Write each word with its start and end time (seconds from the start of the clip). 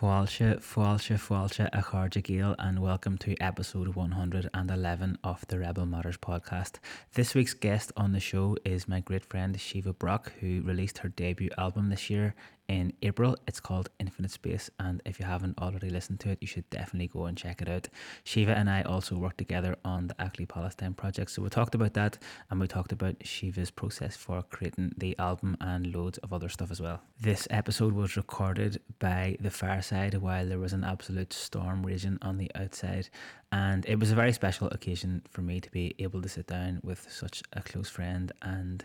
Fáilte 0.00 0.56
fáilte 0.60 1.18
fáilte 1.18 1.68
a 1.72 1.82
chuirde 1.82 2.22
géal 2.22 2.54
and 2.58 2.78
welcome 2.78 3.18
to 3.18 3.34
episode 3.38 3.94
111 3.94 5.18
of 5.22 5.46
the 5.48 5.58
Rebel 5.58 5.84
Matters 5.84 6.16
podcast. 6.16 6.80
This 7.12 7.34
week's 7.34 7.52
guest 7.52 7.92
on 7.98 8.12
the 8.12 8.18
show 8.18 8.56
is 8.64 8.88
my 8.88 9.00
great 9.00 9.26
friend 9.26 9.54
Síomha 9.58 9.92
Brock, 9.98 10.32
who 10.40 10.62
released 10.62 10.96
her 10.96 11.10
debut 11.10 11.50
album 11.58 11.90
this 11.90 12.08
year 12.08 12.34
in 12.70 12.92
April. 13.02 13.36
It's 13.48 13.58
called 13.58 13.90
Infinite 13.98 14.30
Space, 14.30 14.70
and 14.78 15.02
if 15.04 15.18
you 15.18 15.26
haven't 15.26 15.58
already 15.58 15.90
listened 15.90 16.20
to 16.20 16.30
it, 16.30 16.38
you 16.40 16.46
should 16.46 16.70
definitely 16.70 17.08
go 17.08 17.24
and 17.26 17.36
check 17.36 17.60
it 17.60 17.68
out. 17.68 17.88
Síomha 18.24 18.56
and 18.56 18.70
I 18.70 18.82
also 18.82 19.16
worked 19.16 19.38
together 19.38 19.74
on 19.84 20.06
the 20.06 20.20
Ackley 20.20 20.46
Palestine 20.46 20.94
project, 20.94 21.32
so 21.32 21.42
we 21.42 21.48
talked 21.48 21.74
about 21.74 21.94
that 21.94 22.18
and 22.48 22.60
we 22.60 22.68
talked 22.68 22.92
about 22.92 23.18
Síomha's 23.18 23.72
process 23.72 24.16
for 24.16 24.44
creating 24.44 24.94
the 24.96 25.18
album 25.18 25.56
and 25.60 25.92
loads 25.92 26.18
of 26.18 26.32
other 26.32 26.48
stuff 26.48 26.70
as 26.70 26.80
well. 26.80 27.02
This 27.20 27.48
episode 27.50 27.92
was 27.92 28.16
recorded 28.16 28.80
by 29.00 29.36
the 29.40 29.50
fireside 29.50 30.14
while 30.14 30.46
there 30.46 30.60
was 30.60 30.72
an 30.72 30.84
absolute 30.84 31.32
storm 31.32 31.84
raging 31.84 32.18
on 32.22 32.38
the 32.38 32.52
outside, 32.54 33.08
and 33.50 33.84
it 33.86 33.98
was 33.98 34.12
a 34.12 34.14
very 34.14 34.32
special 34.32 34.68
occasion 34.68 35.22
for 35.28 35.42
me 35.42 35.60
to 35.60 35.70
be 35.72 35.96
able 35.98 36.22
to 36.22 36.28
sit 36.28 36.46
down 36.46 36.80
with 36.84 37.10
such 37.10 37.42
a 37.52 37.62
close 37.62 37.88
friend 37.88 38.30
and 38.42 38.84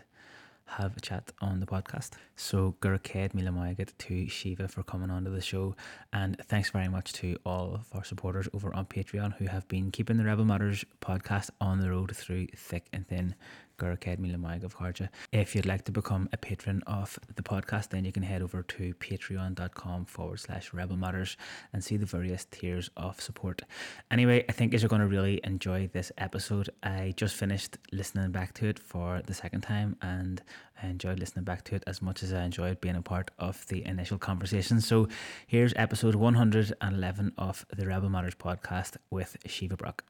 have 0.66 0.96
a 0.96 1.00
chat 1.00 1.32
on 1.40 1.60
the 1.60 1.66
podcast. 1.66 2.10
So 2.34 2.76
Gurkhed 2.80 3.34
Mila 3.34 3.50
Mayagat 3.50 3.92
to 3.98 4.26
Síomha 4.26 4.70
for 4.70 4.82
coming 4.82 5.10
onto 5.10 5.32
the 5.32 5.40
show. 5.40 5.76
And 6.12 6.36
thanks 6.44 6.70
very 6.70 6.88
much 6.88 7.12
to 7.14 7.36
all 7.44 7.74
of 7.74 7.86
our 7.92 8.04
supporters 8.04 8.48
over 8.52 8.74
on 8.74 8.86
Patreon 8.86 9.34
who 9.36 9.46
have 9.46 9.66
been 9.68 9.90
keeping 9.90 10.16
the 10.16 10.24
Rebel 10.24 10.44
Matters 10.44 10.84
podcast 11.00 11.50
on 11.60 11.80
the 11.80 11.90
road 11.90 12.16
through 12.16 12.48
thick 12.56 12.86
and 12.92 13.06
thin. 13.06 13.34
Mila 13.78 14.38
Mayagat 14.38 14.64
of 14.64 14.76
Harja. 14.76 15.08
If 15.32 15.54
you'd 15.54 15.66
like 15.66 15.84
to 15.84 15.92
become 15.92 16.28
a 16.32 16.36
patron 16.36 16.82
of 16.86 17.18
the 17.34 17.42
podcast, 17.42 17.90
then 17.90 18.04
you 18.04 18.12
can 18.12 18.22
head 18.22 18.42
over 18.42 18.62
to 18.62 18.94
patreon.com 18.94 20.04
forward 20.06 20.40
slash 20.40 20.72
rebel 20.72 20.96
matters 20.96 21.36
and 21.72 21.82
see 21.82 21.96
the 21.96 22.06
various 22.06 22.46
tiers 22.46 22.90
of 22.96 23.20
support. 23.20 23.62
Anyway, 24.10 24.44
I 24.48 24.52
think 24.52 24.72
you're 24.72 24.88
going 24.88 25.02
to 25.02 25.06
really 25.06 25.40
enjoy 25.44 25.88
this 25.92 26.10
episode. 26.18 26.70
I 26.82 27.14
just 27.16 27.34
finished 27.36 27.78
listening 27.92 28.30
back 28.30 28.54
to 28.54 28.66
it 28.66 28.78
for 28.78 29.22
the 29.26 29.34
second 29.34 29.62
time 29.62 29.96
and 30.02 30.42
I 30.82 30.88
enjoyed 30.88 31.18
listening 31.18 31.44
back 31.44 31.64
to 31.64 31.74
it 31.74 31.84
as 31.86 32.02
much 32.02 32.22
as 32.22 32.32
I 32.32 32.44
enjoyed 32.44 32.80
being 32.80 32.96
a 32.96 33.02
part 33.02 33.30
of 33.38 33.66
the 33.68 33.84
initial 33.84 34.18
conversation. 34.18 34.80
So 34.80 35.08
here's 35.46 35.72
episode 35.76 36.14
111 36.14 37.32
of 37.38 37.66
the 37.74 37.86
Rebel 37.86 38.10
Matters 38.10 38.34
podcast 38.34 38.96
with 39.10 39.36
Síomha 39.46 39.76
Brock. 39.76 40.04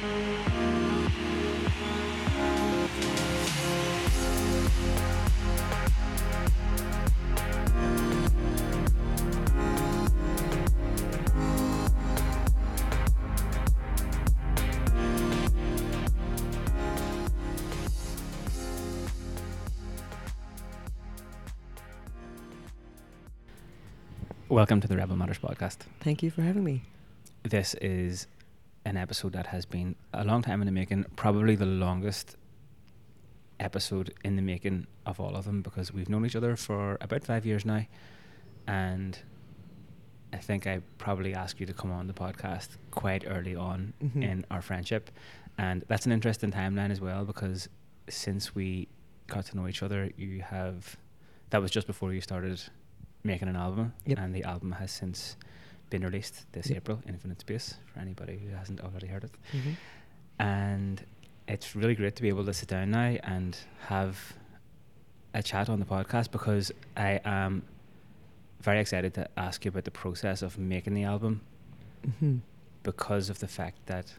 Welcome 0.00 0.12
to 24.80 24.86
the 24.86 24.96
Rebel 24.96 25.16
Matters 25.16 25.38
podcast. 25.38 25.78
Thank 25.98 26.22
you 26.22 26.30
for 26.30 26.42
having 26.42 26.62
me. 26.62 26.82
This 27.42 27.74
is 27.74 28.28
an 28.88 28.96
episode 28.96 29.32
that 29.34 29.46
has 29.48 29.64
been 29.66 29.94
a 30.12 30.24
long 30.24 30.40
time 30.42 30.60
in 30.62 30.66
the 30.66 30.72
making, 30.72 31.04
probably 31.16 31.54
the 31.54 31.66
longest 31.66 32.36
episode 33.60 34.14
in 34.24 34.36
the 34.36 34.42
making 34.42 34.86
of 35.04 35.20
all 35.20 35.34
of 35.36 35.44
them 35.44 35.62
because 35.62 35.92
we've 35.92 36.08
known 36.08 36.24
each 36.24 36.36
other 36.36 36.56
for 36.56 36.96
about 37.00 37.24
five 37.24 37.44
years 37.44 37.64
now. 37.64 37.82
And 38.66 39.18
I 40.32 40.36
think 40.38 40.66
I 40.66 40.80
probably 40.98 41.34
asked 41.34 41.58
you 41.60 41.66
to 41.66 41.72
come 41.72 41.90
on 41.90 42.06
the 42.06 42.12
podcast 42.12 42.76
quite 42.90 43.24
early 43.26 43.56
on 43.56 43.94
Mhm. 44.02 44.22
in 44.22 44.44
our 44.50 44.62
friendship. 44.62 45.10
And 45.56 45.84
that's 45.88 46.06
an 46.06 46.12
interesting 46.12 46.52
timeline 46.52 46.90
as 46.90 47.00
well 47.00 47.24
because 47.24 47.68
since 48.08 48.54
we 48.54 48.88
got 49.26 49.44
to 49.46 49.56
know 49.56 49.66
each 49.68 49.82
other, 49.82 50.10
you 50.16 50.42
have 50.42 50.96
that 51.50 51.60
was 51.62 51.70
just 51.70 51.86
before 51.86 52.12
you 52.12 52.20
started 52.20 52.62
making 53.24 53.48
an 53.48 53.56
album. 53.56 53.92
Yep. 54.06 54.18
And 54.18 54.34
the 54.34 54.44
album 54.44 54.72
has 54.72 54.92
since 54.92 55.36
been 55.90 56.02
released 56.02 56.50
this 56.52 56.68
Yep. 56.68 56.76
April, 56.76 57.02
Infinite 57.06 57.40
Space, 57.40 57.74
for 57.92 58.00
anybody 58.00 58.38
who 58.38 58.50
hasn't 58.50 58.80
already 58.80 59.06
heard 59.06 59.24
it. 59.24 59.32
Mhm. 59.52 59.76
And 60.38 61.04
it's 61.46 61.74
really 61.74 61.94
great 61.94 62.14
to 62.16 62.22
be 62.22 62.28
able 62.28 62.44
to 62.44 62.52
sit 62.52 62.68
down 62.68 62.90
now 62.90 63.16
and 63.22 63.56
have 63.86 64.34
a 65.34 65.42
chat 65.42 65.68
on 65.68 65.78
the 65.80 65.86
podcast 65.86 66.30
because 66.30 66.72
I 66.96 67.20
am 67.24 67.62
very 68.60 68.80
excited 68.80 69.14
to 69.14 69.28
ask 69.38 69.64
you 69.64 69.70
about 69.70 69.84
the 69.84 69.90
process 69.90 70.42
of 70.42 70.58
making 70.58 70.94
the 70.94 71.04
album 71.04 71.40
Mhm. 72.06 72.40
because 72.82 73.30
of 73.30 73.38
the 73.38 73.48
fact 73.48 73.86
that 73.86 74.14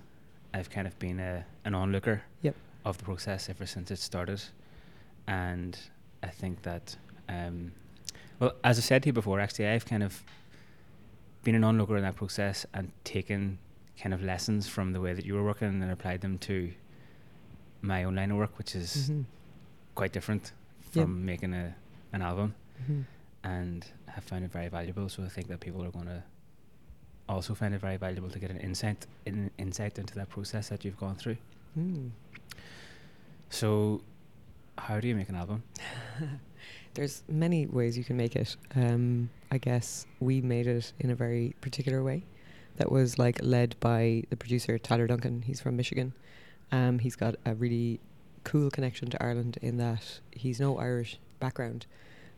I've 0.54 0.70
kind 0.70 0.88
of 0.88 0.98
been 1.00 1.20
a, 1.20 1.46
an 1.66 1.76
onlooker 1.76 2.24
Yep. 2.42 2.56
of 2.86 2.98
the 2.98 3.04
process 3.04 3.50
ever 3.50 3.66
since 3.66 3.92
it 3.92 3.98
started. 4.00 4.42
And 5.28 5.78
I 6.24 6.30
think 6.30 6.64
that, 6.64 6.98
um, 7.28 7.74
well, 8.40 8.54
as 8.64 8.78
I 8.78 8.82
said 8.82 9.04
to 9.04 9.08
you 9.10 9.14
before, 9.14 9.40
actually, 9.40 9.68
I've 9.68 9.86
kind 9.86 10.02
of 10.04 10.24
been 11.44 11.56
an 11.56 11.64
onlooker 11.64 11.96
in 11.98 12.04
that 12.04 12.16
process 12.16 12.66
and 12.74 12.92
taken 13.04 13.58
kind 14.02 14.14
of 14.14 14.22
lessons 14.24 14.68
from 14.68 14.94
the 14.94 15.02
way 15.02 15.14
that 15.14 15.26
you 15.26 15.34
were 15.34 15.44
working 15.44 15.68
and 15.68 15.82
then 15.82 15.90
applied 15.90 16.22
them 16.22 16.38
to 16.40 16.72
my 17.82 18.04
own 18.04 18.16
line 18.16 18.32
of 18.32 18.38
work, 18.38 18.58
which 18.58 18.76
is 18.76 19.10
Mhm. 19.10 19.26
quite 19.96 20.12
different 20.12 20.52
Yep. 20.94 21.06
from 21.06 21.26
making 21.26 21.54
a, 21.54 21.76
an 22.14 22.22
album 22.22 22.56
Mhm. 22.90 23.04
and 23.44 23.86
have 24.08 24.24
found 24.24 24.44
it 24.46 24.52
very 24.52 24.68
valuable. 24.70 25.08
So 25.10 25.24
I 25.24 25.30
think 25.30 25.48
that 25.48 25.60
people 25.60 25.84
are 25.84 25.92
going 25.92 26.06
to 26.08 26.24
also 27.28 27.54
find 27.56 27.74
it 27.74 27.80
very 27.82 27.98
valuable 27.98 28.30
to 28.30 28.40
get 28.40 28.50
an 28.52 28.58
insight 28.58 29.06
in, 29.26 29.52
insight 29.58 30.00
into 30.00 30.16
that 30.16 30.30
process 30.30 30.70
that 30.70 30.84
you've 30.84 30.98
gone 30.98 31.16
through. 31.16 31.38
Mm. 31.78 32.12
So, 33.50 34.02
how 34.78 35.00
do 35.00 35.08
you 35.08 35.16
make 35.16 35.30
an 35.30 35.36
album? 35.36 35.64
There's 36.94 37.24
many 37.30 37.66
ways 37.66 37.98
you 37.98 38.04
can 38.04 38.18
make 38.18 38.36
it. 38.36 38.56
Um, 38.76 39.30
I 39.52 39.58
guess 39.58 40.06
we 40.20 40.42
made 40.42 40.68
it 40.68 40.92
in 41.00 41.12
a 41.12 41.16
very 41.16 41.56
particular 41.62 42.04
way 42.04 42.24
that 42.78 42.92
was 42.92 43.20
like 43.20 43.40
led 43.42 43.76
by 43.80 44.24
the 44.30 44.38
producer 44.38 44.78
Tyler 44.78 45.08
Duncan. 45.08 45.44
He's 45.44 45.62
from 45.62 45.76
Michigan. 45.76 46.14
Um, 46.72 47.00
he's 47.00 47.16
got 47.16 47.36
a 47.46 47.54
really 47.56 48.00
cool 48.44 48.70
connection 48.70 49.10
to 49.10 49.24
Ireland 49.24 49.58
in 49.62 49.78
that 49.78 50.20
he's 50.32 50.60
no 50.60 50.78
Irish 50.78 51.20
background, 51.40 51.86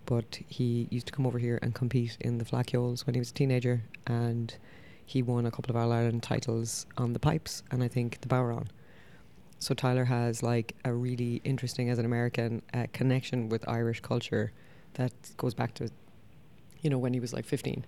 but 0.06 0.40
he 0.48 0.88
used 0.90 1.08
to 1.08 1.14
come 1.14 1.26
over 1.26 1.40
here 1.40 1.60
and 1.62 1.74
compete 1.74 2.18
in 2.20 2.38
the 2.38 2.46
Fleadh 2.46 2.68
Cheoils 2.68 3.06
when 3.06 3.14
he 3.14 3.20
was 3.20 3.30
a 3.30 3.34
teenager, 3.34 3.84
and 4.08 4.56
he 5.06 5.22
won 5.22 5.46
a 5.46 5.52
couple 5.52 5.70
of 5.70 5.76
All 5.76 5.92
Ireland 5.92 6.24
titles 6.24 6.86
on 6.98 7.14
the 7.14 7.20
pipes 7.20 7.64
and 7.70 7.84
I 7.84 7.88
think 7.88 8.22
the 8.22 8.28
bodhrán. 8.28 8.68
So 9.62 9.76
Tyler 9.76 10.06
has 10.06 10.42
like 10.42 10.76
a 10.84 10.92
really 10.92 11.40
interesting 11.44 11.92
as 11.92 12.00
an 12.00 12.06
American 12.06 12.64
uh, 12.74 12.88
connection 12.94 13.48
with 13.48 13.64
Irish 13.70 14.00
culture 14.00 14.52
that 14.96 15.14
goes 15.38 15.54
back 15.54 15.76
to, 15.76 15.92
you 16.82 16.90
know, 16.90 16.98
when 16.98 17.14
he 17.14 17.20
was 17.20 17.32
like 17.32 17.46
15. 17.46 17.86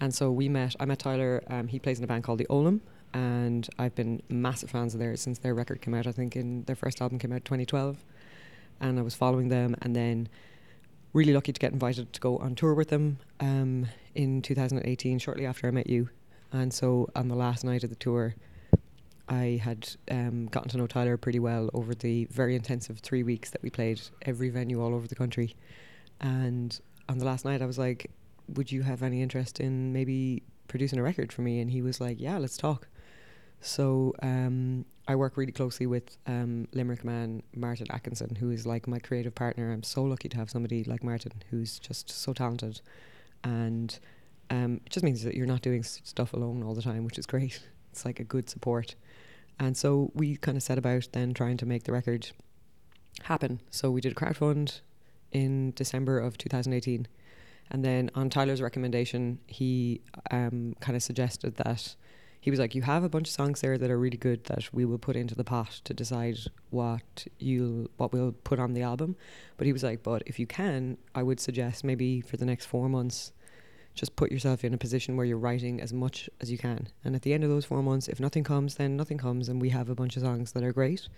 And 0.00 0.14
so 0.14 0.32
we 0.32 0.48
met. 0.48 0.74
I 0.80 0.86
met 0.86 1.00
Tyler. 1.00 1.42
Um, 1.48 1.68
he 1.68 1.78
plays 1.78 1.98
in 1.98 2.04
a 2.04 2.06
band 2.06 2.24
called 2.24 2.38
the 2.38 2.46
Olllam, 2.46 2.80
and 3.12 3.68
I've 3.78 3.94
been 3.94 4.22
massive 4.30 4.70
fans 4.70 4.94
of 4.94 5.00
theirs 5.00 5.20
since 5.20 5.38
their 5.38 5.54
record 5.54 5.82
came 5.82 5.92
out. 5.92 6.06
I 6.06 6.12
think 6.12 6.34
in 6.34 6.64
their 6.64 6.76
first 6.76 7.02
album 7.02 7.18
came 7.18 7.30
out 7.30 7.44
2012, 7.44 8.02
and 8.80 8.98
I 8.98 9.02
was 9.02 9.14
following 9.14 9.50
them, 9.50 9.76
and 9.82 9.94
then 9.94 10.30
really 11.12 11.34
lucky 11.34 11.52
to 11.52 11.60
get 11.60 11.74
invited 11.74 12.10
to 12.14 12.20
go 12.20 12.38
on 12.38 12.54
tour 12.54 12.72
with 12.72 12.88
them 12.88 13.18
um, 13.38 13.86
in 14.14 14.40
2018, 14.40 15.18
shortly 15.18 15.44
after 15.44 15.68
I 15.68 15.70
met 15.72 15.90
you. 15.90 16.08
And 16.52 16.72
so 16.72 17.10
on 17.14 17.28
the 17.28 17.36
last 17.36 17.64
night 17.64 17.84
of 17.84 17.90
the 17.90 17.96
tour, 17.96 18.34
I 19.28 19.60
had 19.62 19.88
um, 20.10 20.46
gotten 20.46 20.68
to 20.70 20.78
know 20.78 20.86
Tyler 20.86 21.16
pretty 21.16 21.38
well 21.38 21.70
over 21.74 21.94
the 21.94 22.26
very 22.26 22.54
intensive 22.56 22.98
three 22.98 23.22
weeks 23.22 23.50
that 23.50 23.62
we 23.62 23.70
played 23.70 24.00
every 24.22 24.50
venue 24.50 24.82
all 24.82 24.94
over 24.94 25.06
the 25.06 25.14
country. 25.14 25.56
And 26.20 26.78
on 27.08 27.18
the 27.18 27.24
last 27.24 27.44
night, 27.44 27.62
I 27.62 27.66
was 27.66 27.78
like, 27.78 28.10
Would 28.48 28.70
you 28.72 28.82
have 28.82 29.02
any 29.02 29.22
interest 29.22 29.60
in 29.60 29.92
maybe 29.92 30.42
producing 30.68 30.98
a 30.98 31.02
record 31.02 31.32
for 31.32 31.42
me? 31.42 31.60
And 31.60 31.70
he 31.70 31.82
was 31.82 32.00
like, 32.00 32.20
Yeah, 32.20 32.38
let's 32.38 32.56
talk. 32.56 32.88
So 33.60 34.12
um, 34.22 34.84
I 35.06 35.14
work 35.14 35.36
really 35.36 35.52
closely 35.52 35.86
with 35.86 36.16
um, 36.26 36.66
Limerick 36.72 37.04
man 37.04 37.42
Martin 37.54 37.86
Atkinson, 37.90 38.34
who 38.34 38.50
is 38.50 38.66
like 38.66 38.88
my 38.88 38.98
creative 38.98 39.34
partner. 39.34 39.72
I'm 39.72 39.84
so 39.84 40.02
lucky 40.02 40.28
to 40.30 40.36
have 40.36 40.50
somebody 40.50 40.84
like 40.84 41.04
Martin 41.04 41.32
who's 41.50 41.78
just 41.78 42.10
so 42.10 42.32
talented. 42.32 42.80
And 43.44 43.98
um, 44.50 44.80
it 44.84 44.90
just 44.90 45.04
means 45.04 45.22
that 45.22 45.34
you're 45.34 45.46
not 45.46 45.62
doing 45.62 45.82
stuff 45.82 46.32
alone 46.32 46.62
all 46.62 46.74
the 46.74 46.82
time, 46.82 47.04
which 47.04 47.18
is 47.18 47.26
great. 47.26 47.62
It's 47.92 48.04
like 48.04 48.20
a 48.20 48.24
good 48.24 48.48
support. 48.50 48.94
And 49.58 49.76
so 49.76 50.10
we 50.14 50.36
kind 50.36 50.56
of 50.56 50.62
set 50.62 50.78
about 50.78 51.08
then 51.12 51.34
trying 51.34 51.56
to 51.58 51.66
make 51.66 51.84
the 51.84 51.92
record 51.92 52.30
happen. 53.22 53.60
So 53.70 53.90
we 53.90 54.00
did 54.00 54.12
a 54.12 54.14
crowdfund 54.14 54.80
in 55.30 55.72
December 55.72 56.18
of 56.18 56.38
2018. 56.38 57.06
And 57.70 57.84
then 57.84 58.10
on 58.14 58.28
Tyler's 58.28 58.60
recommendation, 58.60 59.38
he 59.46 60.02
um, 60.30 60.74
kind 60.80 60.96
of 60.96 61.02
suggested 61.02 61.56
that 61.56 61.94
he 62.40 62.50
was 62.50 62.58
like, 62.58 62.74
"You 62.74 62.82
have 62.82 63.04
a 63.04 63.08
bunch 63.08 63.28
of 63.28 63.34
songs 63.34 63.60
there 63.60 63.78
that 63.78 63.90
are 63.90 63.98
really 63.98 64.16
good 64.16 64.44
that 64.44 64.68
we 64.74 64.84
will 64.84 64.98
put 64.98 65.16
into 65.16 65.34
the 65.34 65.44
pot 65.44 65.80
to 65.84 65.94
decide 65.94 66.38
what 66.70 67.26
you'll 67.38 67.88
what 67.96 68.12
we'll 68.12 68.32
put 68.32 68.58
on 68.58 68.74
the 68.74 68.82
album." 68.82 69.16
But 69.56 69.66
he 69.66 69.72
was 69.72 69.84
like, 69.84 70.02
"But 70.02 70.24
if 70.26 70.38
you 70.40 70.46
can, 70.46 70.98
I 71.14 71.22
would 71.22 71.38
suggest 71.38 71.84
maybe 71.84 72.20
for 72.20 72.36
the 72.36 72.44
next 72.44 72.66
four 72.66 72.88
months." 72.88 73.32
Just 73.94 74.16
put 74.16 74.32
yourself 74.32 74.64
in 74.64 74.72
a 74.72 74.78
position 74.78 75.16
where 75.16 75.26
you're 75.26 75.38
writing 75.38 75.80
as 75.80 75.92
much 75.92 76.30
as 76.40 76.50
you 76.50 76.58
can. 76.58 76.88
And 77.04 77.14
at 77.14 77.22
the 77.22 77.34
end 77.34 77.44
of 77.44 77.50
those 77.50 77.64
four 77.64 77.82
months, 77.82 78.08
if 78.08 78.20
nothing 78.20 78.44
comes, 78.44 78.76
then 78.76 78.96
nothing 78.96 79.18
comes, 79.18 79.48
and 79.48 79.60
we 79.60 79.68
have 79.70 79.88
a 79.88 79.94
bunch 79.94 80.16
of 80.16 80.22
songs 80.22 80.52
that 80.52 80.62
are 80.62 80.72
great. 80.72 81.08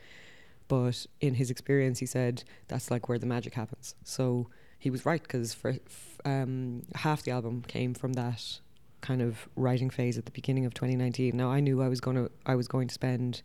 But 0.66 1.06
in 1.20 1.34
his 1.34 1.50
experience, 1.50 1.98
he 1.98 2.06
said 2.06 2.42
that's 2.68 2.90
like 2.90 3.08
where 3.08 3.18
the 3.18 3.26
magic 3.26 3.54
happens. 3.54 3.94
So 4.02 4.48
he 4.78 4.90
was 4.90 5.06
right 5.06 5.22
because 5.22 5.54
for 5.54 5.76
um, 6.24 6.82
half 6.94 7.22
the 7.22 7.30
album 7.30 7.62
came 7.62 7.94
from 7.94 8.14
that 8.14 8.60
kind 9.00 9.20
of 9.20 9.48
writing 9.54 9.90
phase 9.90 10.16
at 10.16 10.24
the 10.24 10.30
beginning 10.30 10.64
of 10.64 10.74
2019. 10.74 11.36
Now 11.36 11.50
I 11.50 11.60
knew 11.60 11.82
I 11.82 11.88
was 11.88 12.00
to 12.00 12.30
I 12.46 12.54
was 12.54 12.68
going 12.68 12.88
to 12.88 12.94
spend 12.94 13.42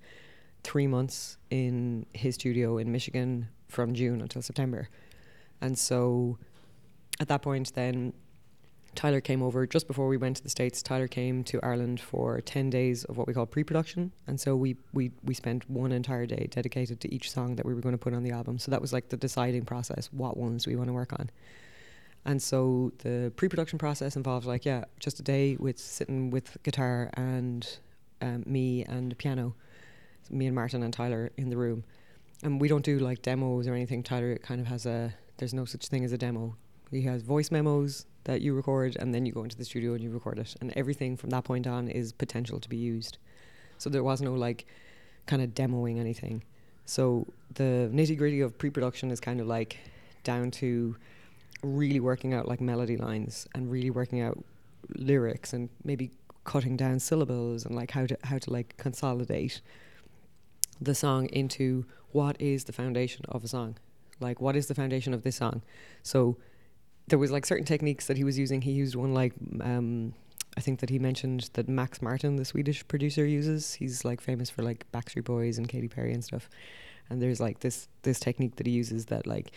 three 0.63 0.87
months 0.87 1.37
in 1.49 2.05
his 2.13 2.35
studio 2.35 2.77
in 2.77 2.91
Michigan 2.91 3.49
from 3.67 3.93
June 3.93 4.21
until 4.21 4.41
September, 4.41 4.89
and 5.61 5.77
so 5.77 6.37
at 7.19 7.27
that 7.27 7.41
point, 7.41 7.73
then 7.73 8.13
Tyler 8.95 9.21
came 9.21 9.41
over 9.41 9.65
just 9.65 9.87
before 9.87 10.07
we 10.07 10.17
went 10.17 10.37
to 10.37 10.43
the 10.43 10.49
states. 10.49 10.81
Tyler 10.81 11.07
came 11.07 11.43
to 11.45 11.59
Ireland 11.63 11.99
for 11.99 12.41
ten 12.41 12.69
days 12.69 13.03
of 13.05 13.17
what 13.17 13.27
we 13.27 13.33
call 13.33 13.45
pre-production, 13.45 14.11
and 14.27 14.39
so 14.39 14.55
we 14.55 14.75
we 14.93 15.11
we 15.23 15.33
spent 15.33 15.69
one 15.69 15.91
entire 15.91 16.25
day 16.25 16.47
dedicated 16.49 16.99
to 17.01 17.13
each 17.13 17.31
song 17.31 17.55
that 17.55 17.65
we 17.65 17.73
were 17.73 17.81
going 17.81 17.93
to 17.93 17.99
put 17.99 18.13
on 18.13 18.23
the 18.23 18.31
album. 18.31 18.59
So 18.59 18.71
that 18.71 18.81
was 18.81 18.91
like 18.91 19.09
the 19.09 19.17
deciding 19.17 19.65
process: 19.65 20.09
what 20.11 20.37
ones 20.37 20.67
we 20.67 20.75
want 20.75 20.89
to 20.89 20.93
work 20.93 21.13
on. 21.13 21.29
And 22.25 22.41
so 22.41 22.91
the 22.99 23.31
pre-production 23.35 23.79
process 23.79 24.15
involved 24.15 24.45
like 24.45 24.65
yeah, 24.65 24.85
just 24.99 25.19
a 25.19 25.23
day 25.23 25.55
with 25.57 25.79
sitting 25.79 26.29
with 26.31 26.61
guitar 26.63 27.09
and 27.13 27.67
um, 28.21 28.43
me 28.45 28.83
and 28.85 29.17
piano, 29.17 29.55
me 30.29 30.45
and 30.45 30.55
Martin 30.55 30.83
and 30.83 30.93
Tyler 30.93 31.31
in 31.37 31.49
the 31.49 31.57
room. 31.57 31.83
And 32.43 32.59
we 32.59 32.67
don't 32.67 32.83
do 32.83 32.99
like 32.99 33.21
demos 33.21 33.67
or 33.67 33.73
anything. 33.73 34.03
Tyler 34.03 34.37
kind 34.37 34.59
of 34.59 34.67
has 34.67 34.85
a 34.85 35.13
there's 35.37 35.53
no 35.53 35.65
such 35.65 35.87
thing 35.87 36.03
as 36.03 36.11
a 36.11 36.17
demo. 36.17 36.55
He 36.91 37.03
has 37.03 37.21
voice 37.21 37.51
memos 37.51 38.05
that 38.25 38.41
you 38.41 38.53
record, 38.53 38.95
and 38.99 39.13
then 39.13 39.25
you 39.25 39.31
go 39.31 39.43
into 39.43 39.57
the 39.57 39.65
studio 39.65 39.93
and 39.93 40.03
you 40.03 40.09
record 40.09 40.39
it. 40.39 40.55
And 40.61 40.73
everything 40.75 41.17
from 41.17 41.29
that 41.31 41.43
point 41.43 41.67
on 41.67 41.87
is 41.87 42.11
potential 42.11 42.59
to 42.59 42.69
be 42.69 42.77
used. 42.77 43.17
So 43.77 43.89
there 43.89 44.03
was 44.03 44.21
no 44.21 44.33
like 44.33 44.65
kind 45.25 45.41
of 45.41 45.49
demoing 45.55 45.99
anything. 45.99 46.43
So 46.85 47.27
the 47.53 47.89
nitty 47.93 48.17
gritty 48.17 48.41
of 48.41 48.57
pre-production 48.57 49.11
is 49.11 49.19
kind 49.19 49.39
of 49.39 49.47
like 49.47 49.77
down 50.23 50.51
to 50.51 50.95
really 51.61 51.99
working 51.99 52.33
out 52.33 52.47
like 52.47 52.61
melody 52.61 52.97
lines 52.97 53.47
and 53.53 53.71
really 53.71 53.89
working 53.89 54.21
out 54.21 54.43
lyrics 54.95 55.53
and 55.53 55.69
maybe 55.83 56.11
cutting 56.45 56.77
down 56.77 56.99
syllables 56.99 57.65
and 57.65 57.75
like 57.75 57.91
how 57.91 58.05
to 58.05 58.17
how 58.23 58.37
to 58.37 58.51
like 58.51 58.75
consolidate 58.77 59.61
the 60.81 60.95
song 60.95 61.27
into 61.27 61.85
what 62.11 62.39
is 62.41 62.63
the 62.63 62.73
foundation 62.73 63.23
of 63.29 63.43
a 63.43 63.47
song 63.47 63.77
like 64.19 64.39
what 64.41 64.55
is 64.55 64.67
the 64.67 64.73
foundation 64.73 65.13
of 65.13 65.23
this 65.23 65.35
song 65.35 65.61
so 66.01 66.37
there 67.09 67.19
was 67.19 67.31
like 67.31 67.45
certain 67.45 67.65
techniques 67.65 68.07
that 68.07 68.17
he 68.17 68.23
was 68.23 68.37
using 68.37 68.61
he 68.61 68.71
used 68.71 68.95
one 68.95 69.13
like 69.13 69.33
um 69.61 70.13
I 70.57 70.61
think 70.61 70.79
that 70.79 70.89
he 70.89 70.99
mentioned 70.99 71.49
that 71.53 71.69
Max 71.69 72.01
Martin, 72.01 72.35
the 72.35 72.43
Swedish 72.43 72.85
producer, 72.87 73.25
uses. 73.25 73.75
He's 73.75 74.03
like 74.03 74.19
famous 74.19 74.49
for 74.49 74.63
like 74.63 74.85
Backstreet 74.91 75.23
Boys 75.23 75.57
and 75.57 75.69
Katy 75.69 75.87
Perry 75.87 76.11
and 76.11 76.23
stuff. 76.23 76.49
And 77.09 77.21
there's 77.21 77.39
like 77.39 77.59
this 77.59 77.87
this 78.01 78.19
technique 78.19 78.55
that 78.57 78.67
he 78.67 78.73
uses 78.73 79.05
that 79.05 79.27
like 79.27 79.51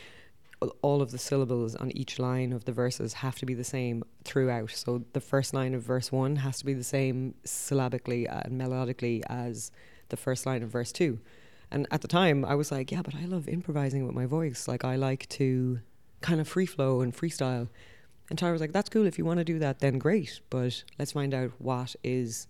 all 0.81 1.03
of 1.03 1.11
the 1.11 1.19
syllables 1.19 1.75
on 1.75 1.91
each 1.97 2.21
line 2.21 2.53
of 2.53 2.67
the 2.67 2.73
verses 2.73 3.15
have 3.15 3.37
to 3.37 3.47
be 3.47 3.55
the 3.55 3.65
same 3.65 4.05
throughout. 4.23 4.71
So 4.71 5.05
the 5.13 5.21
first 5.21 5.55
line 5.55 5.75
of 5.75 5.83
verse 5.83 6.13
one 6.13 6.37
has 6.37 6.59
to 6.59 6.65
be 6.65 6.75
the 6.75 6.85
same 6.85 7.35
syllabically 7.45 8.29
and 8.29 8.61
melodically 8.61 9.23
as 9.29 9.73
the 10.11 10.17
first 10.17 10.47
line 10.47 10.63
of 10.63 10.69
verse 10.69 10.93
two. 10.93 11.19
And 11.71 11.89
at 11.91 12.03
the 12.03 12.09
time, 12.09 12.45
I 12.45 12.55
was 12.55 12.71
like, 12.71 12.93
yeah, 12.93 13.01
but 13.01 13.15
I 13.15 13.25
love 13.25 13.49
improvising 13.49 14.07
with 14.07 14.15
my 14.15 14.27
voice. 14.27 14.69
Like, 14.69 14.85
I 14.85 14.97
like 14.97 15.27
to 15.31 15.81
kind 16.23 16.41
of 16.41 16.49
free 16.49 16.67
flow 16.67 17.01
and 17.01 17.15
freestyle. 17.15 17.69
And 18.31 18.39
Tyler 18.39 18.53
was 18.53 18.61
like, 18.61 18.73
that's 18.73 18.89
cool. 18.89 19.07
If 19.07 19.19
you 19.19 19.25
want 19.25 19.39
to 19.39 19.45
do 19.45 19.59
that, 19.59 19.81
then 19.81 19.99
great. 19.99 20.41
But 20.49 20.85
let's 20.99 21.13
find 21.13 21.35
out 21.35 21.53
what 21.59 21.95
is 22.03 22.47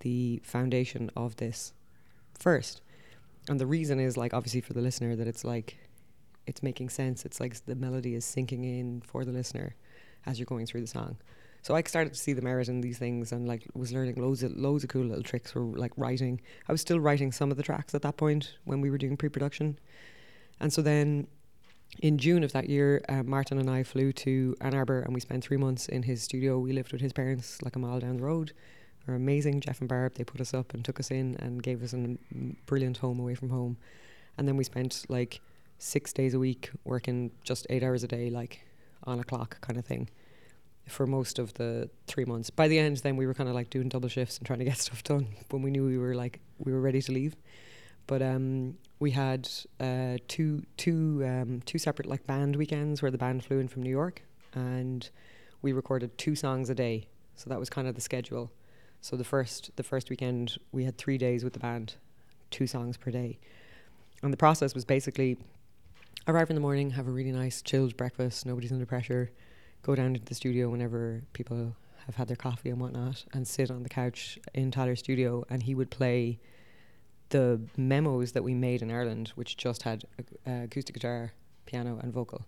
the 0.00 0.42
foundation 0.44 1.10
of 1.16 1.36
this 1.36 1.72
first. 2.38 2.82
And 3.48 3.58
the 3.58 3.66
reason 3.66 3.98
is, 3.98 4.16
like, 4.16 4.34
obviously 4.34 4.60
for 4.60 4.72
the 4.72 4.80
listener, 4.80 5.16
that 5.16 5.26
it's 5.26 5.44
like 5.44 5.78
it's 6.46 6.62
making 6.62 6.88
sense. 6.88 7.24
It's 7.24 7.40
like 7.40 7.64
the 7.64 7.74
melody 7.74 8.14
is 8.14 8.24
sinking 8.24 8.64
in 8.64 9.00
for 9.00 9.24
the 9.24 9.32
listener 9.32 9.74
as 10.26 10.38
you're 10.38 10.46
going 10.46 10.66
through 10.66 10.82
the 10.82 10.86
song. 10.86 11.16
So 11.62 11.76
I 11.76 11.82
started 11.84 12.12
to 12.12 12.18
see 12.18 12.32
the 12.32 12.42
merit 12.42 12.68
in 12.68 12.80
these 12.80 12.98
things 12.98 13.30
and 13.30 13.46
like 13.46 13.68
was 13.74 13.92
learning 13.92 14.16
loads 14.16 14.42
of 14.42 14.52
loads 14.56 14.82
of 14.82 14.90
cool 14.90 15.04
little 15.04 15.22
tricks 15.22 15.52
for 15.52 15.60
like 15.60 15.92
writing. 15.96 16.40
I 16.68 16.72
was 16.72 16.80
still 16.80 16.98
writing 16.98 17.30
some 17.30 17.52
of 17.52 17.56
the 17.56 17.62
tracks 17.62 17.94
at 17.94 18.02
that 18.02 18.16
point 18.16 18.56
when 18.64 18.80
we 18.80 18.90
were 18.90 18.98
doing 18.98 19.16
pre-production, 19.16 19.78
and 20.58 20.72
so 20.72 20.82
then 20.82 21.28
in 22.00 22.18
June 22.18 22.42
of 22.42 22.52
that 22.52 22.68
year, 22.68 23.02
uh, 23.08 23.22
Martin 23.22 23.58
and 23.58 23.68
I 23.68 23.82
flew 23.82 24.12
to 24.12 24.56
Ann 24.60 24.74
Arbor 24.74 25.00
and 25.00 25.14
we 25.14 25.20
spent 25.20 25.44
three 25.44 25.56
months 25.56 25.88
in 25.88 26.02
his 26.02 26.22
studio. 26.22 26.58
We 26.58 26.72
lived 26.72 26.92
with 26.92 27.00
his 27.00 27.12
parents 27.12 27.60
like 27.62 27.76
a 27.76 27.78
mile 27.78 28.00
down 28.00 28.16
the 28.16 28.22
road. 28.22 28.52
They're 29.04 29.14
amazing, 29.14 29.60
Jeff 29.60 29.80
and 29.80 29.88
Barb. 29.88 30.14
They 30.14 30.24
put 30.24 30.40
us 30.40 30.54
up 30.54 30.74
and 30.74 30.84
took 30.84 31.00
us 31.00 31.10
in 31.10 31.36
and 31.36 31.62
gave 31.62 31.82
us 31.82 31.92
a 31.92 32.16
brilliant 32.66 32.98
home 32.98 33.20
away 33.20 33.34
from 33.34 33.50
home. 33.50 33.76
And 34.38 34.48
then 34.48 34.56
we 34.56 34.64
spent 34.64 35.04
like 35.08 35.40
six 35.78 36.12
days 36.12 36.34
a 36.34 36.38
week 36.38 36.70
working 36.84 37.32
just 37.42 37.66
eight 37.68 37.82
hours 37.82 38.04
a 38.04 38.08
day, 38.08 38.30
like 38.30 38.64
on 39.04 39.18
a 39.18 39.24
clock 39.24 39.60
kind 39.60 39.78
of 39.78 39.84
thing 39.84 40.08
for 40.86 41.06
most 41.06 41.38
of 41.38 41.54
the 41.54 41.90
three 42.06 42.24
months. 42.24 42.50
By 42.50 42.68
the 42.68 42.78
end, 42.78 42.98
then 42.98 43.16
we 43.16 43.26
were 43.26 43.34
kind 43.34 43.48
of 43.48 43.54
like 43.54 43.70
doing 43.70 43.88
double 43.88 44.08
shifts 44.08 44.38
and 44.38 44.46
trying 44.46 44.60
to 44.60 44.64
get 44.64 44.78
stuff 44.78 45.02
done 45.02 45.28
when 45.50 45.62
we 45.62 45.70
knew 45.70 45.84
we 45.84 45.98
were 45.98 46.14
like 46.14 46.40
we 46.58 46.72
were 46.72 46.80
ready 46.80 47.02
to 47.02 47.12
leave. 47.12 47.36
But 48.06 48.22
um, 48.22 48.76
we 48.98 49.12
had 49.12 49.48
uh, 49.80 50.18
two 50.28 50.62
two 50.76 51.22
um, 51.24 51.62
two 51.64 51.78
separate 51.78 52.08
like 52.08 52.26
band 52.26 52.56
weekends 52.56 53.02
where 53.02 53.10
the 53.10 53.18
band 53.18 53.44
flew 53.44 53.58
in 53.58 53.68
from 53.68 53.82
New 53.82 53.90
York, 53.90 54.22
and 54.54 55.08
we 55.62 55.72
recorded 55.72 56.16
two 56.18 56.34
songs 56.34 56.68
a 56.70 56.74
day. 56.74 57.08
So 57.34 57.48
that 57.50 57.58
was 57.58 57.70
kind 57.70 57.88
of 57.88 57.94
the 57.94 58.00
schedule. 58.00 58.52
So 59.00 59.16
the 59.16 59.24
first 59.24 59.70
the 59.76 59.82
first 59.82 60.10
weekend 60.10 60.58
we 60.72 60.84
had 60.84 60.98
three 60.98 61.18
days 61.18 61.44
with 61.44 61.52
the 61.52 61.60
band, 61.60 61.96
two 62.50 62.66
songs 62.66 62.96
per 62.96 63.10
day, 63.10 63.38
and 64.22 64.32
the 64.32 64.36
process 64.36 64.74
was 64.74 64.84
basically 64.84 65.38
arrive 66.28 66.50
in 66.50 66.54
the 66.54 66.60
morning, 66.60 66.90
have 66.90 67.08
a 67.08 67.10
really 67.10 67.32
nice 67.32 67.62
chilled 67.62 67.96
breakfast, 67.96 68.46
nobody's 68.46 68.72
under 68.72 68.86
pressure 68.86 69.30
go 69.82 69.94
down 69.94 70.14
to 70.14 70.20
the 70.24 70.34
studio 70.34 70.68
whenever 70.68 71.22
people 71.32 71.74
have 72.06 72.14
had 72.14 72.28
their 72.28 72.36
coffee 72.36 72.70
and 72.70 72.80
whatnot 72.80 73.24
and 73.32 73.46
sit 73.46 73.70
on 73.70 73.82
the 73.82 73.88
couch 73.88 74.38
in 74.54 74.70
Tyler's 74.70 75.00
studio 75.00 75.44
and 75.50 75.64
he 75.64 75.74
would 75.74 75.90
play 75.90 76.38
the 77.32 77.60
memos 77.76 78.32
that 78.32 78.44
we 78.44 78.54
made 78.54 78.82
in 78.82 78.90
Ireland, 78.90 79.32
which 79.34 79.56
just 79.56 79.82
had 79.82 80.04
uh, 80.46 80.64
acoustic 80.64 80.94
guitar, 80.94 81.32
piano, 81.66 81.98
and 82.02 82.12
vocal. 82.12 82.46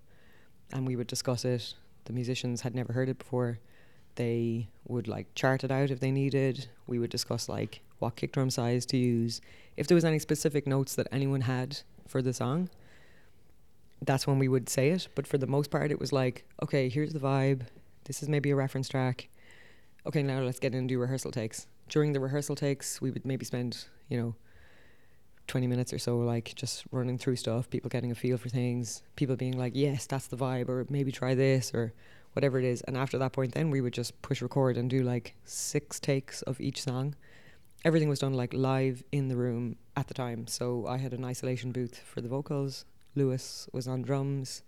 And 0.73 0.87
we 0.87 0.95
would 0.95 1.07
discuss 1.07 1.45
it. 1.45 1.75
The 2.05 2.13
musicians 2.13 2.61
had 2.61 2.75
never 2.75 2.93
heard 2.93 3.09
it 3.09 3.19
before. 3.19 3.59
They 4.17 4.69
would 4.87 5.09
like 5.09 5.35
chart 5.35 5.65
it 5.65 5.73
out 5.73 5.91
if 5.91 6.01
they 6.01 6.11
needed. 6.11 6.69
We 6.87 6.99
would 6.99 7.11
discuss 7.11 7.49
like 7.49 7.81
what 7.99 8.17
kick 8.17 8.33
drum 8.33 8.51
size 8.51 8.85
to 8.87 8.97
use. 8.97 9.41
If 9.77 9.87
there 9.87 9.95
was 9.95 10.05
any 10.05 10.19
specific 10.19 10.67
notes 10.67 10.95
that 10.97 11.09
anyone 11.11 11.41
had 11.41 11.79
for 12.07 12.21
the 12.21 12.35
song, 12.35 12.69
that's 14.03 14.27
when 14.27 14.39
we 14.39 14.49
would 14.49 14.69
say 14.69 14.91
it. 14.91 15.09
But 15.15 15.27
for 15.27 15.39
the 15.39 15.47
most 15.47 15.71
part, 15.71 15.91
it 15.91 15.99
was 15.99 16.13
like, 16.13 16.45
okay, 16.63 16.91
here's 16.91 17.15
the 17.15 17.19
vibe. 17.19 17.63
This 18.05 18.23
is 18.23 18.29
maybe 18.29 18.51
a 18.51 18.57
reference 18.57 18.89
track. 18.89 19.29
Okay, 20.07 20.23
now 20.23 20.41
let's 20.41 20.61
get 20.61 20.75
in 20.75 20.81
and 20.81 20.89
do 20.89 20.99
rehearsal 20.99 21.31
takes. 21.31 21.67
During 21.89 22.13
the 22.13 22.21
rehearsal 22.21 22.55
takes, 22.55 23.01
we 23.01 23.11
would 23.11 23.25
maybe 23.25 23.47
spend, 23.47 23.87
you 24.11 24.19
know, 24.21 24.35
20 25.47 25.67
minutes 25.67 25.93
or 25.93 25.99
so, 25.99 26.19
like 26.19 26.55
just 26.55 26.85
running 26.91 27.19
through 27.19 27.37
stuff, 27.37 27.69
people 27.71 27.89
getting 27.89 28.11
a 28.11 28.15
feel 28.15 28.39
for 28.39 28.49
things, 28.49 29.03
people 29.17 29.37
being 29.37 29.59
like, 29.59 29.73
yes, 29.75 30.07
that's 30.07 30.27
the 30.27 30.37
vibe, 30.37 30.69
or 30.69 30.87
maybe 30.89 31.13
try 31.13 31.35
this, 31.35 31.73
or 31.75 31.93
whatever 32.33 32.59
it 32.59 32.65
is. 32.65 32.81
And 32.83 32.97
after 32.97 33.19
that 33.19 33.33
point, 33.33 33.53
then 33.53 33.71
we 33.71 33.81
would 33.81 33.93
just 33.93 34.21
push 34.23 34.43
record 34.43 34.77
and 34.77 34.89
do 34.89 35.03
like 35.03 35.35
six 35.45 36.01
takes 36.01 36.43
of 36.43 36.61
each 36.61 36.83
song. 36.83 37.15
Everything 37.85 38.09
was 38.09 38.21
done 38.21 38.33
like 38.33 38.55
live 38.55 39.05
in 39.13 39.29
the 39.29 39.37
room 39.37 39.77
at 39.97 40.09
the 40.09 40.15
time. 40.15 40.47
So 40.47 40.87
I 40.87 40.97
had 40.99 41.13
an 41.13 41.25
isolation 41.25 41.71
booth 41.71 41.99
for 41.99 42.21
the 42.21 42.29
vocals, 42.29 42.87
Louis 43.15 43.69
was 43.73 43.87
on 43.87 44.03
drums. 44.03 44.63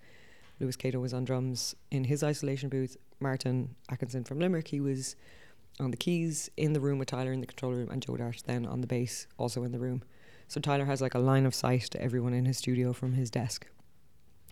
Louis 0.60 0.76
Cato 0.76 1.00
was 1.00 1.12
on 1.12 1.24
drums 1.24 1.74
in 1.90 2.04
his 2.04 2.22
isolation 2.22 2.68
booth. 2.68 2.96
Martin 3.20 3.74
Atkinson 3.90 4.24
from 4.24 4.38
Limerick, 4.38 4.68
he 4.68 4.80
was 4.80 5.16
on 5.80 5.90
the 5.90 5.96
keys 5.96 6.50
in 6.56 6.72
the 6.72 6.80
room 6.80 6.98
with 6.98 7.08
Tyler 7.08 7.32
in 7.32 7.40
the 7.40 7.46
control 7.46 7.72
room, 7.72 7.90
and 7.90 8.02
Joe 8.02 8.16
Dart 8.16 8.42
then 8.46 8.66
on 8.66 8.80
the 8.80 8.86
bass, 8.86 9.26
also 9.36 9.64
in 9.64 9.72
the 9.72 9.78
room. 9.78 10.02
So 10.48 10.60
Tyler 10.60 10.84
has 10.84 11.00
like 11.00 11.14
a 11.14 11.18
line 11.18 11.46
of 11.46 11.54
sight 11.54 11.82
to 11.82 12.00
everyone 12.00 12.32
in 12.32 12.44
his 12.44 12.58
studio 12.58 12.92
from 12.92 13.12
his 13.12 13.30
desk, 13.30 13.66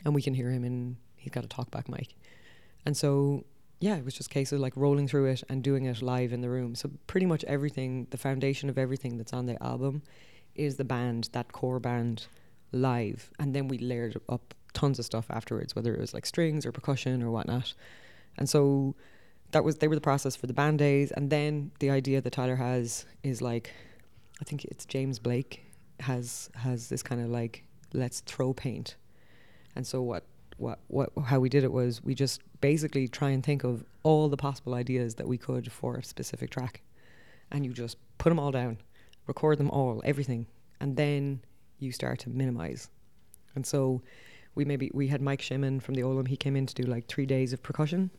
and 0.04 0.14
we 0.14 0.22
can 0.22 0.34
hear 0.34 0.50
him 0.50 0.64
in. 0.64 0.96
He's 1.16 1.32
got 1.32 1.44
a 1.44 1.48
talkback 1.48 1.88
mic, 1.88 2.14
and 2.84 2.96
so 2.96 3.44
yeah, 3.80 3.96
it 3.96 4.04
was 4.04 4.14
just 4.14 4.30
case 4.30 4.52
of 4.52 4.60
like 4.60 4.76
rolling 4.76 5.08
through 5.08 5.26
it 5.26 5.42
and 5.48 5.62
doing 5.62 5.84
it 5.84 6.00
live 6.00 6.32
in 6.32 6.40
the 6.40 6.48
room. 6.48 6.74
So 6.74 6.90
pretty 7.06 7.26
much 7.26 7.44
everything, 7.44 8.06
the 8.10 8.18
foundation 8.18 8.68
of 8.70 8.78
everything 8.78 9.18
that's 9.18 9.32
on 9.32 9.46
the 9.46 9.62
album, 9.62 10.02
is 10.54 10.76
the 10.76 10.84
band, 10.84 11.28
that 11.32 11.52
core 11.52 11.80
band 11.80 12.26
live, 12.72 13.30
and 13.38 13.54
then 13.54 13.68
we 13.68 13.78
layered 13.78 14.20
up 14.28 14.54
tons 14.72 14.98
of 14.98 15.04
stuff 15.04 15.26
afterwards, 15.30 15.76
whether 15.76 15.94
it 15.94 16.00
was 16.00 16.14
like 16.14 16.26
strings 16.26 16.66
or 16.66 16.72
percussion 16.72 17.22
or 17.22 17.30
whatnot. 17.30 17.74
And 18.36 18.48
so 18.48 18.94
that 19.52 19.64
was 19.64 19.76
they 19.76 19.88
were 19.88 19.94
the 19.94 20.00
process 20.00 20.34
for 20.34 20.46
the 20.46 20.54
band 20.54 20.78
days, 20.78 21.12
and 21.12 21.30
then 21.30 21.70
the 21.78 21.90
idea 21.90 22.20
that 22.20 22.32
Tyler 22.32 22.56
has 22.56 23.06
is 23.22 23.40
like, 23.40 23.70
I 24.40 24.44
think 24.44 24.64
it's 24.64 24.84
James 24.84 25.18
Blake 25.18 25.62
has 26.00 26.50
has 26.54 26.88
this 26.88 27.02
kind 27.02 27.20
of 27.20 27.28
like 27.28 27.64
let's 27.92 28.20
throw 28.20 28.52
paint, 28.52 28.96
and 29.76 29.86
so 29.86 30.02
what 30.02 30.24
what 30.56 30.80
what 30.88 31.10
how 31.26 31.40
we 31.40 31.48
did 31.48 31.64
it 31.64 31.72
was 31.72 32.02
we 32.02 32.14
just 32.14 32.40
basically 32.60 33.08
try 33.08 33.30
and 33.30 33.44
think 33.44 33.64
of 33.64 33.84
all 34.02 34.28
the 34.28 34.36
possible 34.36 34.74
ideas 34.74 35.14
that 35.16 35.26
we 35.26 35.38
could 35.38 35.70
for 35.70 35.96
a 35.96 36.04
specific 36.04 36.50
track, 36.50 36.82
and 37.50 37.64
you 37.64 37.72
just 37.72 37.96
put 38.18 38.30
them 38.30 38.38
all 38.38 38.50
down, 38.50 38.78
record 39.26 39.58
them 39.58 39.70
all, 39.70 40.02
everything, 40.04 40.46
and 40.80 40.96
then 40.96 41.40
you 41.78 41.92
start 41.92 42.18
to 42.20 42.30
minimize, 42.30 42.88
and 43.54 43.66
so 43.66 44.02
we 44.54 44.64
maybe 44.64 44.90
we 44.94 45.08
had 45.08 45.20
Mike 45.20 45.40
Shimmin 45.40 45.80
from 45.80 45.94
the 45.94 46.02
Olllam. 46.02 46.28
He 46.28 46.36
came 46.36 46.56
in 46.56 46.66
to 46.66 46.74
do 46.74 46.84
like 46.84 47.06
three 47.06 47.26
days 47.26 47.52
of 47.52 47.62
percussion, 47.62 48.10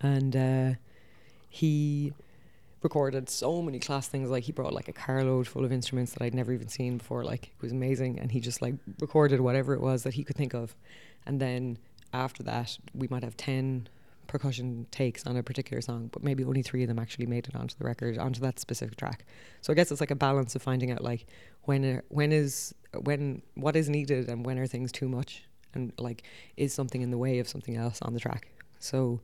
and 0.00 0.36
uh, 0.36 0.72
he 1.48 2.12
recorded 2.82 3.28
so 3.30 3.62
many 3.62 3.78
class 3.78 4.08
things. 4.08 4.30
Like 4.30 4.44
he 4.44 4.52
brought 4.52 4.72
like 4.72 4.88
a 4.88 4.92
carload 4.92 5.46
full 5.46 5.64
of 5.64 5.72
instruments 5.72 6.12
that 6.12 6.22
I'd 6.22 6.34
never 6.34 6.52
even 6.52 6.68
seen 6.68 6.98
before. 6.98 7.24
Like 7.24 7.48
it 7.48 7.62
was 7.62 7.72
amazing, 7.72 8.18
and 8.18 8.30
he 8.30 8.40
just 8.40 8.62
like 8.62 8.74
recorded 9.00 9.40
whatever 9.40 9.74
it 9.74 9.80
was 9.80 10.02
that 10.02 10.14
he 10.14 10.24
could 10.24 10.36
think 10.36 10.54
of, 10.54 10.74
and 11.26 11.40
then 11.40 11.78
after 12.12 12.42
that 12.42 12.76
we 12.94 13.08
might 13.08 13.24
have 13.24 13.36
ten 13.36 13.88
percussion 14.28 14.86
takes 14.90 15.26
on 15.26 15.36
a 15.36 15.42
particular 15.42 15.82
song, 15.82 16.08
but 16.12 16.22
maybe 16.22 16.42
only 16.44 16.62
three 16.62 16.82
of 16.82 16.88
them 16.88 16.98
actually 16.98 17.26
made 17.26 17.46
it 17.48 17.54
onto 17.54 17.76
the 17.76 17.84
record, 17.84 18.16
onto 18.16 18.40
that 18.40 18.58
specific 18.58 18.96
track. 18.96 19.26
So 19.60 19.72
I 19.72 19.76
guess 19.76 19.90
it's 19.90 20.00
like 20.00 20.10
a 20.10 20.16
balance 20.16 20.54
of 20.54 20.62
finding 20.62 20.90
out 20.90 21.02
like 21.02 21.26
when 21.64 22.02
when 22.08 22.32
is 22.32 22.74
when 23.02 23.42
what 23.54 23.76
is 23.76 23.88
needed 23.88 24.28
and 24.28 24.44
when 24.46 24.58
are 24.58 24.66
things 24.66 24.90
too 24.90 25.08
much, 25.08 25.44
and 25.74 25.92
like 25.98 26.22
is 26.56 26.72
something 26.72 27.02
in 27.02 27.10
the 27.10 27.18
way 27.18 27.38
of 27.38 27.48
something 27.48 27.76
else 27.76 28.00
on 28.02 28.14
the 28.14 28.20
track. 28.20 28.48
So 28.78 29.20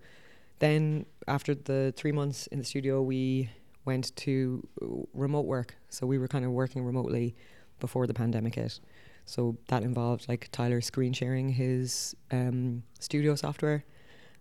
then 0.59 1.07
after 1.27 1.55
the 1.55 1.93
three 1.97 2.13
months 2.13 2.47
in 2.49 2.59
the 2.59 2.65
studio, 2.65 3.03
we 3.03 3.51
went 3.85 4.15
to 4.17 4.67
remote 5.15 5.47
work. 5.47 5.77
So 5.89 6.07
we 6.07 6.19
were 6.19 6.29
kind 6.29 6.45
of 6.45 6.51
working 6.51 6.85
remotely 6.85 7.35
before 7.81 8.07
the 8.07 8.15
pandemic 8.15 8.57
hit. 8.57 8.81
So 9.25 9.57
that 9.69 9.83
involved 9.83 10.29
like 10.29 10.49
Tyler 10.53 10.81
screen 10.81 11.13
sharing 11.13 11.51
his 11.51 12.17
um, 12.31 12.83
studio 12.99 13.35
software 13.35 13.85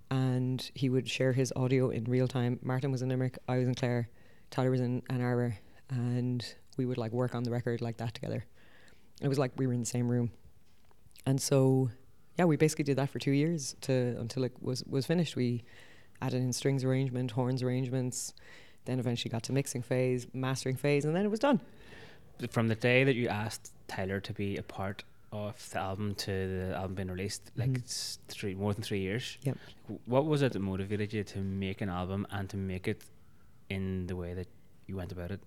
and 0.09 0.71
he 0.73 0.89
would 0.89 1.09
share 1.09 1.33
his 1.33 1.51
audio 1.55 1.89
in 1.89 2.05
real 2.05 2.27
time. 2.27 2.59
Martin 2.61 2.91
was 2.91 3.01
in 3.01 3.09
Limerick, 3.09 3.37
I 3.47 3.57
was 3.57 3.67
in 3.67 3.75
Clare, 3.75 4.09
Tyler 4.49 4.71
was 4.71 4.79
in 4.79 5.01
Ann 5.09 5.21
Arbor, 5.21 5.57
and 5.89 6.45
we 6.77 6.85
would 6.85 6.97
like 6.97 7.11
work 7.11 7.35
on 7.35 7.43
the 7.43 7.51
record 7.51 7.81
like 7.81 7.97
that 7.97 8.13
together. 8.13 8.45
It 9.21 9.27
was 9.27 9.37
like 9.37 9.51
we 9.57 9.67
were 9.67 9.73
in 9.73 9.81
the 9.81 9.85
same 9.85 10.07
room, 10.07 10.31
and 11.25 11.41
so 11.41 11.89
yeah, 12.37 12.45
we 12.45 12.55
basically 12.55 12.83
did 12.83 12.97
that 12.97 13.09
for 13.09 13.19
two 13.19 13.31
years 13.31 13.75
to 13.81 14.15
until 14.19 14.43
it 14.43 14.53
was 14.61 14.83
was 14.85 15.05
finished. 15.05 15.35
We 15.35 15.63
added 16.21 16.41
in 16.41 16.53
strings 16.53 16.83
arrangement, 16.83 17.31
horns 17.31 17.63
arrangements, 17.63 18.33
then 18.85 18.99
eventually 18.99 19.29
got 19.29 19.43
to 19.43 19.53
mixing 19.53 19.81
phase, 19.81 20.27
mastering 20.33 20.75
phase, 20.75 21.05
and 21.05 21.15
then 21.15 21.25
it 21.25 21.31
was 21.31 21.39
done. 21.39 21.59
From 22.49 22.67
the 22.67 22.75
day 22.75 23.03
that 23.03 23.15
you 23.15 23.27
asked 23.27 23.71
Tyler 23.87 24.19
to 24.21 24.33
be 24.33 24.57
a 24.57 24.63
part 24.63 25.03
of 25.31 25.69
the 25.71 25.79
album 25.79 26.15
to 26.15 26.31
the 26.69 26.75
album 26.75 26.95
being 26.95 27.09
released, 27.09 27.51
like 27.55 27.75
it's 27.75 28.19
three 28.27 28.55
more 28.55 28.73
than 28.73 28.83
three 28.83 28.99
years. 28.99 29.37
Yep. 29.43 29.57
What 30.05 30.25
was 30.25 30.41
it 30.41 30.53
that 30.53 30.59
motivated 30.59 31.13
you 31.13 31.23
to 31.23 31.39
make 31.39 31.81
an 31.81 31.89
album 31.89 32.25
and 32.31 32.49
to 32.49 32.57
make 32.57 32.87
it 32.87 33.01
in 33.69 34.07
the 34.07 34.15
way 34.15 34.33
that 34.33 34.47
you 34.85 34.95
went 34.95 35.11
about 35.11 35.31
it? 35.31 35.41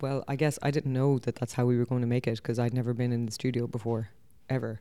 Well, 0.00 0.24
I 0.28 0.36
guess 0.36 0.58
I 0.62 0.70
didn't 0.70 0.92
know 0.92 1.18
that 1.20 1.36
that's 1.36 1.54
how 1.54 1.64
we 1.64 1.78
were 1.78 1.86
going 1.86 2.02
to 2.02 2.06
make 2.06 2.26
it 2.26 2.36
because 2.36 2.58
I'd 2.58 2.74
never 2.74 2.92
been 2.92 3.12
in 3.12 3.26
the 3.26 3.32
studio 3.32 3.66
before, 3.66 4.10
ever. 4.48 4.80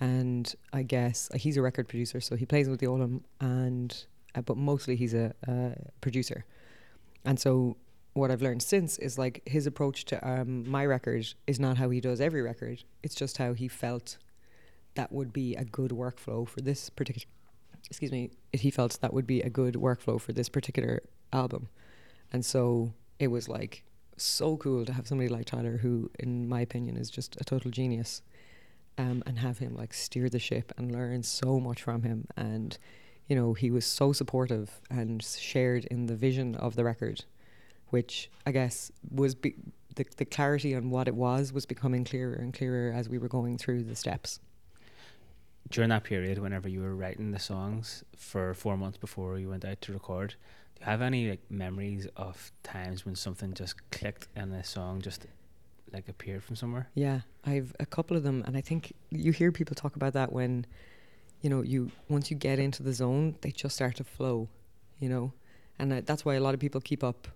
And 0.00 0.52
I 0.72 0.82
guess 0.82 1.30
uh, 1.32 1.38
he's 1.38 1.56
a 1.56 1.62
record 1.62 1.88
producer, 1.88 2.20
so 2.20 2.34
he 2.34 2.44
plays 2.44 2.68
with 2.68 2.80
the 2.80 2.86
Olllam, 2.86 3.20
and 3.40 4.04
uh, 4.34 4.42
but 4.42 4.56
mostly 4.56 4.96
he's 4.96 5.14
a 5.14 5.34
uh, 5.46 5.74
producer. 6.00 6.44
And 7.24 7.38
so 7.38 7.76
what 8.14 8.30
I've 8.30 8.42
learned 8.42 8.62
since 8.62 8.98
is 8.98 9.18
like 9.18 9.42
his 9.46 9.66
approach 9.66 10.04
to 10.06 10.28
um, 10.28 10.68
my 10.68 10.84
record 10.84 11.26
is 11.46 11.58
not 11.58 11.78
how 11.78 11.90
he 11.90 12.00
does 12.00 12.20
every 12.20 12.42
record. 12.42 12.84
It's 13.02 13.14
just 13.14 13.38
how 13.38 13.54
he 13.54 13.68
felt 13.68 14.18
that 14.94 15.10
would 15.12 15.32
be 15.32 15.54
a 15.56 15.64
good 15.64 15.92
workflow 15.92 16.46
for 16.46 16.60
this 16.60 16.90
particular. 16.90 17.26
Excuse 17.86 18.12
me. 18.12 18.30
He 18.52 18.70
felt 18.70 18.98
that 19.00 19.12
would 19.12 19.26
be 19.26 19.40
a 19.40 19.50
good 19.50 19.74
workflow 19.74 20.20
for 20.20 20.32
this 20.32 20.48
particular 20.48 21.02
album, 21.32 21.68
and 22.32 22.44
so 22.44 22.92
it 23.18 23.28
was 23.28 23.48
like 23.48 23.84
so 24.16 24.56
cool 24.56 24.84
to 24.84 24.92
have 24.92 25.08
somebody 25.08 25.28
like 25.28 25.46
Tyler, 25.46 25.78
who, 25.78 26.10
in 26.18 26.48
my 26.48 26.60
opinion, 26.60 26.96
is 26.96 27.10
just 27.10 27.36
a 27.40 27.44
total 27.44 27.70
genius, 27.70 28.22
um, 28.98 29.22
and 29.26 29.38
have 29.38 29.58
him 29.58 29.74
like 29.74 29.92
steer 29.92 30.28
the 30.28 30.38
ship 30.38 30.72
and 30.76 30.92
learn 30.92 31.22
so 31.22 31.58
much 31.58 31.82
from 31.82 32.02
him. 32.02 32.26
And 32.36 32.78
you 33.32 33.36
know, 33.36 33.54
he 33.54 33.70
was 33.70 33.86
so 33.86 34.12
supportive 34.12 34.82
and 34.90 35.22
shared 35.22 35.86
in 35.86 36.04
the 36.04 36.14
vision 36.14 36.54
of 36.56 36.76
the 36.76 36.84
record, 36.84 37.24
which 37.88 38.30
I 38.44 38.52
guess 38.52 38.92
was 39.10 39.34
be- 39.34 39.54
the 39.94 40.04
the 40.18 40.26
clarity 40.26 40.74
on 40.74 40.90
what 40.90 41.08
it 41.08 41.14
was 41.14 41.50
was 41.50 41.64
becoming 41.64 42.04
clearer 42.04 42.34
and 42.34 42.52
clearer 42.52 42.92
as 42.92 43.08
we 43.08 43.16
were 43.16 43.28
going 43.28 43.56
through 43.56 43.84
the 43.84 43.96
steps. 43.96 44.38
During 45.70 45.88
that 45.88 46.04
period, 46.04 46.36
whenever 46.40 46.68
you 46.68 46.82
were 46.82 46.94
writing 46.94 47.30
the 47.30 47.38
songs 47.38 48.04
for 48.14 48.52
four 48.52 48.76
months 48.76 48.98
before 48.98 49.38
you 49.38 49.48
went 49.48 49.64
out 49.64 49.80
to 49.80 49.94
record, 49.94 50.34
do 50.74 50.80
you 50.80 50.84
have 50.90 51.00
any 51.00 51.30
like 51.30 51.50
memories 51.50 52.06
of 52.18 52.52
times 52.62 53.06
when 53.06 53.16
something 53.16 53.54
just 53.54 53.76
clicked 53.90 54.28
and 54.36 54.52
the 54.52 54.62
song 54.62 55.00
just 55.00 55.26
like 55.90 56.06
appeared 56.06 56.44
from 56.44 56.56
somewhere? 56.56 56.90
Yeah, 56.94 57.20
I've 57.46 57.74
a 57.80 57.86
couple 57.86 58.14
of 58.14 58.24
them, 58.24 58.44
and 58.46 58.58
I 58.58 58.60
think 58.60 58.92
you 59.08 59.32
hear 59.32 59.50
people 59.52 59.74
talk 59.74 59.96
about 59.96 60.12
that 60.12 60.34
when, 60.34 60.66
you 61.42 61.50
know, 61.50 61.62
you 61.62 61.90
once 62.08 62.30
you 62.30 62.36
get 62.36 62.58
into 62.58 62.82
the 62.82 62.92
zone, 62.92 63.36
they 63.42 63.50
just 63.50 63.74
start 63.74 63.96
to 63.96 64.04
flow, 64.04 64.48
you 64.98 65.08
know, 65.08 65.32
and 65.78 65.92
that's 65.92 66.24
why 66.24 66.34
a 66.34 66.40
lot 66.40 66.54
of 66.54 66.60
people 66.60 66.80
keep 66.80 67.04
up 67.04 67.28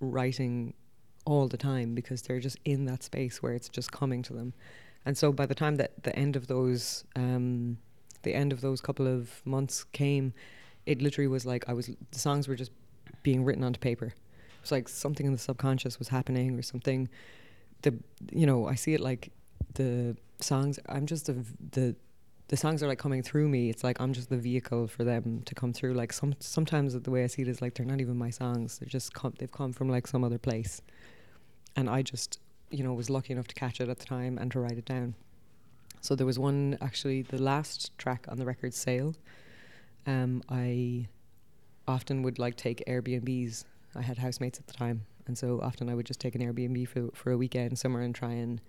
writing 0.00 0.74
all 1.24 1.46
the 1.48 1.56
time 1.56 1.94
because 1.94 2.22
they're 2.22 2.40
just 2.40 2.58
in 2.64 2.84
that 2.86 3.02
space 3.02 3.42
where 3.42 3.52
it's 3.52 3.68
just 3.68 3.92
coming 3.92 4.22
to 4.22 4.32
them, 4.32 4.52
and 5.06 5.16
so 5.16 5.32
by 5.32 5.46
the 5.46 5.54
time 5.54 5.76
that 5.76 6.02
the 6.02 6.14
end 6.16 6.36
of 6.36 6.46
those, 6.48 7.04
um, 7.16 7.78
the 8.22 8.34
end 8.34 8.52
of 8.52 8.60
those 8.60 8.80
couple 8.80 9.06
of 9.06 9.40
months 9.46 9.84
came, 9.84 10.34
it 10.84 11.00
literally 11.00 11.28
was 11.28 11.46
like 11.46 11.64
I 11.68 11.72
was 11.72 11.86
the 11.86 12.18
songs 12.18 12.48
were 12.48 12.56
just 12.56 12.72
being 13.22 13.44
written 13.44 13.64
onto 13.64 13.78
paper. 13.78 14.06
It 14.06 14.60
was 14.60 14.72
like 14.72 14.88
something 14.88 15.26
in 15.26 15.32
the 15.32 15.38
subconscious 15.38 15.98
was 15.98 16.08
happening 16.08 16.58
or 16.58 16.62
something 16.62 17.08
the 17.82 17.94
you 18.30 18.46
know 18.46 18.66
I 18.66 18.74
see 18.74 18.94
it 18.94 19.00
like 19.00 19.30
the 19.74 20.16
songs. 20.40 20.78
I'm 20.88 21.06
just 21.06 21.26
the 21.26 21.44
the 21.72 21.96
the 22.48 22.56
songs 22.56 22.82
are 22.82 22.88
like 22.88 22.98
coming 22.98 23.22
through 23.22 23.48
me. 23.48 23.70
It's 23.70 23.82
like 23.84 24.00
I'm 24.00 24.12
just 24.12 24.28
the 24.28 24.36
vehicle 24.36 24.86
for 24.86 25.04
them 25.04 25.42
to 25.46 25.54
come 25.54 25.72
through. 25.72 25.94
Like 25.94 26.12
some 26.12 26.34
sometimes 26.40 26.98
the 26.98 27.10
way 27.10 27.24
I 27.24 27.26
see 27.26 27.42
it 27.42 27.48
is 27.48 27.62
like 27.62 27.74
they're 27.74 27.86
not 27.86 28.00
even 28.00 28.16
my 28.16 28.30
songs. 28.30 28.78
They're 28.78 28.88
just 28.88 29.14
come, 29.14 29.34
they've 29.38 29.50
come 29.50 29.72
from 29.72 29.88
like 29.88 30.06
some 30.06 30.24
other 30.24 30.38
place, 30.38 30.82
and 31.76 31.88
I 31.88 32.02
just 32.02 32.40
you 32.70 32.84
know 32.84 32.92
was 32.92 33.10
lucky 33.10 33.32
enough 33.32 33.48
to 33.48 33.54
catch 33.54 33.80
it 33.80 33.88
at 33.88 33.98
the 33.98 34.04
time 34.04 34.38
and 34.38 34.50
to 34.52 34.60
write 34.60 34.78
it 34.78 34.84
down. 34.84 35.14
So 36.00 36.14
there 36.16 36.26
was 36.26 36.38
one 36.38 36.76
actually 36.80 37.22
the 37.22 37.40
last 37.40 37.96
track 37.96 38.26
on 38.28 38.36
the 38.36 38.44
record 38.44 38.74
sale. 38.74 39.14
Um, 40.06 40.42
I 40.48 41.08
often 41.86 42.22
would 42.22 42.38
like 42.38 42.56
take 42.56 42.82
Airbnbs. 42.86 43.64
I 43.94 44.02
had 44.02 44.18
housemates 44.18 44.58
at 44.58 44.66
the 44.66 44.72
time, 44.72 45.06
and 45.26 45.38
so 45.38 45.60
often 45.62 45.88
I 45.88 45.94
would 45.94 46.06
just 46.06 46.20
take 46.20 46.34
an 46.34 46.40
Airbnb 46.40 46.88
for 46.88 47.08
for 47.14 47.30
a 47.30 47.38
weekend 47.38 47.78
somewhere 47.78 48.02
and 48.02 48.14
try 48.14 48.32
and 48.32 48.60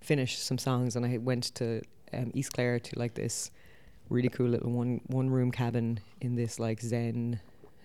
finish 0.00 0.38
some 0.38 0.58
songs. 0.58 0.96
And 0.96 1.04
I 1.04 1.18
went 1.18 1.54
to 1.56 1.82
um, 2.12 2.30
East 2.34 2.52
Clare 2.52 2.78
to 2.78 2.98
like 2.98 3.14
this 3.14 3.50
really 4.10 4.28
cool 4.28 4.48
little 4.48 4.70
one 4.70 5.00
one 5.06 5.28
room 5.30 5.50
cabin 5.50 6.00
in 6.20 6.34
this 6.34 6.58
like 6.58 6.80
Zen 6.80 7.40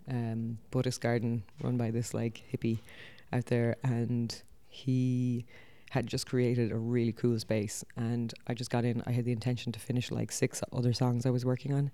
um, 0.09 0.57
Buddhist 0.71 1.01
garden 1.01 1.43
run 1.61 1.77
by 1.77 1.91
this 1.91 2.13
like 2.13 2.43
hippie 2.51 2.79
out 3.31 3.45
there, 3.47 3.77
and 3.83 4.41
he 4.69 5.45
had 5.91 6.07
just 6.07 6.25
created 6.25 6.71
a 6.71 6.77
really 6.77 7.11
cool 7.11 7.37
space. 7.39 7.83
And 7.95 8.33
I 8.47 8.53
just 8.53 8.71
got 8.71 8.85
in. 8.85 9.03
I 9.05 9.11
had 9.11 9.25
the 9.25 9.31
intention 9.31 9.71
to 9.73 9.79
finish 9.79 10.11
like 10.11 10.31
six 10.31 10.61
other 10.71 10.93
songs 10.93 11.25
I 11.25 11.29
was 11.29 11.45
working 11.45 11.73
on. 11.73 11.91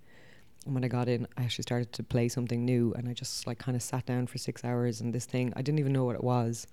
And 0.66 0.74
when 0.74 0.84
I 0.84 0.88
got 0.88 1.08
in, 1.08 1.28
I 1.38 1.44
actually 1.44 1.64
started 1.64 1.94
to 1.94 2.04
play 2.04 2.28
something 2.28 2.64
new, 2.66 2.94
and 2.94 3.08
I 3.08 3.14
just 3.14 3.48
like 3.48 3.60
kind 3.60 3.76
of 3.76 3.82
sat 3.82 4.06
down 4.06 4.28
for 4.28 4.38
six 4.38 4.64
hours. 4.64 5.02
And 5.02 5.14
this 5.14 5.26
thing, 5.26 5.54
I 5.56 5.62
didn't 5.62 5.80
even 5.80 5.94
know 5.94 6.06
what 6.06 6.16
it 6.16 6.24
was, 6.24 6.68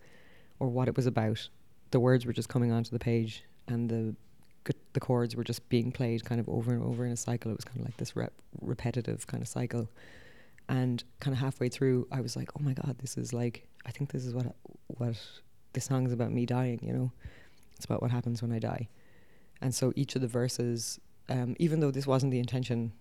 or 0.59 0.69
what 0.69 0.89
it 0.89 0.97
was 0.97 1.07
about. 1.07 1.49
The 1.91 2.01
words 2.01 2.27
were 2.27 2.33
just 2.33 2.49
coming 2.49 2.73
onto 2.73 2.91
the 2.91 2.99
page, 2.99 3.45
and 3.69 3.89
the 3.89 4.15
the 4.93 5.01
chords 5.01 5.37
were 5.37 5.45
just 5.45 5.69
being 5.69 5.93
played 5.93 6.25
kind 6.25 6.41
of 6.41 6.49
over 6.49 6.73
and 6.73 6.83
over 6.83 7.05
in 7.05 7.13
a 7.13 7.17
cycle. 7.17 7.51
It 7.51 7.57
was 7.57 7.65
kind 7.65 7.81
of 7.81 7.87
like 7.87 7.97
this 7.97 8.17
rep- 8.17 8.33
repetitive 8.61 9.27
kind 9.27 9.43
of 9.43 9.49
cycle. 9.49 9.89
And 10.69 11.03
kind 11.21 11.35
of 11.35 11.41
halfway 11.41 11.69
through, 11.69 12.09
I 12.11 12.21
was 12.21 12.37
like, 12.37 12.51
"Oh 12.59 12.63
my 12.63 12.73
god, 12.73 12.97
this 12.99 13.17
is 13.17 13.33
like 13.33 13.69
I 13.85 13.91
think 13.91 14.11
this 14.11 14.25
is 14.25 14.35
what 14.35 14.57
what 14.87 15.17
this 15.73 15.85
song 15.85 16.07
is 16.07 16.13
about 16.13 16.33
me 16.33 16.45
dying. 16.47 16.81
You 16.83 16.93
know, 16.93 17.13
it's 17.77 17.85
about 17.85 18.03
what 18.03 18.11
happens 18.11 18.43
when 18.43 18.53
I 18.53 18.59
die." 18.59 18.89
And 19.61 19.75
so 19.75 19.93
each 19.95 20.17
of 20.17 20.23
the 20.23 20.29
verses, 20.29 20.99
um, 21.29 21.55
even 21.59 21.81
though 21.81 21.91
this 21.91 22.07
wasn't 22.07 22.33
the 22.33 22.41
intention 22.41 22.93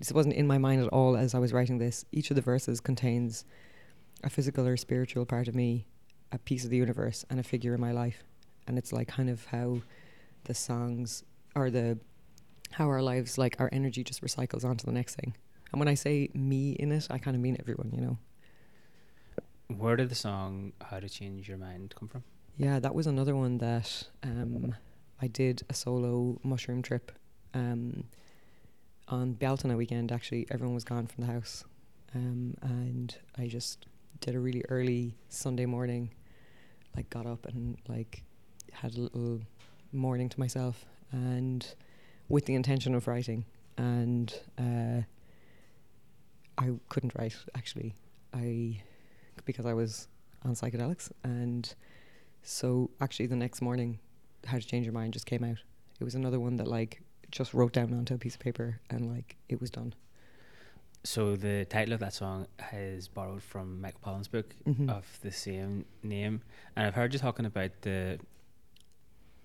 this 0.00 0.12
wasn't 0.12 0.34
in 0.34 0.46
my 0.46 0.56
mind 0.56 0.82
at 0.82 0.88
all 0.88 1.14
as 1.14 1.34
I 1.34 1.38
was 1.38 1.52
writing 1.52 1.76
this. 1.76 2.06
Each 2.10 2.30
of 2.30 2.34
the 2.34 2.40
verses 2.40 2.80
contains 2.80 3.44
a 4.24 4.30
physical 4.30 4.66
or 4.66 4.78
spiritual 4.78 5.26
part 5.26 5.46
of 5.46 5.54
me, 5.54 5.86
a 6.32 6.38
piece 6.38 6.64
of 6.64 6.70
the 6.70 6.78
universe, 6.78 7.26
and 7.28 7.38
a 7.38 7.42
figure 7.42 7.74
in 7.74 7.80
my 7.82 7.92
life. 7.92 8.24
And 8.66 8.78
it's 8.78 8.94
like 8.94 9.08
kind 9.08 9.28
of 9.28 9.44
how 9.44 9.82
the 10.44 10.54
songs 10.54 11.24
or 11.54 11.70
the 11.70 11.98
how 12.72 12.88
our 12.88 13.02
lives, 13.02 13.36
like 13.36 13.56
our 13.58 13.68
energy, 13.72 14.04
just 14.04 14.22
recycles 14.22 14.64
onto 14.64 14.86
the 14.86 14.92
next 14.92 15.16
thing. 15.16 15.34
And 15.72 15.78
when 15.78 15.88
I 15.88 15.94
say 15.94 16.30
me 16.34 16.72
in 16.72 16.92
it, 16.92 17.08
I 17.10 17.18
kind 17.18 17.36
of 17.36 17.42
mean 17.42 17.56
everyone, 17.58 17.90
you 17.94 18.00
know. 18.00 18.18
Where 19.76 19.96
did 19.96 20.08
the 20.08 20.14
song 20.14 20.72
"How 20.80 20.98
to 21.00 21.08
Change 21.08 21.48
Your 21.48 21.58
Mind" 21.58 21.94
come 21.98 22.08
from? 22.08 22.24
Yeah, 22.56 22.80
that 22.80 22.94
was 22.94 23.06
another 23.06 23.36
one 23.36 23.58
that 23.58 24.08
um, 24.22 24.74
I 25.22 25.28
did 25.28 25.62
a 25.68 25.74
solo 25.74 26.38
mushroom 26.42 26.82
trip 26.82 27.12
um, 27.54 28.04
on 29.08 29.34
Bealtaine 29.34 29.76
weekend. 29.76 30.10
Actually, 30.10 30.46
everyone 30.50 30.74
was 30.74 30.84
gone 30.84 31.06
from 31.06 31.24
the 31.24 31.32
house, 31.32 31.64
um, 32.14 32.54
and 32.62 33.16
I 33.38 33.46
just 33.46 33.86
did 34.20 34.34
a 34.34 34.40
really 34.40 34.64
early 34.68 35.14
Sunday 35.28 35.66
morning. 35.66 36.10
Like, 36.96 37.08
got 37.08 37.26
up 37.26 37.46
and 37.46 37.78
like 37.88 38.24
had 38.72 38.96
a 38.96 39.00
little 39.02 39.40
morning 39.92 40.28
to 40.28 40.38
myself, 40.40 40.84
and 41.12 41.74
with 42.28 42.46
the 42.46 42.54
intention 42.54 42.94
of 42.94 43.06
writing. 43.08 43.44
And 43.76 44.32
uh, 44.58 45.02
I 46.58 46.70
couldn't 46.88 47.14
write 47.16 47.36
actually. 47.54 47.94
I 48.34 48.82
because 49.44 49.66
I 49.66 49.72
was 49.74 50.08
on 50.44 50.54
psychedelics, 50.54 51.10
and 51.24 51.72
so 52.42 52.90
actually 53.00 53.26
the 53.26 53.36
next 53.36 53.60
morning, 53.62 53.98
How 54.46 54.58
to 54.58 54.66
Change 54.66 54.84
Your 54.86 54.92
Mind 54.92 55.12
just 55.12 55.26
came 55.26 55.42
out. 55.44 55.58
It 56.00 56.04
was 56.04 56.14
another 56.14 56.38
one 56.40 56.56
that 56.56 56.66
like 56.68 57.02
just 57.30 57.54
wrote 57.54 57.72
down 57.72 57.92
onto 57.92 58.14
a 58.14 58.18
piece 58.18 58.34
of 58.34 58.40
paper 58.40 58.80
and 58.90 59.08
like 59.12 59.36
it 59.48 59.60
was 59.60 59.70
done. 59.70 59.94
So 61.04 61.34
the 61.36 61.64
title 61.64 61.94
of 61.94 62.00
that 62.00 62.12
song 62.12 62.46
is 62.72 63.08
borrowed 63.08 63.42
from 63.42 63.80
Michael 63.80 64.00
Pollan's 64.04 64.28
book 64.28 64.54
Mhm. 64.66 64.90
of 64.90 65.18
the 65.22 65.32
same 65.32 65.86
name, 66.02 66.42
and 66.76 66.86
I've 66.86 66.94
heard 66.94 67.12
you 67.14 67.18
talking 67.18 67.46
about 67.46 67.70
the 67.82 68.18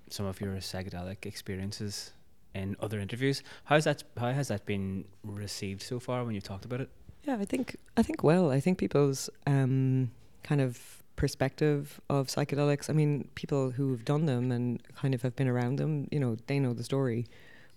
some 0.09 0.25
of 0.25 0.39
your 0.41 0.55
psychedelic 0.55 1.25
experiences 1.25 2.11
in 2.53 2.75
other 2.79 2.99
interviews. 2.99 3.43
How's 3.65 3.83
that? 3.83 4.03
How 4.17 4.31
has 4.31 4.47
that 4.47 4.65
been 4.65 5.05
received 5.23 5.81
so 5.81 5.99
far 5.99 6.23
when 6.23 6.35
you've 6.35 6.43
talked 6.43 6.65
about 6.65 6.81
it? 6.81 6.89
Yeah, 7.23 7.37
I 7.39 7.45
think 7.45 7.75
I 7.97 8.03
think 8.03 8.23
well. 8.23 8.51
I 8.51 8.59
think 8.59 8.77
people's 8.77 9.29
um, 9.45 10.11
kind 10.43 10.61
of 10.61 11.03
perspective 11.15 11.99
of 12.09 12.27
psychedelics. 12.27 12.89
I 12.89 12.93
mean, 12.93 13.29
people 13.35 13.71
who've 13.71 14.03
done 14.03 14.25
them 14.25 14.51
and 14.51 14.81
kind 14.95 15.13
of 15.13 15.21
have 15.21 15.35
been 15.35 15.47
around 15.47 15.77
them, 15.77 16.07
you 16.11 16.19
know, 16.19 16.37
they 16.47 16.59
know 16.59 16.73
the 16.73 16.83
story. 16.83 17.25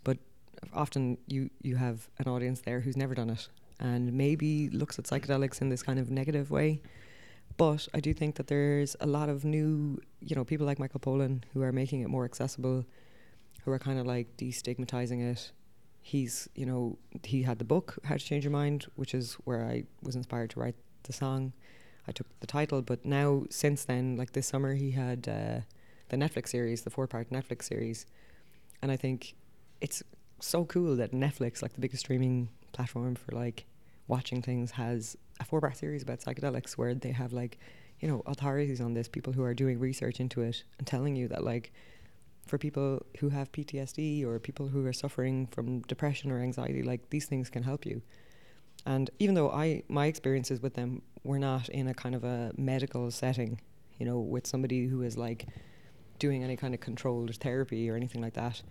But 0.05 0.19
often 0.73 1.19
you 1.27 1.51
you 1.63 1.77
have 1.77 2.09
an 2.19 2.29
audience 2.29 2.61
there 2.61 2.81
who's 2.81 2.97
never 2.97 3.15
done 3.15 3.31
it 3.31 3.49
and 3.81 4.13
maybe 4.13 4.69
looks 4.71 4.99
at 4.99 5.05
psychedelics 5.05 5.61
in 5.61 5.69
this 5.69 5.83
kind 5.83 5.99
of 5.99 6.11
negative 6.11 6.51
way. 6.51 6.81
But 7.59 7.89
I 7.93 8.01
do 8.01 8.15
think 8.15 8.37
that 8.37 8.47
there's 8.47 8.97
a 9.01 9.07
lot 9.07 9.29
of 9.29 9.45
new, 9.45 10.01
you 10.21 10.37
know, 10.37 10.45
people 10.45 10.65
like 10.65 10.79
Michael 10.79 11.01
Pollan 11.01 11.43
who 11.53 11.63
are 11.63 11.73
making 11.73 12.01
it 12.01 12.09
more 12.09 12.25
accessible, 12.25 12.87
who 13.65 13.73
are 13.73 13.81
kind 13.81 13.99
of 13.99 14.07
like 14.07 14.37
destigmatizing 14.37 15.21
it. 15.21 15.53
He's, 16.01 16.49
you 16.55 16.65
know, 16.65 16.99
he 17.25 17.43
had 17.43 17.59
the 17.59 17.65
book 17.65 17.99
How 18.05 18.15
to 18.15 18.25
Change 18.25 18.45
Your 18.45 18.53
Mind, 18.53 18.87
which 18.95 19.13
is 19.13 19.35
where 19.45 19.65
I 19.67 19.85
was 20.03 20.15
inspired 20.15 20.51
to 20.51 20.61
write 20.61 20.77
the 21.03 21.13
song. 21.13 21.53
I 22.07 22.13
took 22.13 22.29
the 22.41 22.47
title, 22.47 22.81
but 22.81 23.05
now 23.05 23.45
since 23.51 23.85
then, 23.85 24.17
like 24.17 24.33
this 24.33 24.47
summer, 24.47 24.75
he 24.75 24.93
had 24.93 25.29
uh, 25.29 25.61
the 26.11 26.17
Netflix 26.17 26.49
series, 26.49 26.83
the 26.83 26.91
four-part 26.91 27.31
Netflix 27.31 27.65
series, 27.65 28.07
and 28.81 28.93
I 28.93 28.97
think 28.97 29.35
it's 29.81 30.03
so 30.41 30.65
cool 30.65 30.95
that 30.97 31.13
Netflix, 31.13 31.61
like 31.61 31.75
the 31.75 31.81
biggest 31.81 32.05
streaming 32.05 32.51
platform 32.73 33.17
for 33.17 33.35
like 33.35 33.67
watching 34.07 34.41
things, 34.43 34.71
has 34.71 35.17
a 35.41 35.45
four-part 35.45 35.77
series 35.77 36.03
about 36.03 36.21
psychedelics 36.21 36.73
where 36.73 36.95
they 36.95 37.13
have 37.13 37.33
like, 37.33 37.59
you 38.01 38.09
know, 38.09 38.23
authorities 38.27 38.81
on 38.81 38.95
this, 38.95 39.09
people 39.09 39.33
who 39.33 39.43
are 39.43 39.55
doing 39.55 39.79
research 39.79 40.21
into 40.21 40.41
it 40.43 40.65
and 40.79 40.87
telling 40.87 41.17
you 41.17 41.29
that 41.29 41.45
like 41.45 41.73
for 42.47 42.59
people 42.59 43.05
who 43.19 43.29
have 43.29 43.53
PTSD 43.53 44.25
or 44.25 44.39
people 44.39 44.69
who 44.69 44.85
are 44.87 44.93
suffering 44.93 45.47
from 45.49 45.83
depression 45.83 46.31
or 46.31 46.41
anxiety, 46.41 46.83
like 46.83 47.11
these 47.11 47.27
things 47.27 47.51
can 47.51 47.63
help 47.63 47.85
you. 47.85 48.03
And 48.87 49.11
even 49.19 49.35
though 49.35 49.51
I 49.51 49.83
my 49.89 50.07
experiences 50.07 50.63
with 50.63 50.75
them 50.75 51.03
were 51.25 51.39
not 51.39 51.69
in 51.69 51.89
a 51.89 51.95
kind 51.95 52.15
of 52.15 52.25
a 52.25 52.53
medical 52.57 53.11
setting, 53.11 53.61
you 53.99 54.07
know, 54.07 54.19
with 54.19 54.47
somebody 54.47 54.87
who 54.87 55.03
is 55.03 55.17
like 55.17 55.47
doing 56.19 56.43
any 56.43 56.57
kind 56.57 56.75
of 56.75 56.81
controlled 56.81 57.35
therapy 57.37 57.91
or 57.91 57.97
anything 57.97 58.23
like 58.23 58.35
that, 58.35 58.63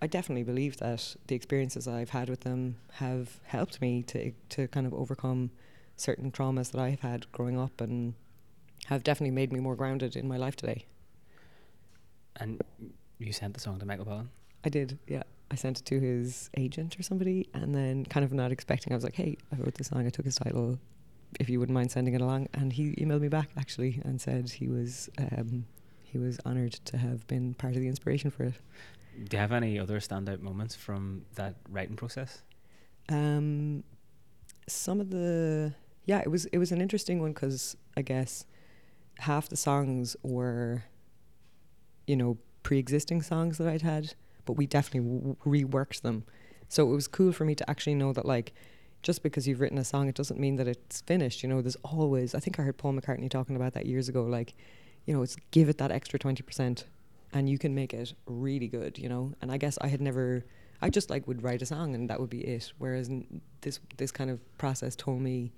I 0.00 0.08
definitely 0.08 0.42
believe 0.42 0.78
that 0.78 1.14
the 1.28 1.34
experiences 1.34 1.86
I've 1.86 2.10
had 2.10 2.28
with 2.28 2.40
them 2.40 2.76
have 2.94 3.40
helped 3.44 3.80
me 3.80 4.02
to 4.04 4.32
to 4.50 4.68
kind 4.68 4.86
of 4.86 4.94
overcome 4.94 5.50
certain 5.96 6.30
traumas 6.30 6.70
that 6.72 6.80
I've 6.80 7.00
had 7.00 7.30
growing 7.32 7.58
up 7.58 7.80
and 7.80 8.14
have 8.86 9.04
definitely 9.04 9.32
made 9.32 9.52
me 9.52 9.60
more 9.60 9.76
grounded 9.76 10.16
in 10.16 10.26
my 10.26 10.36
life 10.36 10.56
today. 10.56 10.86
And 12.36 12.60
you 13.18 13.32
sent 13.32 13.54
the 13.54 13.60
song 13.60 13.78
to 13.78 13.86
Michael 13.86 14.06
Pollan. 14.06 14.28
I 14.64 14.68
did, 14.68 14.98
yeah. 15.06 15.22
I 15.50 15.54
sent 15.54 15.80
it 15.80 15.86
to 15.86 16.00
his 16.00 16.48
agent 16.56 16.98
or 16.98 17.02
somebody, 17.02 17.46
and 17.52 17.74
then 17.74 18.06
kind 18.06 18.24
of 18.24 18.32
not 18.32 18.52
expecting, 18.52 18.92
I 18.92 18.96
was 18.96 19.04
like, 19.04 19.16
"Hey, 19.16 19.36
I 19.52 19.56
wrote 19.56 19.74
this 19.74 19.88
song. 19.88 20.06
I 20.06 20.10
took 20.10 20.24
his 20.24 20.36
title. 20.36 20.78
If 21.38 21.50
you 21.50 21.60
wouldn't 21.60 21.74
mind 21.74 21.90
sending 21.90 22.14
it 22.14 22.22
along." 22.22 22.48
And 22.54 22.72
he 22.72 22.94
emailed 22.94 23.20
me 23.20 23.28
back 23.28 23.50
actually 23.58 24.00
and 24.02 24.18
said 24.18 24.48
he 24.48 24.68
was 24.68 25.10
um, 25.18 25.66
he 26.04 26.16
was 26.16 26.40
honoured 26.46 26.72
to 26.86 26.96
have 26.96 27.26
been 27.26 27.52
part 27.52 27.74
of 27.74 27.82
the 27.82 27.88
inspiration 27.88 28.30
for 28.30 28.44
it. 28.44 28.54
Do 29.28 29.36
you 29.36 29.40
have 29.40 29.52
any 29.52 29.78
other 29.78 30.00
standout 30.00 30.40
moments 30.40 30.74
from 30.74 31.26
that 31.34 31.56
writing 31.68 31.96
process? 31.96 32.40
Um, 33.10 33.84
some 34.66 35.00
of 35.00 35.10
the 35.10 35.74
yeah, 36.04 36.20
it 36.20 36.28
was 36.28 36.46
it 36.46 36.58
was 36.58 36.72
an 36.72 36.80
interesting 36.80 37.20
one 37.20 37.32
because 37.32 37.76
I 37.96 38.02
guess 38.02 38.44
half 39.18 39.48
the 39.48 39.56
songs 39.56 40.16
were, 40.22 40.84
you 42.06 42.16
know, 42.16 42.38
pre-existing 42.62 43.22
songs 43.22 43.58
that 43.58 43.68
I'd 43.68 43.82
had, 43.82 44.14
but 44.44 44.54
we 44.54 44.66
definitely 44.66 45.36
w- 45.44 45.66
reworked 45.66 46.02
them. 46.02 46.24
So 46.68 46.90
it 46.90 46.94
was 46.94 47.06
cool 47.06 47.32
for 47.32 47.44
me 47.44 47.54
to 47.54 47.70
actually 47.70 47.94
know 47.94 48.12
that 48.14 48.24
like, 48.24 48.52
just 49.02 49.22
because 49.22 49.46
you've 49.46 49.60
written 49.60 49.78
a 49.78 49.84
song, 49.84 50.08
it 50.08 50.14
doesn't 50.14 50.40
mean 50.40 50.56
that 50.56 50.66
it's 50.66 51.02
finished. 51.02 51.42
You 51.42 51.48
know, 51.48 51.60
there's 51.60 51.76
always. 51.84 52.34
I 52.34 52.40
think 52.40 52.58
I 52.58 52.62
heard 52.62 52.78
Paul 52.78 52.94
McCartney 52.94 53.30
talking 53.30 53.56
about 53.56 53.74
that 53.74 53.86
years 53.86 54.08
ago. 54.08 54.24
Like, 54.24 54.54
you 55.06 55.14
know, 55.14 55.22
it's 55.22 55.36
give 55.50 55.68
it 55.68 55.78
that 55.78 55.90
extra 55.90 56.18
twenty 56.18 56.42
percent, 56.42 56.86
and 57.32 57.48
you 57.48 57.58
can 57.58 57.74
make 57.74 57.94
it 57.94 58.14
really 58.26 58.68
good. 58.68 58.98
You 58.98 59.08
know, 59.08 59.34
and 59.40 59.52
I 59.52 59.56
guess 59.56 59.78
I 59.80 59.88
had 59.88 60.00
never. 60.00 60.44
I 60.80 60.90
just 60.90 61.10
like 61.10 61.28
would 61.28 61.44
write 61.44 61.62
a 61.62 61.66
song 61.66 61.94
and 61.94 62.10
that 62.10 62.18
would 62.18 62.30
be 62.30 62.40
it. 62.40 62.72
Whereas 62.78 63.08
this 63.60 63.78
this 63.98 64.10
kind 64.10 64.30
of 64.30 64.40
process 64.58 64.96
told 64.96 65.20
me 65.20 65.52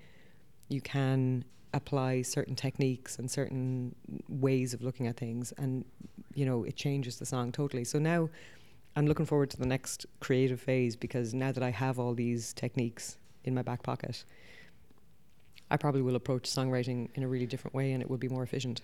you 0.69 0.81
can 0.81 1.43
apply 1.73 2.21
certain 2.21 2.55
techniques 2.55 3.19
and 3.19 3.29
certain 3.29 3.93
ways 4.29 4.73
of 4.73 4.81
looking 4.81 5.07
at 5.07 5.17
things, 5.17 5.53
and 5.57 5.85
you 6.33 6.45
know 6.45 6.63
it 6.63 6.75
changes 6.75 7.19
the 7.19 7.25
song 7.25 7.51
totally. 7.51 7.83
So 7.83 7.99
now 7.99 8.29
I'm 8.95 9.05
looking 9.05 9.25
forward 9.25 9.49
to 9.51 9.57
the 9.57 9.65
next 9.65 10.05
creative 10.19 10.59
phase 10.59 10.95
because 10.95 11.33
now 11.33 11.51
that 11.51 11.63
I 11.63 11.71
have 11.71 11.99
all 11.99 12.13
these 12.13 12.53
techniques 12.53 13.17
in 13.43 13.53
my 13.53 13.61
back 13.61 13.83
pocket, 13.83 14.23
I 15.69 15.77
probably 15.77 16.01
will 16.01 16.15
approach 16.15 16.43
songwriting 16.43 17.09
in 17.15 17.23
a 17.23 17.27
really 17.27 17.45
different 17.45 17.75
way, 17.75 17.91
and 17.91 18.01
it 18.01 18.09
will 18.09 18.17
be 18.17 18.29
more 18.29 18.43
efficient. 18.43 18.81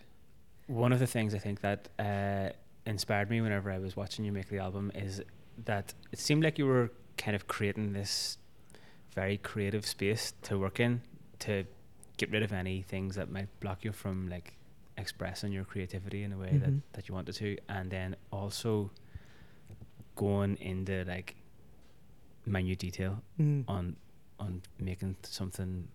One 0.68 0.92
of 0.92 1.00
the 1.00 1.08
things 1.08 1.34
I 1.34 1.40
think 1.40 1.62
that 1.62 1.90
uh, 1.98 2.50
inspired 2.86 3.30
me 3.30 3.42
whenever 3.42 3.72
I 3.72 3.80
was 3.80 3.96
watching 3.96 4.26
you 4.26 4.32
make 4.32 4.50
the 4.50 4.60
album 4.60 4.92
is 4.94 5.22
that 5.66 5.94
it 6.12 6.20
seemed 6.20 6.44
like 6.44 6.58
you 6.58 6.66
were 6.66 6.92
kind 7.18 7.36
of 7.36 7.48
creating 7.48 7.94
this 7.94 8.38
very 9.14 9.38
creative 9.38 9.86
space 9.86 10.34
to 10.44 10.58
work 10.58 10.80
in 10.80 11.02
to 11.42 11.66
get 12.18 12.30
rid 12.32 12.44
of 12.44 12.52
any 12.54 12.82
things 12.82 13.16
that 13.16 13.30
might 13.32 13.48
block 13.60 13.84
you 13.84 13.92
from 13.92 14.28
like 14.30 14.54
expressing 14.98 15.52
your 15.52 15.64
creativity 15.66 16.24
in 16.24 16.32
a 16.34 16.38
way 16.38 16.50
Mhm. 16.54 16.60
that, 16.62 16.94
that 16.94 17.10
you 17.10 17.16
wanted 17.16 17.34
to 17.36 17.58
and 17.70 17.90
then 17.92 18.16
also 18.32 18.92
going 20.16 20.58
into 20.58 21.04
like 21.06 21.36
minute 22.46 22.80
detail 22.80 23.22
Mm. 23.40 23.64
on 23.68 23.96
on 24.40 24.62
making 24.80 25.16
something 25.24 25.88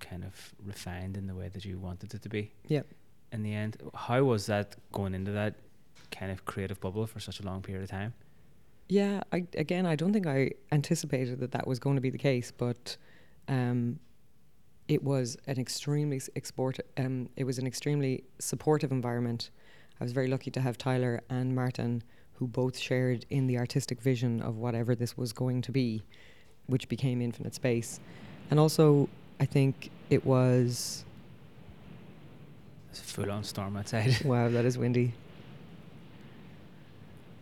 kind 0.00 0.22
of 0.22 0.54
refined 0.62 1.16
in 1.16 1.26
the 1.26 1.34
way 1.34 1.48
that 1.48 1.64
you 1.64 1.78
wanted 1.78 2.12
it 2.12 2.20
to 2.22 2.28
be. 2.28 2.52
Yeah. 2.68 2.82
In 3.32 3.42
the 3.42 3.54
end, 3.54 3.78
how 3.94 4.22
was 4.24 4.44
that 4.46 4.76
going 4.92 5.14
into 5.14 5.32
that 5.32 5.54
kind 6.10 6.30
of 6.30 6.44
creative 6.44 6.78
bubble 6.78 7.06
for 7.06 7.20
such 7.20 7.40
a 7.40 7.42
long 7.42 7.62
period 7.62 7.82
of 7.84 7.88
time? 7.90 8.12
Yeah, 8.90 9.22
I, 9.32 9.46
again, 9.56 9.86
I 9.86 9.96
don't 9.96 10.12
think 10.12 10.26
I 10.26 10.50
anticipated 10.70 11.40
that 11.40 11.52
that 11.52 11.66
was 11.66 11.78
going 11.78 11.96
to 11.96 12.02
be 12.02 12.10
the 12.10 12.18
case, 12.18 12.52
but 12.52 12.98
um, 13.48 13.98
it 14.88 15.02
was 15.02 15.36
an 15.46 15.58
extremely 15.58 16.20
export. 16.36 16.78
Um, 16.96 17.28
it 17.36 17.44
was 17.44 17.58
an 17.58 17.66
extremely 17.66 18.24
supportive 18.38 18.92
environment. 18.92 19.50
I 20.00 20.04
was 20.04 20.12
very 20.12 20.28
lucky 20.28 20.50
to 20.52 20.60
have 20.60 20.78
Tyler 20.78 21.22
and 21.28 21.54
Martin, 21.54 22.02
who 22.34 22.46
both 22.46 22.78
shared 22.78 23.24
in 23.30 23.46
the 23.46 23.58
artistic 23.58 24.00
vision 24.00 24.40
of 24.42 24.56
whatever 24.56 24.94
this 24.94 25.16
was 25.16 25.32
going 25.32 25.62
to 25.62 25.72
be, 25.72 26.02
which 26.66 26.88
became 26.88 27.20
Infinite 27.22 27.54
Space, 27.54 27.98
and 28.50 28.60
also 28.60 29.08
I 29.40 29.46
think 29.46 29.90
it 30.10 30.24
was 30.24 31.04
It's 32.90 33.00
a 33.00 33.04
full 33.04 33.30
on 33.30 33.42
storm 33.44 33.76
outside. 33.76 34.20
wow, 34.24 34.48
that 34.48 34.64
is 34.64 34.76
windy. 34.78 35.14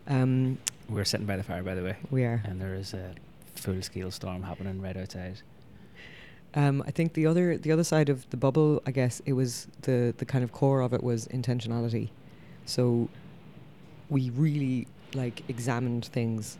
Um, 0.06 0.58
We're 0.88 1.04
sitting 1.04 1.26
by 1.26 1.36
the 1.36 1.42
fire, 1.42 1.62
by 1.62 1.74
the 1.74 1.82
way, 1.82 1.96
we 2.10 2.24
are. 2.24 2.42
and 2.44 2.60
there 2.60 2.74
is 2.74 2.92
a 2.94 3.14
full 3.54 3.80
scale 3.82 4.10
storm 4.10 4.42
happening 4.42 4.80
right 4.80 4.96
outside. 4.96 5.40
Um, 6.54 6.84
I 6.86 6.92
think 6.92 7.14
the 7.14 7.26
other 7.26 7.58
the 7.58 7.72
other 7.72 7.84
side 7.84 8.08
of 8.08 8.28
the 8.30 8.36
bubble, 8.36 8.80
I 8.86 8.92
guess, 8.92 9.20
it 9.26 9.32
was 9.32 9.66
the 9.82 10.14
the 10.16 10.24
kind 10.24 10.44
of 10.44 10.52
core 10.52 10.80
of 10.80 10.92
it 10.92 11.02
was 11.02 11.26
intentionality. 11.28 12.10
So 12.64 13.08
we 14.08 14.30
really 14.30 14.86
like 15.14 15.42
examined 15.48 16.06
things 16.06 16.58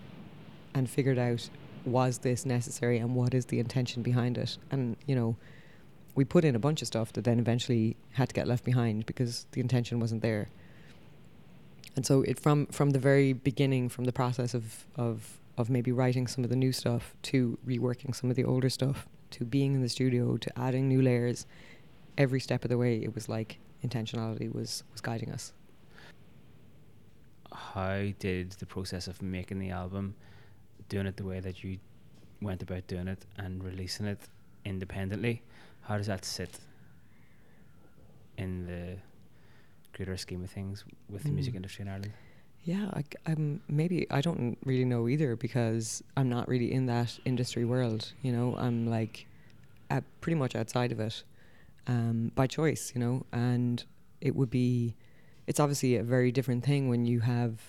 and 0.74 0.90
figured 0.90 1.18
out 1.18 1.48
was 1.84 2.18
this 2.18 2.46
necessary 2.46 2.98
and 2.98 3.14
what 3.14 3.34
is 3.34 3.46
the 3.46 3.60
intention 3.60 4.02
behind 4.02 4.36
it? 4.36 4.58
And 4.70 4.96
you 5.06 5.14
know, 5.14 5.36
we 6.16 6.24
put 6.24 6.44
in 6.44 6.56
a 6.56 6.58
bunch 6.58 6.82
of 6.82 6.88
stuff 6.88 7.12
that 7.12 7.24
then 7.24 7.38
eventually 7.38 7.96
had 8.12 8.28
to 8.30 8.34
get 8.34 8.48
left 8.48 8.64
behind 8.64 9.06
because 9.06 9.46
the 9.52 9.60
intention 9.60 10.00
wasn't 10.00 10.22
there. 10.22 10.48
And 11.94 12.04
so 12.04 12.22
it 12.22 12.40
from 12.40 12.66
from 12.66 12.90
the 12.90 12.98
very 12.98 13.32
beginning, 13.32 13.88
from 13.88 14.06
the 14.06 14.12
process 14.12 14.54
of 14.54 14.86
of 14.96 15.38
of 15.56 15.70
maybe 15.70 15.92
writing 15.92 16.26
some 16.26 16.42
of 16.42 16.50
the 16.50 16.56
new 16.56 16.72
stuff 16.72 17.14
to 17.22 17.56
reworking 17.64 18.12
some 18.12 18.28
of 18.28 18.34
the 18.34 18.44
older 18.44 18.68
stuff 18.68 19.06
to 19.34 19.44
being 19.44 19.74
in 19.74 19.82
the 19.82 19.88
studio 19.88 20.36
to 20.36 20.58
adding 20.58 20.88
new 20.88 21.02
layers, 21.02 21.46
every 22.16 22.40
step 22.40 22.64
of 22.64 22.70
the 22.70 22.78
way 22.78 22.98
it 23.02 23.14
was 23.14 23.28
like 23.28 23.58
intentionality 23.84 24.48
was 24.52 24.84
was 24.92 25.00
guiding 25.00 25.30
us. 25.30 25.52
How 27.52 28.08
did 28.18 28.52
the 28.52 28.66
process 28.66 29.06
of 29.08 29.20
making 29.22 29.58
the 29.58 29.70
album, 29.70 30.14
doing 30.88 31.06
it 31.06 31.16
the 31.16 31.24
way 31.24 31.40
that 31.40 31.62
you 31.62 31.78
went 32.40 32.62
about 32.62 32.86
doing 32.86 33.08
it 33.08 33.24
and 33.38 33.62
releasing 33.62 34.06
it 34.06 34.20
independently, 34.64 35.42
how 35.82 35.96
does 35.98 36.06
that 36.06 36.24
sit 36.24 36.58
in 38.36 38.66
the 38.66 38.96
greater 39.96 40.16
scheme 40.16 40.42
of 40.42 40.50
things 40.50 40.84
with 41.08 41.22
the 41.22 41.30
music 41.30 41.52
Mm. 41.54 41.56
industry 41.56 41.82
in 41.82 41.88
Ireland? 41.88 42.12
Yeah, 42.64 42.90
I, 42.94 43.04
am 43.30 43.60
maybe 43.68 44.06
I 44.10 44.22
don't 44.22 44.56
really 44.64 44.86
know 44.86 45.06
either 45.06 45.36
because 45.36 46.02
I'm 46.16 46.30
not 46.30 46.48
really 46.48 46.72
in 46.72 46.86
that 46.86 47.18
industry 47.26 47.66
world. 47.66 48.12
You 48.22 48.32
know, 48.32 48.56
I'm 48.56 48.86
like 48.86 49.26
pretty 50.22 50.36
much 50.36 50.56
outside 50.56 50.90
of 50.90 50.98
it 50.98 51.22
um, 51.86 52.32
by 52.34 52.46
choice. 52.46 52.92
You 52.94 53.00
know, 53.00 53.26
and 53.32 53.84
it 54.20 54.34
would 54.34 54.50
be. 54.50 54.96
It's 55.46 55.60
obviously 55.60 55.96
a 55.96 56.02
very 56.02 56.32
different 56.32 56.64
thing 56.64 56.88
when 56.88 57.04
you 57.04 57.20
have. 57.20 57.60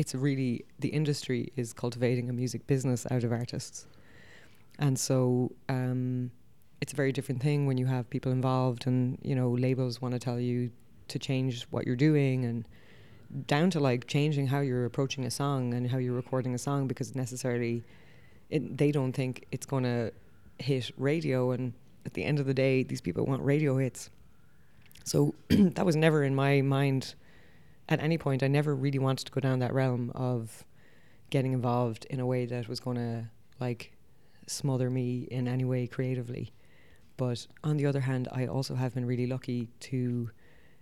It's 0.00 0.16
really 0.16 0.64
the 0.80 0.88
industry 0.88 1.52
is 1.54 1.72
cultivating 1.72 2.28
a 2.28 2.32
music 2.32 2.66
business 2.66 3.06
out 3.08 3.22
of 3.22 3.30
artists, 3.30 3.86
and 4.80 4.98
so 4.98 5.52
um, 5.68 6.32
it's 6.80 6.92
a 6.92 6.96
very 6.96 7.12
different 7.12 7.40
thing 7.40 7.66
when 7.66 7.78
you 7.78 7.86
have 7.86 8.10
people 8.10 8.32
involved 8.32 8.88
and 8.88 9.18
you 9.22 9.36
know 9.36 9.50
labels 9.50 10.02
want 10.02 10.12
to 10.12 10.18
tell 10.18 10.40
you 10.40 10.72
to 11.06 11.18
change 11.20 11.64
what 11.70 11.86
you're 11.86 11.94
doing 11.94 12.44
and 12.44 12.66
down 13.46 13.70
to 13.70 13.80
like 13.80 14.06
changing 14.06 14.46
how 14.48 14.60
you're 14.60 14.84
approaching 14.84 15.24
a 15.24 15.30
song 15.30 15.72
and 15.74 15.90
how 15.90 15.98
you're 15.98 16.14
recording 16.14 16.54
a 16.54 16.58
song 16.58 16.86
because 16.86 17.14
necessarily 17.14 17.82
it, 18.50 18.76
they 18.76 18.90
don't 18.90 19.12
think 19.12 19.46
it's 19.52 19.66
going 19.66 19.84
to 19.84 20.12
hit 20.58 20.90
radio 20.96 21.52
and 21.52 21.72
at 22.04 22.14
the 22.14 22.24
end 22.24 22.40
of 22.40 22.46
the 22.46 22.54
day 22.54 22.82
these 22.82 23.00
people 23.00 23.24
want 23.24 23.42
radio 23.42 23.76
hits. 23.76 24.10
So 25.04 25.34
that 25.48 25.86
was 25.86 25.96
never 25.96 26.24
in 26.24 26.34
my 26.34 26.60
mind 26.60 27.14
at 27.88 28.00
any 28.00 28.18
point. 28.18 28.42
I 28.42 28.48
never 28.48 28.74
really 28.74 28.98
wanted 28.98 29.26
to 29.26 29.32
go 29.32 29.40
down 29.40 29.60
that 29.60 29.72
realm 29.72 30.10
of 30.14 30.64
getting 31.30 31.52
involved 31.52 32.06
in 32.06 32.18
a 32.18 32.26
way 32.26 32.46
that 32.46 32.68
was 32.68 32.80
going 32.80 32.96
to 32.96 33.24
like 33.60 33.92
smother 34.46 34.90
me 34.90 35.28
in 35.30 35.46
any 35.46 35.64
way 35.64 35.86
creatively. 35.86 36.52
But 37.16 37.46
on 37.62 37.76
the 37.76 37.86
other 37.86 38.00
hand 38.00 38.28
i 38.32 38.46
also 38.46 38.74
have 38.74 38.94
been 38.94 39.04
really 39.04 39.26
lucky 39.26 39.68
to 39.80 40.30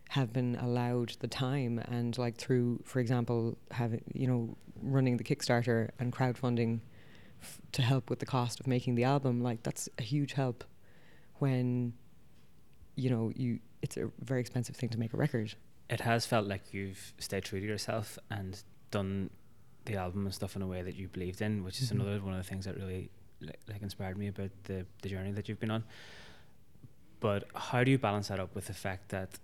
have 0.08 0.32
been 0.32 0.56
allowed 0.56 1.10
the 1.20 1.28
time 1.28 1.78
and 1.88 2.16
like 2.18 2.36
through 2.36 2.80
for 2.84 2.98
example 3.00 3.56
having 3.72 4.02
you 4.14 4.26
know 4.26 4.56
running 4.82 5.16
the 5.18 5.24
kickstarter 5.24 5.90
and 5.98 6.12
crowdfunding 6.12 6.80
f- 7.42 7.60
to 7.72 7.82
help 7.82 8.08
with 8.08 8.18
the 8.18 8.26
cost 8.26 8.58
of 8.60 8.66
making 8.66 8.94
the 8.94 9.04
album 9.04 9.42
like 9.42 9.62
that's 9.62 9.88
a 9.98 10.02
huge 10.02 10.32
help 10.32 10.64
when 11.40 11.92
you 12.96 13.10
know 13.10 13.30
you 13.36 13.58
it's 13.82 13.96
a 13.96 14.10
very 14.20 14.40
expensive 14.40 14.74
thing 14.76 14.88
to 14.88 14.98
make 14.98 15.12
a 15.12 15.16
record 15.16 15.54
It 15.90 16.00
has 16.00 16.26
felt 16.26 16.46
like 16.46 16.72
you've 16.74 17.12
stayed 17.18 17.44
true 17.44 17.60
to 17.60 17.66
yourself 17.66 18.18
and 18.30 18.62
done 18.90 19.30
the 19.84 19.96
album 19.96 20.24
and 20.26 20.34
stuff 20.34 20.56
in 20.56 20.62
a 20.62 20.66
way 20.66 20.82
that 20.82 20.96
you 20.96 21.08
believed 21.08 21.40
in, 21.40 21.64
which 21.64 21.80
is 21.80 21.88
Mhm. 21.90 21.94
another 22.00 22.20
one 22.22 22.34
of 22.34 22.40
the 22.44 22.48
things 22.50 22.64
that 22.66 22.76
really 22.76 23.08
like, 23.40 23.60
like 23.72 23.82
inspired 23.82 24.16
me 24.18 24.26
about 24.28 24.50
the 24.64 24.84
the 25.02 25.08
journey 25.08 25.32
that 25.32 25.48
you've 25.48 25.60
been 25.60 25.70
on. 25.70 25.84
But 27.20 27.44
how 27.54 27.84
do 27.84 27.90
you 27.90 27.98
balance 27.98 28.28
that 28.28 28.38
up 28.40 28.54
with 28.54 28.66
the 28.66 28.74
fact 28.74 29.08
that 29.10 29.38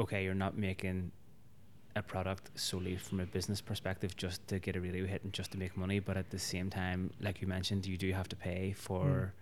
okay, 0.00 0.24
you're 0.24 0.34
not 0.34 0.56
making 0.56 1.10
a 1.96 2.02
product 2.02 2.50
solely 2.54 2.96
from 2.96 3.18
a 3.20 3.26
business 3.26 3.60
perspective 3.60 4.14
just 4.16 4.46
to 4.48 4.58
get 4.58 4.76
a 4.76 4.80
radio 4.80 5.04
hit 5.06 5.22
and 5.24 5.32
just 5.32 5.50
to 5.52 5.58
make 5.58 5.76
money, 5.76 5.98
but 5.98 6.16
at 6.16 6.30
the 6.30 6.38
same 6.38 6.70
time, 6.70 7.10
like 7.20 7.40
you 7.40 7.48
mentioned, 7.48 7.86
you 7.86 7.96
do 7.96 8.12
have 8.12 8.28
to 8.28 8.36
pay 8.36 8.72
for 8.72 9.32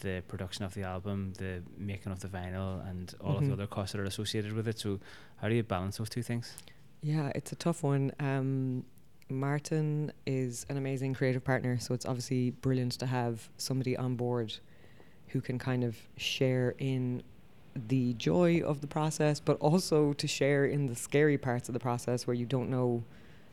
the 0.00 0.22
production 0.28 0.64
of 0.64 0.72
the 0.74 0.82
album, 0.84 1.32
the 1.38 1.60
making 1.76 2.12
of 2.12 2.20
the 2.20 2.28
vinyl, 2.28 2.88
and 2.88 3.14
all 3.20 3.36
of 3.36 3.42
Mhm. 3.42 3.46
the 3.48 3.52
other 3.54 3.66
costs 3.66 3.92
that 3.92 4.00
are 4.00 4.04
associated 4.04 4.52
with 4.52 4.68
it. 4.68 4.78
So, 4.78 5.00
how 5.38 5.48
do 5.48 5.54
you 5.56 5.64
balance 5.64 5.96
those 5.96 6.08
two 6.08 6.22
things? 6.22 6.54
Yeah, 7.02 7.32
it's 7.34 7.50
a 7.50 7.56
tough 7.56 7.82
one. 7.82 8.12
Um, 8.20 8.84
Martin 9.28 10.12
is 10.24 10.64
an 10.68 10.76
amazing 10.76 11.14
creative 11.14 11.42
partner, 11.44 11.78
so 11.78 11.94
it's 11.94 12.06
obviously 12.06 12.50
brilliant 12.50 12.92
to 12.92 13.06
have 13.06 13.50
somebody 13.56 13.96
on 13.96 14.14
board 14.14 14.54
who 15.28 15.40
can 15.40 15.58
kind 15.58 15.82
of 15.84 15.96
share 16.16 16.74
in 16.78 17.22
the 17.86 18.14
joy 18.14 18.60
of 18.60 18.80
the 18.80 18.86
process, 18.86 19.40
but 19.40 19.58
also 19.60 20.12
to 20.14 20.26
share 20.26 20.64
in 20.64 20.86
the 20.86 20.94
scary 20.94 21.38
parts 21.38 21.68
of 21.68 21.72
the 21.72 21.80
process 21.80 22.26
where 22.26 22.34
you 22.34 22.46
don't 22.46 22.68
know 22.68 23.04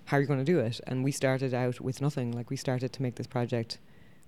how 0.05 0.17
you're 0.17 0.27
going 0.27 0.39
to 0.39 0.45
do 0.45 0.59
it. 0.59 0.79
And 0.88 1.03
we 1.03 1.11
started 1.11 1.53
out 1.53 1.79
with 1.81 2.01
nothing. 2.01 2.31
Like 2.31 2.49
we 2.49 2.55
started 2.55 2.93
to 2.93 3.01
make 3.01 3.15
this 3.15 3.27
project, 3.27 3.79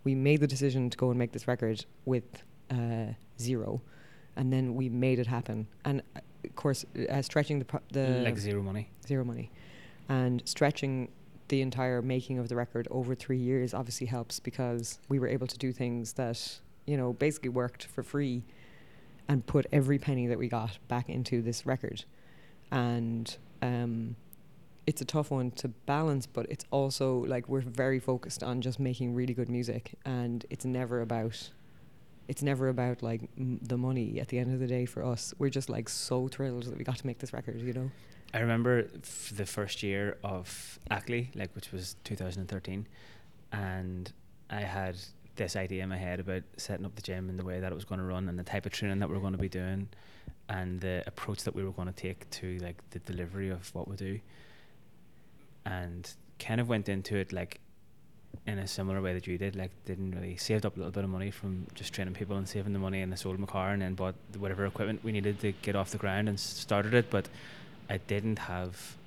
we 0.03 0.15
made 0.15 0.41
the 0.41 0.47
decision 0.47 0.89
to 0.89 0.97
go 0.97 1.09
and 1.09 1.17
make 1.17 1.31
this 1.31 1.47
record 1.47 1.85
with 2.05 2.43
uh, 2.69 3.13
zero, 3.39 3.81
and 4.35 4.51
then 4.51 4.75
we 4.75 4.89
made 4.89 5.19
it 5.19 5.27
happen. 5.27 5.67
And 5.85 6.01
uh, 6.15 6.19
of 6.43 6.55
course, 6.55 6.85
uh, 7.09 7.21
stretching 7.21 7.59
the 7.59 7.65
pro- 7.65 7.81
the 7.91 8.21
like 8.23 8.37
zero 8.37 8.61
money. 8.61 8.89
zero 9.05 9.23
money. 9.23 9.51
And 10.09 10.41
stretching 10.45 11.09
the 11.49 11.61
entire 11.61 12.01
making 12.01 12.39
of 12.39 12.49
the 12.49 12.55
record 12.55 12.87
over 12.91 13.15
three 13.15 13.37
years 13.37 13.73
obviously 13.73 14.07
helps 14.07 14.39
because 14.39 14.99
we 15.09 15.19
were 15.19 15.27
able 15.27 15.47
to 15.47 15.57
do 15.57 15.71
things 15.71 16.13
that, 16.13 16.59
you 16.85 16.97
know, 16.97 17.13
basically 17.13 17.49
worked 17.49 17.85
for 17.85 18.03
free 18.03 18.43
and 19.27 19.45
put 19.45 19.65
every 19.71 19.99
penny 19.99 20.27
that 20.27 20.37
we 20.39 20.47
got 20.47 20.77
back 20.87 21.09
into 21.09 21.41
this 21.41 21.65
record. 21.65 22.05
And 22.71 23.35
um, 23.61 24.15
it's 24.85 25.01
a 25.01 25.05
tough 25.05 25.31
one 25.31 25.51
to 25.51 25.67
balance, 25.67 26.25
but 26.25 26.45
it's 26.49 26.65
also 26.71 27.19
like 27.25 27.47
we're 27.49 27.61
very 27.61 27.99
focused 27.99 28.43
on 28.43 28.61
just 28.61 28.79
making 28.79 29.13
really 29.13 29.33
good 29.33 29.49
music. 29.49 29.95
And 30.05 30.45
it's 30.49 30.65
never 30.65 31.01
about. 31.01 31.51
It's 32.27 32.43
never 32.43 32.67
about 32.67 33.01
like 33.01 33.21
m- 33.37 33.59
the 33.61 33.77
money 33.77 34.19
at 34.19 34.27
the 34.27 34.37
end 34.37 34.53
of 34.53 34.59
the 34.59 34.67
day 34.67 34.85
for 34.85 35.03
us. 35.03 35.33
We're 35.39 35.49
just 35.49 35.69
like 35.69 35.87
so 35.87 36.27
thrilled 36.27 36.63
that 36.63 36.77
we 36.77 36.83
got 36.83 36.97
to 36.97 37.07
make 37.07 37.19
this 37.19 37.31
record, 37.31 37.61
you 37.61 37.71
know? 37.71 37.89
I 38.33 38.39
remember 38.39 38.89
f- 38.95 39.31
the 39.33 39.45
first 39.45 39.81
year 39.81 40.17
of 40.25 40.77
Ackley, 40.91 41.31
like 41.35 41.55
which 41.55 41.71
was 41.71 41.95
2013, 42.03 42.85
and 43.53 44.11
I 44.49 44.61
had 44.61 44.97
this 45.37 45.55
idea 45.55 45.83
in 45.83 45.89
my 45.89 45.97
head 45.97 46.19
about 46.19 46.43
setting 46.57 46.85
up 46.85 46.95
the 46.95 47.01
gym 47.01 47.29
and 47.29 47.39
the 47.39 47.45
way 47.45 47.59
that 47.59 47.71
it 47.71 47.75
was 47.75 47.85
going 47.85 47.99
to 47.99 48.05
run 48.05 48.27
and 48.27 48.37
the 48.37 48.43
type 48.43 48.65
of 48.65 48.71
training 48.71 48.99
that 48.99 49.07
we 49.07 49.15
were 49.15 49.21
going 49.21 49.33
to 49.33 49.39
be 49.39 49.49
doing 49.49 49.87
and 50.49 50.81
the 50.81 51.03
approach 51.07 51.43
that 51.43 51.55
we 51.55 51.63
were 51.63 51.71
going 51.71 51.87
to 51.87 51.93
take 51.93 52.29
to 52.29 52.57
like 52.59 52.77
the 52.91 52.99
delivery 52.99 53.49
of 53.49 53.73
what 53.73 53.87
we 53.87 53.95
do. 53.95 54.19
And 55.65 56.09
kind 56.39 56.61
of 56.61 56.69
went 56.69 56.87
into 56.87 57.15
it 57.15 57.33
like 57.33 57.59
in 58.45 58.59
a 58.59 58.67
similar 58.67 59.01
way 59.01 59.13
that 59.13 59.25
you 59.27 59.37
did 59.37 59.55
like 59.55 59.71
didn't 59.85 60.11
really 60.11 60.37
saved 60.37 60.65
up 60.65 60.75
a 60.75 60.79
little 60.79 60.91
bit 60.91 61.03
of 61.03 61.09
money 61.09 61.31
from 61.31 61.65
just 61.73 61.93
training 61.93 62.13
people 62.13 62.37
and 62.37 62.47
saving 62.47 62.73
the 62.73 62.79
money 62.79 63.01
and 63.01 63.11
I 63.11 63.15
sold 63.15 63.39
my 63.39 63.47
car 63.47 63.71
and 63.71 63.81
then 63.81 63.95
bought 63.95 64.15
whatever 64.37 64.65
equipment 64.65 65.03
we 65.03 65.11
needed 65.11 65.39
to 65.41 65.51
get 65.61 65.75
off 65.75 65.91
the 65.91 65.97
ground 65.97 66.29
and 66.29 66.39
started 66.39 66.93
it 66.93 67.09
but 67.09 67.27
I 67.89 67.97
didn't 67.97 68.39
have 68.39 68.97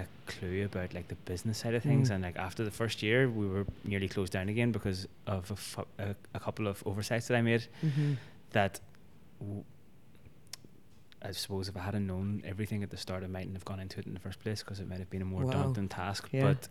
a 0.00 0.06
clue 0.26 0.64
about 0.64 0.92
like 0.94 1.08
the 1.08 1.14
business 1.32 1.58
side 1.58 1.74
of 1.74 1.82
things 1.82 2.08
Mm. 2.10 2.14
and 2.14 2.20
like 2.24 2.36
after 2.48 2.62
the 2.64 2.70
first 2.70 3.02
year 3.02 3.20
we 3.40 3.46
were 3.46 3.64
nearly 3.84 4.08
closed 4.08 4.32
down 4.32 4.48
again 4.48 4.70
because 4.72 5.06
of 5.26 5.50
a, 5.50 5.56
fu- 5.56 5.86
a, 5.98 6.14
a 6.34 6.40
couple 6.46 6.66
of 6.72 6.82
oversights 6.86 7.26
that 7.28 7.36
I 7.36 7.42
made 7.42 7.64
Mm-hmm. 7.84 8.12
that 8.52 8.80
w- 9.40 9.64
I 11.22 11.30
suppose 11.32 11.68
if 11.68 11.76
I 11.76 11.80
hadn't 11.88 12.06
known 12.06 12.42
everything 12.52 12.82
at 12.82 12.90
the 12.90 12.96
start 12.96 13.20
I 13.24 13.26
mightn't 13.26 13.54
have 13.58 13.64
gone 13.64 13.80
into 13.80 13.98
it 14.00 14.06
in 14.06 14.14
the 14.14 14.20
first 14.20 14.38
place 14.40 14.62
because 14.62 14.80
it 14.80 14.88
might 14.88 14.98
have 15.04 15.10
been 15.10 15.22
a 15.22 15.30
more 15.36 15.44
Wow. 15.44 15.52
daunting 15.52 15.88
task 15.88 16.28
Yeah. 16.32 16.44
but 16.48 16.68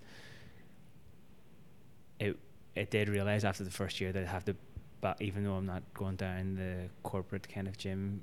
it 2.20 2.38
it 2.76 2.92
did 2.92 3.08
realize 3.10 3.44
after 3.46 3.64
the 3.64 3.72
first 3.72 4.00
year 4.02 4.12
that 4.12 4.24
I 4.24 4.28
have 4.28 4.46
to 4.46 4.56
but 5.02 5.22
even 5.22 5.44
though 5.44 5.54
I'm 5.56 5.66
not 5.66 5.84
going 5.94 6.16
down 6.16 6.56
the 6.56 6.90
corporate 7.04 7.48
kind 7.48 7.68
of 7.68 7.78
gym 7.78 8.22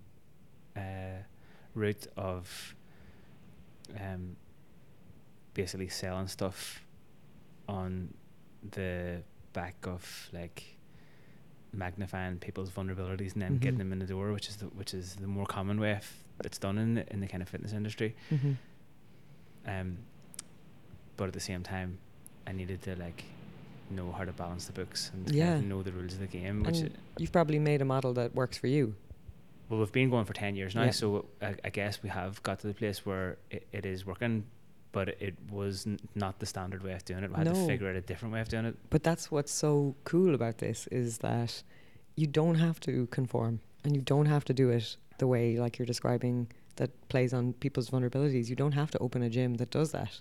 uh, 0.77 1.21
route 1.75 2.07
of 2.17 2.75
um, 4.01 4.37
basically 5.55 5.89
selling 5.89 6.29
stuff 6.29 6.83
on 7.69 8.13
the 8.73 9.23
back 9.53 9.77
of 9.87 10.29
like 10.33 10.77
magnifying 11.73 12.39
people's 12.39 12.71
vulnerabilities 12.71 13.33
and 13.33 13.43
then 13.43 13.59
getting 13.59 13.77
Mhm. 13.77 13.79
them 13.79 13.93
in 13.93 13.99
the 13.99 14.07
door, 14.07 14.33
which 14.33 14.49
is 14.49 14.57
the 14.57 14.67
which 14.67 14.93
is 14.95 15.17
the 15.17 15.27
more 15.27 15.47
common 15.47 15.81
way 15.81 15.93
of, 15.93 16.07
it's 16.45 16.59
done 16.59 16.79
in 16.79 16.95
the, 16.95 17.13
in 17.13 17.21
the 17.21 17.27
kind 17.27 17.43
of 17.43 17.49
fitness 17.49 17.73
industry. 17.73 18.15
Mm-hmm. 18.31 18.53
Um, 19.67 19.99
but 21.17 21.29
at 21.29 21.33
the 21.35 21.41
same 21.41 21.63
time, 21.63 21.99
I 22.47 22.53
needed 22.53 22.83
to 22.83 22.97
like 22.97 23.25
know 23.91 24.11
how 24.13 24.25
to 24.25 24.33
balance 24.33 24.67
the 24.67 24.73
books 24.73 25.11
and 25.15 25.27
kind 25.27 25.37
Yeah. 25.37 25.55
of 25.57 25.65
know 25.65 25.83
the 25.83 25.93
rules 25.93 26.15
of 26.15 26.21
the 26.21 26.27
game. 26.27 26.63
Which 26.63 26.79
And 26.79 26.97
you've 27.19 27.33
probably 27.33 27.59
made 27.59 27.81
a 27.83 27.85
model 27.85 28.13
that 28.15 28.35
works 28.35 28.57
for 28.59 28.67
you. 28.67 28.95
well, 29.69 29.79
we've 29.81 29.93
been 29.93 30.11
going 30.11 30.25
for 30.27 30.33
ten 30.35 30.55
years 30.57 30.75
now, 30.75 30.85
Yeah. 30.85 30.91
so 30.91 31.27
I, 31.41 31.55
I 31.65 31.71
guess 31.71 32.03
we 32.03 32.09
have 32.11 32.43
got 32.43 32.59
to 32.61 32.67
the 32.67 32.75
place 32.75 33.07
where 33.07 33.39
it, 33.51 33.67
it 33.73 33.87
is 33.87 34.05
working 34.05 34.45
but 34.93 35.09
it 35.09 35.35
was 35.51 35.87
n- 35.87 35.99
not 36.15 36.39
the 36.39 36.47
standard 36.47 36.83
way 36.83 36.93
of 36.93 37.05
doing 37.05 37.25
it. 37.25 37.31
We 37.31 37.37
had 37.37 37.49
to 37.49 37.67
figure 37.67 37.89
out 37.89 37.97
a 37.97 38.01
different 38.01 38.33
way 38.35 38.41
of 38.41 38.49
doing 38.49 38.67
it. 38.67 38.77
But 38.91 39.03
that's 39.03 39.31
what's 39.31 39.53
so 39.53 39.97
cool 40.05 40.35
about 40.35 40.59
this 40.59 40.87
is 40.89 41.19
that 41.19 41.63
you 42.15 42.27
don't 42.27 42.57
have 42.57 42.79
to 42.81 43.07
conform 43.07 43.61
and 43.85 43.97
you 43.97 44.03
don't 44.03 44.27
have 44.27 44.45
to 44.45 44.55
do 44.55 44.71
it 44.71 44.97
the 45.19 45.27
way 45.27 45.59
like 45.59 45.79
you're 45.79 45.87
describing 45.87 46.49
that 46.77 46.91
plays 47.09 47.33
on 47.33 47.55
people's 47.55 47.91
vulnerabilities. 47.91 48.49
You 48.49 48.57
don't 48.57 48.73
have 48.73 48.91
to 48.93 48.99
open 48.99 49.23
a 49.23 49.31
gym 49.31 49.55
that 49.55 49.71
does 49.71 49.93
that. 49.93 50.21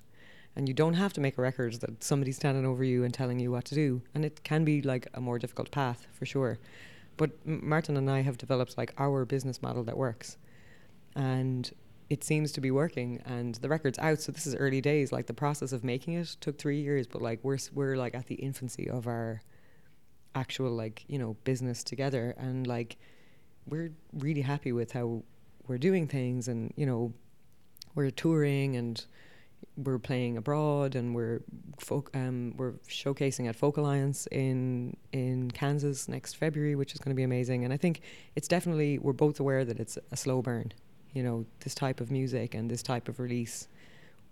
And 0.55 0.67
you 0.67 0.73
don't 0.73 0.95
have 0.95 1.13
to 1.13 1.21
make 1.21 1.38
a 1.38 1.41
record 1.41 1.75
that 1.75 2.03
somebody's 2.03 2.36
standing 2.36 2.65
over 2.65 2.84
you 2.84 3.03
and 3.03 3.13
telling 3.13 3.39
you 3.39 3.51
what 3.51 3.65
to 3.65 3.75
do. 3.75 4.01
And 4.13 4.25
it 4.25 4.43
can 4.43 4.65
be 4.65 4.81
like 4.81 5.07
a 5.13 5.21
more 5.21 5.39
difficult 5.39 5.71
path 5.71 6.07
for 6.12 6.25
sure. 6.25 6.60
But 7.15 7.31
M- 7.47 7.62
Martin 7.63 7.95
and 7.95 8.10
I 8.10 8.21
have 8.21 8.38
developed 8.38 8.77
like 8.77 8.93
our 8.97 9.23
business 9.23 9.62
model 9.62 9.84
that 9.86 9.97
works. 9.97 10.38
And 11.15 11.71
it 12.12 12.26
seems 12.26 12.52
to 12.52 12.60
be 12.60 12.71
working 12.71 13.21
and 13.26 13.56
the 13.56 13.69
record's 13.69 13.97
out 14.00 14.19
so 14.19 14.34
this 14.34 14.45
is 14.45 14.54
early 14.56 14.82
days 14.82 15.13
like 15.13 15.28
the 15.28 15.34
process 15.34 15.71
of 15.71 15.82
making 15.82 16.13
it 16.13 16.36
took 16.41 16.58
3 16.58 16.78
years 16.78 17.08
but 17.08 17.21
like 17.21 17.39
we're 17.41 17.58
we're 17.74 17.95
like 17.95 18.13
at 18.13 18.26
the 18.28 18.36
infancy 18.36 18.89
of 18.89 19.08
our 19.08 19.41
actual 20.36 20.71
like 20.71 21.06
you 21.08 21.17
know 21.17 21.38
business 21.45 21.86
together 21.86 22.36
and 22.38 22.67
like 22.67 22.97
we're 23.65 23.91
really 24.12 24.41
happy 24.41 24.74
with 24.74 24.91
how 24.91 25.24
we're 25.67 25.78
doing 25.78 26.06
things 26.06 26.50
and 26.50 26.74
you 26.76 26.86
know 26.86 27.13
we're 27.95 28.12
touring 28.12 28.76
and 28.76 29.06
we're 29.78 30.00
playing 30.00 30.38
abroad 30.38 30.95
and 30.95 31.15
we're 31.15 31.41
folk, 31.80 32.10
um, 32.13 32.54
we're 32.58 32.74
showcasing 32.88 33.47
at 33.47 33.56
Folk 33.56 33.78
Alliance 33.78 34.28
in 34.32 34.97
in 35.12 35.52
Kansas 35.52 36.08
next 36.08 36.36
February, 36.36 36.76
which 36.76 36.93
is 36.93 37.00
going 37.00 37.12
to 37.12 37.15
be 37.15 37.24
amazing. 37.24 37.63
And 37.63 37.74
I 37.74 37.78
think 37.78 38.02
it's 38.36 38.47
definitely 38.47 38.97
we're 38.97 39.13
both 39.13 39.39
aware 39.39 39.63
that 39.63 39.80
it's 39.80 39.97
a 40.12 40.17
slow 40.17 40.41
burn. 40.41 40.74
You 41.13 41.24
know, 41.24 41.45
this 41.62 41.76
type 41.76 42.00
of 42.00 42.12
music 42.12 42.54
and 42.54 42.69
this 42.69 42.84
type 42.84 43.10
of 43.10 43.19
release, 43.19 43.67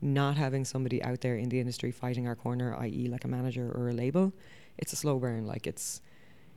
not 0.01 0.37
having 0.37 0.63
somebody 0.65 1.03
out 1.03 1.21
there 1.21 1.35
in 1.35 1.49
the 1.49 1.59
industry 1.59 1.91
fighting 1.91 2.27
our 2.27 2.35
corner, 2.35 2.75
i.e., 2.79 3.07
like 3.09 3.25
a 3.25 3.27
manager 3.27 3.71
or 3.71 3.89
a 3.89 3.93
label, 3.93 4.33
it's 4.77 4.93
a 4.93 4.95
slow 4.95 5.19
burn. 5.19 5.45
Like 5.45 5.67
it's 5.67 6.01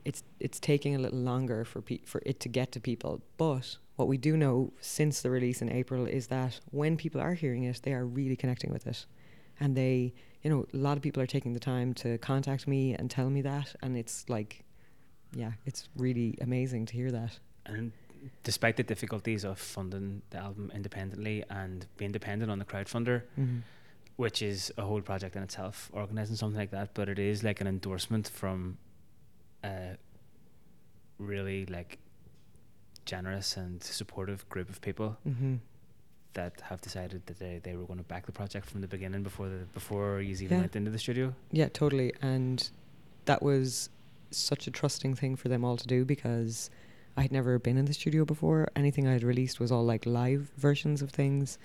it's 0.05 0.23
it's 0.41 0.59
taking 0.59 0.95
a 0.95 0.99
little 0.99 1.19
longer 1.19 1.65
for 1.65 1.81
pe- 1.81 2.05
for 2.05 2.23
it 2.25 2.41
to 2.41 2.49
get 2.49 2.73
to 2.73 2.81
people. 2.81 3.21
But 3.37 3.77
what 3.97 4.09
we 4.09 4.17
do 4.17 4.37
know 4.37 4.73
since 4.81 5.21
the 5.21 5.31
release 5.31 5.63
in 5.63 5.71
April 5.71 6.07
is 6.07 6.29
that 6.29 6.61
when 6.71 6.97
people 6.97 7.21
are 7.21 7.35
hearing 7.35 7.65
it, 7.65 7.81
they 7.83 7.93
are 7.93 8.05
really 8.07 8.37
connecting 8.37 8.73
with 8.73 8.87
it, 8.87 9.07
and 9.61 9.77
they, 9.77 10.15
you 10.43 10.51
know, 10.51 10.67
a 10.73 10.77
lot 10.77 10.97
of 10.97 11.03
people 11.03 11.23
are 11.23 11.27
taking 11.27 11.53
the 11.53 11.61
time 11.61 11.95
to 11.95 12.19
contact 12.19 12.67
me 12.67 12.95
and 12.95 13.11
tell 13.11 13.31
me 13.31 13.43
that, 13.43 13.75
and 13.83 13.97
it's 13.97 14.25
like, 14.29 14.65
yeah, 15.35 15.53
it's 15.67 15.89
really 15.97 16.39
amazing 16.41 16.87
to 16.87 16.95
hear 16.95 17.11
that. 17.11 17.39
And 17.67 17.93
despite 18.43 18.77
the 18.77 18.83
difficulties 18.83 19.45
of 19.45 19.59
funding 19.59 20.23
the 20.31 20.39
album 20.39 20.71
independently 20.75 21.45
and 21.51 21.87
being 21.97 22.13
dependent 22.13 22.51
on 22.51 22.59
the 22.59 22.65
crowdfunder, 22.65 23.23
Mm-hmm. 23.39 23.59
which 24.17 24.43
is 24.43 24.73
a 24.79 24.83
whole 24.83 25.01
project 25.01 25.37
in 25.37 25.43
itself, 25.43 25.91
organizing 25.93 26.37
something 26.37 26.59
like 26.59 26.71
that, 26.71 26.95
but 26.95 27.09
it 27.09 27.19
is 27.19 27.43
like 27.43 27.61
an 27.61 27.67
endorsement 27.67 28.29
from 28.29 28.79
a 29.65 29.97
really 31.19 31.67
like 31.67 31.99
generous 33.05 33.57
and 33.57 33.83
supportive 33.83 34.49
group 34.49 34.69
of 34.69 34.81
people 34.81 35.17
Mm-hmm. 35.29 35.55
that 36.35 36.61
have 36.63 36.81
decided 36.81 37.27
that 37.27 37.39
they, 37.39 37.61
they 37.63 37.77
were 37.77 37.85
going 37.85 37.99
to 37.99 38.05
back 38.05 38.27
the 38.27 38.33
project 38.33 38.67
from 38.71 38.81
the 38.81 38.89
beginning 38.89 39.23
before 39.23 39.49
the 39.49 39.65
before 39.75 40.21
you 40.21 40.33
even 40.33 40.49
Yeah. 40.51 40.61
went 40.61 40.77
into 40.77 40.91
the 40.91 40.99
studio. 40.99 41.35
Yeah, 41.51 41.69
totally. 41.69 42.13
And 42.23 42.69
that 43.27 43.43
was 43.43 43.91
such 44.31 44.67
a 44.67 44.71
trusting 44.71 45.15
thing 45.15 45.37
for 45.37 45.49
them 45.49 45.63
all 45.65 45.77
to 45.77 45.87
do 45.87 46.05
because 46.05 46.71
I 47.17 47.23
had 47.23 47.33
never 47.33 47.59
been 47.59 47.77
in 47.77 47.85
the 47.85 47.93
studio 47.93 48.25
before. 48.25 48.69
Anything 48.77 49.07
I 49.07 49.13
had 49.13 49.23
released 49.23 49.61
was 49.61 49.71
all 49.71 49.85
like 49.85 50.07
live 50.07 50.51
versions 50.57 51.03
of 51.03 51.11
things. 51.11 51.59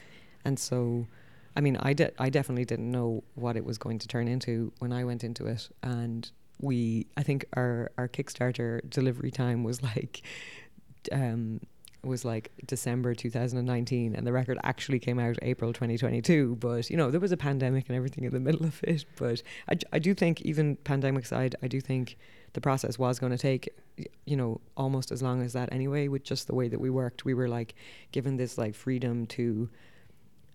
And 0.43 0.59
so, 0.59 1.07
I 1.55 1.61
mean, 1.61 1.77
I, 1.77 1.93
de- 1.93 2.11
I 2.21 2.29
definitely 2.29 2.65
didn't 2.65 2.91
know 2.91 3.23
what 3.35 3.55
it 3.55 3.65
was 3.65 3.77
going 3.77 3.99
to 3.99 4.07
turn 4.07 4.27
into 4.27 4.71
when 4.79 4.91
I 4.91 5.03
went 5.03 5.23
into 5.23 5.47
it. 5.47 5.69
And 5.83 6.29
we, 6.59 7.07
I 7.15 7.23
think 7.23 7.45
our, 7.53 7.91
our 7.97 8.07
Kickstarter 8.07 8.87
delivery 8.89 9.31
time 9.31 9.63
was 9.63 9.81
like, 9.81 10.21
um, 11.11 11.61
was 12.03 12.23
like 12.23 12.51
December 12.65 13.13
2019 13.13 14.15
and 14.15 14.25
the 14.25 14.31
record 14.31 14.57
actually 14.63 14.99
came 14.99 15.19
out 15.19 15.37
April 15.41 15.73
2022 15.73 16.55
but 16.59 16.89
you 16.89 16.95
know 16.95 17.11
there 17.11 17.19
was 17.19 17.31
a 17.31 17.37
pandemic 17.37 17.85
and 17.89 17.97
everything 17.97 18.23
in 18.23 18.31
the 18.31 18.39
middle 18.39 18.65
of 18.65 18.79
it 18.83 19.03
but 19.17 19.41
I, 19.69 19.77
I 19.91 19.99
do 19.99 20.13
think 20.13 20.41
even 20.41 20.77
pandemic 20.77 21.25
side 21.25 21.55
I 21.61 21.67
do 21.67 21.81
think 21.81 22.17
the 22.53 22.61
process 22.61 22.97
was 22.97 23.19
going 23.19 23.31
to 23.31 23.37
take 23.37 23.69
you 24.25 24.35
know 24.35 24.61
almost 24.75 25.11
as 25.11 25.21
long 25.21 25.41
as 25.41 25.53
that 25.53 25.69
anyway 25.71 26.07
with 26.07 26.23
just 26.23 26.47
the 26.47 26.55
way 26.55 26.67
that 26.67 26.79
we 26.79 26.89
worked. 26.89 27.25
We 27.25 27.33
were 27.33 27.47
like 27.47 27.75
given 28.11 28.37
this 28.37 28.57
like 28.57 28.75
freedom 28.75 29.25
to 29.27 29.69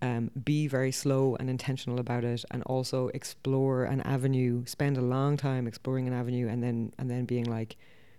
um, 0.01 0.31
be 0.45 0.67
very 0.67 0.91
slow 0.91 1.37
and 1.37 1.49
intentional 1.49 2.01
about 2.01 2.25
it 2.25 2.45
and 2.51 2.63
also 2.65 3.09
explore 3.09 3.85
an 3.85 4.01
avenue 4.01 4.65
spend 4.67 4.99
a 4.99 5.01
long 5.01 5.37
time 5.37 5.67
exploring 5.67 6.09
an 6.09 6.13
avenue 6.13 6.49
and 6.49 6.63
then 6.63 6.93
and 6.99 7.11
then 7.11 7.25
being 7.25 7.45
like 7.45 7.77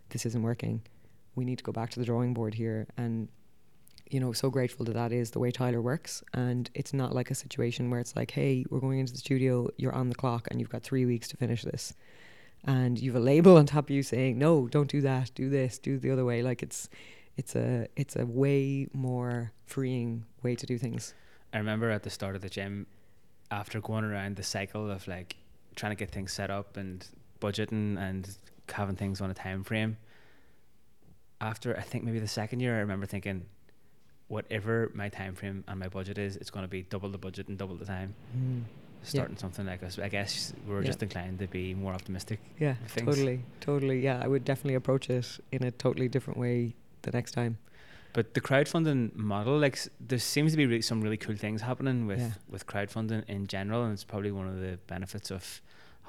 this 0.10 0.26
isn't 0.26 0.44
working. 0.44 0.82
We 1.36 1.46
need 1.46 1.58
to 1.58 1.64
go 1.64 1.72
back 1.72 1.90
to 1.92 2.00
the 2.00 2.06
drawing 2.06 2.34
board 2.34 2.54
here. 2.54 2.88
And 2.98 3.28
you 4.10 4.20
know 4.20 4.32
so 4.32 4.50
grateful 4.50 4.86
that 4.86 4.94
that 4.94 5.12
is 5.12 5.32
the 5.32 5.40
way 5.40 5.52
tyler 5.52 5.82
works. 5.82 6.24
And 6.34 6.70
it's 6.74 6.94
not 6.94 7.16
like 7.16 7.32
a 7.32 7.36
situation 7.36 7.90
where 7.90 8.00
it's 8.00 8.16
like 8.16 8.32
hey 8.32 8.66
we're 8.70 8.80
going 8.80 9.00
into 9.00 9.14
the 9.14 9.20
studio. 9.20 9.70
You're 9.78 9.96
on 9.96 10.10
the 10.10 10.16
clock 10.16 10.48
and 10.52 10.60
you've 10.60 10.70
got 10.70 10.84
three 10.84 11.06
weeks 11.06 11.28
to 11.30 11.38
finish 11.38 11.64
this 11.64 11.94
and 12.66 13.00
you've 13.00 13.16
a 13.16 13.20
label 13.20 13.58
on 13.58 13.66
top 13.66 13.86
of 13.86 13.90
you 13.90 14.04
saying 14.04 14.38
no 14.38 14.68
don't 14.68 14.90
do 14.90 15.02
that 15.02 15.32
do 15.36 15.50
this 15.50 15.78
do 15.80 15.98
the 15.98 16.10
other 16.10 16.26
way 16.26 16.42
like 16.42 16.64
it's 16.64 16.90
it's 17.36 17.56
a 17.56 17.88
it's 17.96 18.16
a 18.16 18.26
way 18.26 18.88
more 18.94 19.52
freeing 19.66 20.24
way 20.44 20.56
to 20.56 20.66
do 20.66 20.78
things 20.78 21.14
I 21.54 21.58
remember 21.58 21.92
at 21.92 22.02
the 22.02 22.10
start 22.10 22.36
of 22.36 22.42
the 22.42 22.50
gym, 22.50 22.88
after 23.52 23.80
going 23.80 24.04
around 24.04 24.36
the 24.36 24.44
cycle 24.44 24.90
of 24.90 25.08
like 25.08 25.36
trying 25.76 25.92
to 25.92 25.96
get 25.96 26.10
things 26.10 26.34
set 26.34 26.50
up 26.50 26.78
and 26.78 27.08
budgeting 27.40 27.98
and 27.98 28.38
having 28.70 28.96
things 28.96 29.22
on 29.22 29.30
a 29.30 29.36
time 29.36 29.64
frame. 29.64 29.98
After 31.40 31.78
I 31.78 31.82
think 31.82 32.04
maybe 32.04 32.20
the 32.20 32.28
second 32.28 32.60
year, 32.60 32.76
I 32.76 32.80
remember 32.80 33.06
thinking, 33.06 33.46
whatever 34.30 34.92
my 34.96 35.10
time 35.10 35.36
frame 35.36 35.64
and 35.68 35.80
my 35.80 35.90
budget 35.90 36.18
is, 36.18 36.38
it's 36.38 36.50
going 36.50 36.64
to 36.64 36.70
be 36.70 36.82
double 36.82 37.10
the 37.10 37.20
budget 37.20 37.48
and 37.48 37.58
double 37.58 37.76
the 37.76 37.86
time. 37.86 38.16
Hmm. 38.32 38.62
Starting 39.04 39.38
something 39.38 39.66
like 39.66 39.84
us, 39.84 40.00
I 40.00 40.10
guess 40.10 40.54
we're 40.68 40.82
Yeah. 40.82 40.88
just 40.88 41.04
inclined 41.04 41.40
to 41.40 41.48
be 41.48 41.74
more 41.74 41.94
optimistic. 41.94 42.40
yeah 42.60 42.76
totally 42.96 43.40
totally 43.60 44.00
yeah 44.02 44.22
i 44.24 44.28
would 44.28 44.44
definitely 44.46 44.76
approach 44.76 45.10
it 45.10 45.40
in 45.52 45.64
a 45.64 45.72
totally 45.72 46.08
different 46.08 46.40
way 46.40 46.74
the 47.02 47.12
next 47.12 47.32
time 47.34 47.58
But 48.14 48.34
the 48.36 48.42
crowdfunding 48.42 49.16
model, 49.16 49.58
like 49.58 49.76
s- 49.76 49.90
there 50.10 50.20
seems 50.20 50.52
to 50.54 50.58
be 50.58 50.66
really, 50.68 50.84
some 50.84 51.02
really 51.02 51.18
cool 51.18 51.36
things 51.36 51.62
happening 51.62 52.06
with 52.12 52.20
Yeah. 52.20 52.34
with 52.54 52.64
crowdfunding 52.72 53.22
in 53.28 53.48
general, 53.48 53.84
and 53.86 53.92
it's 53.94 54.04
probably 54.12 54.32
one 54.32 54.48
of 54.54 54.58
the 54.66 54.78
benefits 54.88 55.32
of 55.32 55.44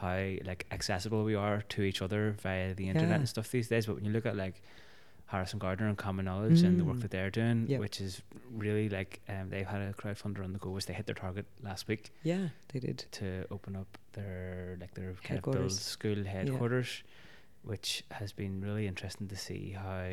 how 0.03 0.17
like 0.51 0.67
accessible 0.71 1.25
we 1.25 1.35
are 1.35 1.63
to 1.75 1.81
each 1.83 2.01
other 2.03 2.23
via 2.43 2.75
the 2.75 2.87
internet 2.93 3.09
Yeah. 3.11 3.21
and 3.25 3.29
stuff 3.29 3.51
these 3.51 3.69
days. 3.69 3.87
But 3.87 3.95
when 3.97 4.05
you 4.05 4.13
look 4.13 4.27
at 4.27 4.37
like 4.37 4.57
Harrison 5.27 5.59
Gardner 5.59 5.89
and 5.89 5.97
Common 5.99 6.25
Knowledge 6.27 6.63
and 6.63 6.79
the 6.79 6.85
work 6.85 6.97
Mm. 6.99 7.03
that 7.03 7.11
they're 7.11 7.31
doing, 7.31 7.67
Yep. 7.69 7.81
which 7.81 8.01
is 8.01 8.23
really 8.53 8.89
like 8.89 9.21
um, 9.29 9.49
they've 9.51 9.67
had 9.67 9.81
a 9.81 9.93
crowdfunder 9.95 10.45
on 10.45 10.53
the 10.53 10.59
go, 10.59 10.71
which 10.71 10.87
they 10.87 10.93
hit 10.95 11.07
their 11.07 11.15
target 11.15 11.47
last 11.63 11.89
week 11.89 12.13
yeah 12.23 12.49
they 12.73 12.79
did 12.81 13.05
to 13.13 13.45
open 13.51 13.75
up 13.75 13.99
their 14.13 14.77
like 14.81 14.95
their 14.95 15.15
kind 15.25 15.39
of 15.45 15.53
build 15.53 15.73
school 15.73 16.23
headquarters, 16.25 17.03
which 17.63 18.05
has 18.11 18.33
been 18.33 18.61
really 18.61 18.87
interesting 18.87 19.27
to 19.29 19.37
see 19.37 19.71
how 19.73 20.11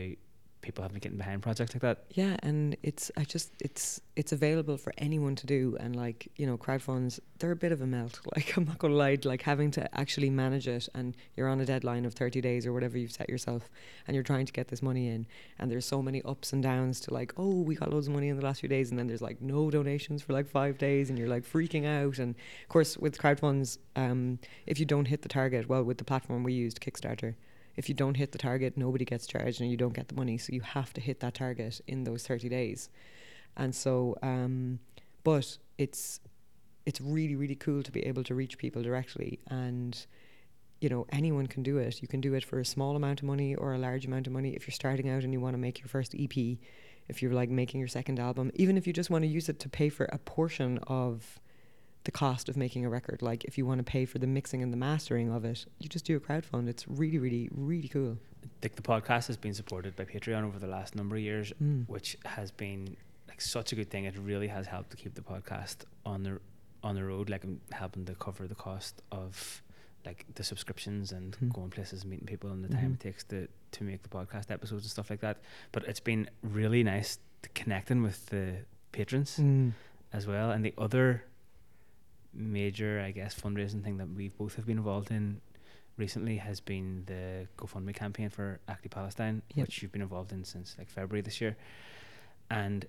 people 0.62 0.84
have 0.84 0.92
been 0.92 1.00
getting 1.00 1.18
behind 1.18 1.42
projects 1.42 1.74
like 1.74 1.82
that. 1.82 2.06
Yeah, 2.12 2.38
and 2.44 2.78
it's 2.84 3.12
I 3.18 3.24
just 3.24 3.52
it's 3.60 4.02
it's 4.16 4.32
available 4.32 4.78
for 4.78 4.94
anyone 4.98 5.36
to 5.38 5.48
do, 5.48 5.78
and 5.80 5.96
like 5.96 6.28
you 6.36 6.46
know, 6.46 6.58
crowdfunds 6.58 7.20
they're 7.40 7.52
a 7.52 7.56
bit 7.56 7.72
of 7.72 7.82
a 7.82 7.88
melt. 7.88 8.20
Like 8.34 8.56
I'm 8.56 8.66
not 8.66 8.80
gonna 8.80 8.96
lie, 8.96 9.18
like 9.26 9.42
having 9.42 9.72
to 9.72 10.00
actually 10.00 10.30
manage 10.30 10.68
it, 10.68 10.88
and 10.96 11.16
you're 11.36 11.50
on 11.50 11.60
a 11.60 11.66
deadline 11.66 12.06
of 12.06 12.14
30 12.14 12.40
days 12.40 12.66
or 12.66 12.72
whatever 12.72 12.98
you've 12.98 13.12
set 13.12 13.30
yourself, 13.30 13.70
and 14.08 14.16
you're 14.16 14.24
trying 14.24 14.46
to 14.46 14.54
get 14.54 14.70
this 14.70 14.82
money 14.82 15.10
in, 15.10 15.28
and 15.60 15.70
there's 15.70 15.86
so 15.86 16.02
many 16.02 16.22
ups 16.24 16.54
and 16.54 16.64
downs 16.64 17.00
to 17.02 17.14
like, 17.14 17.34
oh, 17.38 17.62
we 17.62 17.76
got 17.76 17.92
loads 17.92 18.08
of 18.08 18.14
money 18.14 18.30
in 18.30 18.38
the 18.38 18.44
last 18.44 18.62
few 18.62 18.70
days, 18.70 18.90
and 18.90 18.98
then 18.98 19.08
there's 19.08 19.22
like 19.22 19.42
no 19.42 19.70
donations 19.70 20.22
for 20.22 20.34
like 20.34 20.48
five 20.48 20.78
days, 20.78 21.10
and 21.10 21.20
you're 21.20 21.28
like 21.28 21.44
freaking 21.44 21.86
out. 21.86 22.20
And 22.20 22.36
of 22.64 22.70
course, 22.70 22.98
with 22.98 23.18
crowdfunds, 23.18 23.80
um, 23.96 24.40
if 24.66 24.80
you 24.80 24.86
don't 24.86 25.06
hit 25.06 25.24
the 25.24 25.30
target, 25.30 25.68
well, 25.68 25.84
with 25.84 25.98
the 25.98 26.06
platform 26.06 26.44
we 26.44 26.54
used, 26.54 26.80
Kickstarter 26.80 27.36
if 27.76 27.90
you 27.90 27.96
don't 27.96 28.16
hit 28.16 28.32
the 28.32 28.38
target, 28.38 28.78
nobody 28.78 29.06
gets 29.06 29.26
charged 29.26 29.62
and 29.62 29.70
you 29.72 29.78
don't 29.78 29.94
get 29.94 30.08
the 30.08 30.16
money. 30.16 30.38
So 30.38 30.54
you 30.54 30.62
have 30.62 30.94
to 30.94 31.02
hit 31.02 31.20
that 31.22 31.36
target 31.36 31.82
in 31.88 32.04
those 32.04 32.26
30 32.26 32.50
days. 32.50 32.90
And 33.58 33.74
so, 33.74 34.18
um, 34.22 34.80
but 35.24 35.58
it's 35.78 36.20
it's 36.86 37.00
really 37.00 37.36
really 37.36 37.56
cool 37.56 37.84
to 37.84 37.92
be 37.92 38.06
able 38.06 38.24
to 38.24 38.34
reach 38.34 38.58
people 38.58 38.82
directly 38.82 39.40
and 39.48 40.06
you 40.80 40.90
know 40.90 41.06
anyone 41.12 41.48
can 41.48 41.64
do 41.64 41.78
it 41.78 42.02
you 42.02 42.08
can 42.08 42.22
do 42.22 42.34
it 42.34 42.44
for 42.44 42.60
a 42.60 42.66
small 42.66 42.96
amount 42.96 43.22
of 43.22 43.28
money 43.28 43.56
or 43.56 43.74
a 43.74 43.78
large 43.78 44.06
amount 44.06 44.28
of 44.28 44.34
money 44.34 44.56
if 44.56 44.68
you're 44.68 44.74
starting 44.74 45.10
out 45.10 45.24
and 45.24 45.32
you 45.32 45.40
want 45.40 45.54
to 45.54 45.60
make 45.60 45.80
your 45.80 45.88
first 45.88 46.16
ep 46.16 46.34
if 47.08 47.22
you're 47.22 47.34
like 47.34 47.50
making 47.50 47.80
your 47.80 47.88
second 47.88 48.20
album 48.20 48.52
even 48.56 48.78
if 48.78 48.88
you 48.88 48.94
just 48.94 49.10
want 49.10 49.24
to 49.24 49.28
use 49.28 49.48
it 49.48 49.60
to 49.60 49.70
pay 49.70 49.90
for 49.90 50.06
a 50.06 50.18
portion 50.18 50.80
of 50.88 51.40
the 52.04 52.12
cost 52.12 52.50
of 52.50 52.58
making 52.58 52.84
a 52.86 52.90
record 52.90 53.22
like 53.22 53.44
if 53.46 53.58
you 53.58 53.66
want 53.66 53.78
to 53.78 53.84
pay 53.84 54.06
for 54.06 54.18
the 54.20 54.26
mixing 54.28 54.64
and 54.64 54.74
the 54.74 54.78
mastering 54.78 55.32
of 55.32 55.46
it 55.46 55.66
you 55.80 55.88
just 55.88 56.04
do 56.06 56.16
a 56.18 56.20
crowdfund 56.20 56.68
it's 56.68 56.88
really 56.88 57.18
really 57.20 57.48
really 57.56 57.88
cool 57.88 58.18
I 58.44 58.48
think 58.62 58.76
the 58.76 58.82
podcast 58.82 59.28
has 59.28 59.38
been 59.38 59.54
supported 59.54 59.96
by 59.96 60.04
Patreon 60.06 60.44
over 60.44 60.58
the 60.58 60.66
last 60.68 60.96
number 60.96 61.16
of 61.16 61.22
years, 61.22 61.54
mm. 61.62 61.88
which 61.88 62.18
has 62.26 62.50
been 62.50 62.96
like 63.28 63.40
such 63.40 63.72
a 63.72 63.76
good 63.76 63.92
thing. 63.92 64.06
It 64.06 64.18
really 64.18 64.48
has 64.48 64.66
helped 64.66 64.90
to 64.92 64.98
keep 64.98 65.14
the 65.14 65.22
podcast 65.22 65.78
on 66.08 66.24
the 66.24 66.40
on 66.84 66.96
the 66.96 67.04
road, 67.04 67.30
like 67.30 67.44
helping 67.72 68.04
to 68.06 68.16
cover 68.16 68.48
the 68.48 68.56
cost 68.56 69.04
of 69.12 69.62
like 70.08 70.26
the 70.34 70.44
subscriptions 70.44 71.12
and 71.12 71.38
Mhm. 71.38 71.54
going 71.54 71.70
places 71.70 72.02
and 72.02 72.10
meeting 72.10 72.26
people 72.26 72.50
and 72.52 72.64
the 72.64 72.70
time 72.70 72.92
Mhm. 72.92 72.94
it 72.96 73.00
takes 73.00 73.24
to 73.26 73.48
to 73.74 73.84
make 73.84 74.02
the 74.02 74.10
podcast 74.10 74.50
episodes 74.50 74.84
and 74.86 74.92
stuff 74.92 75.12
like 75.12 75.20
that. 75.22 75.38
But 75.72 75.84
it's 75.88 76.00
been 76.00 76.28
really 76.42 76.82
nice 76.84 77.20
to 77.44 77.50
connecting 77.50 78.02
with 78.02 78.26
the 78.28 78.66
patrons 78.92 79.38
Mm. 79.38 79.74
as 80.14 80.26
well. 80.26 80.50
And 80.50 80.66
the 80.66 80.74
other 80.80 81.24
major, 82.34 83.02
I 83.06 83.12
guess, 83.12 83.36
fundraising 83.40 83.84
thing 83.84 83.98
that 83.98 84.10
we 84.10 84.30
both 84.30 84.56
have 84.56 84.66
been 84.66 84.78
involved 84.78 85.12
in 85.12 85.42
recently 85.98 86.38
has 86.38 86.60
been 86.60 87.04
the 87.06 87.48
GoFundMe 87.58 87.94
campaign 87.94 88.30
for 88.30 88.60
Acne 88.68 88.90
Palestine, 88.90 89.42
Yep. 89.56 89.68
which 89.68 89.82
you've 89.82 89.92
been 89.92 90.02
involved 90.02 90.32
in 90.32 90.44
since 90.44 90.76
like 90.78 90.90
February 90.90 91.22
this 91.22 91.42
year. 91.42 91.58
And 92.50 92.86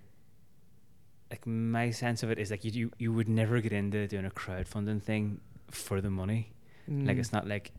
like 1.31 1.47
my 1.47 1.91
sense 1.91 2.23
of 2.23 2.31
it 2.31 2.39
is 2.39 2.51
like 2.51 2.65
you 2.65 2.71
you, 2.73 2.91
you 2.99 3.13
would 3.13 3.29
never 3.29 3.61
get 3.61 3.73
into 3.73 4.07
doing 4.07 4.25
a 4.27 4.31
crowdfunding 4.31 5.03
thing 5.03 5.41
for 5.71 6.01
the 6.01 6.11
money. 6.11 6.53
Like 6.89 7.17
Mm. 7.17 7.21
it's 7.21 7.33
not 7.33 7.47
like 7.49 7.73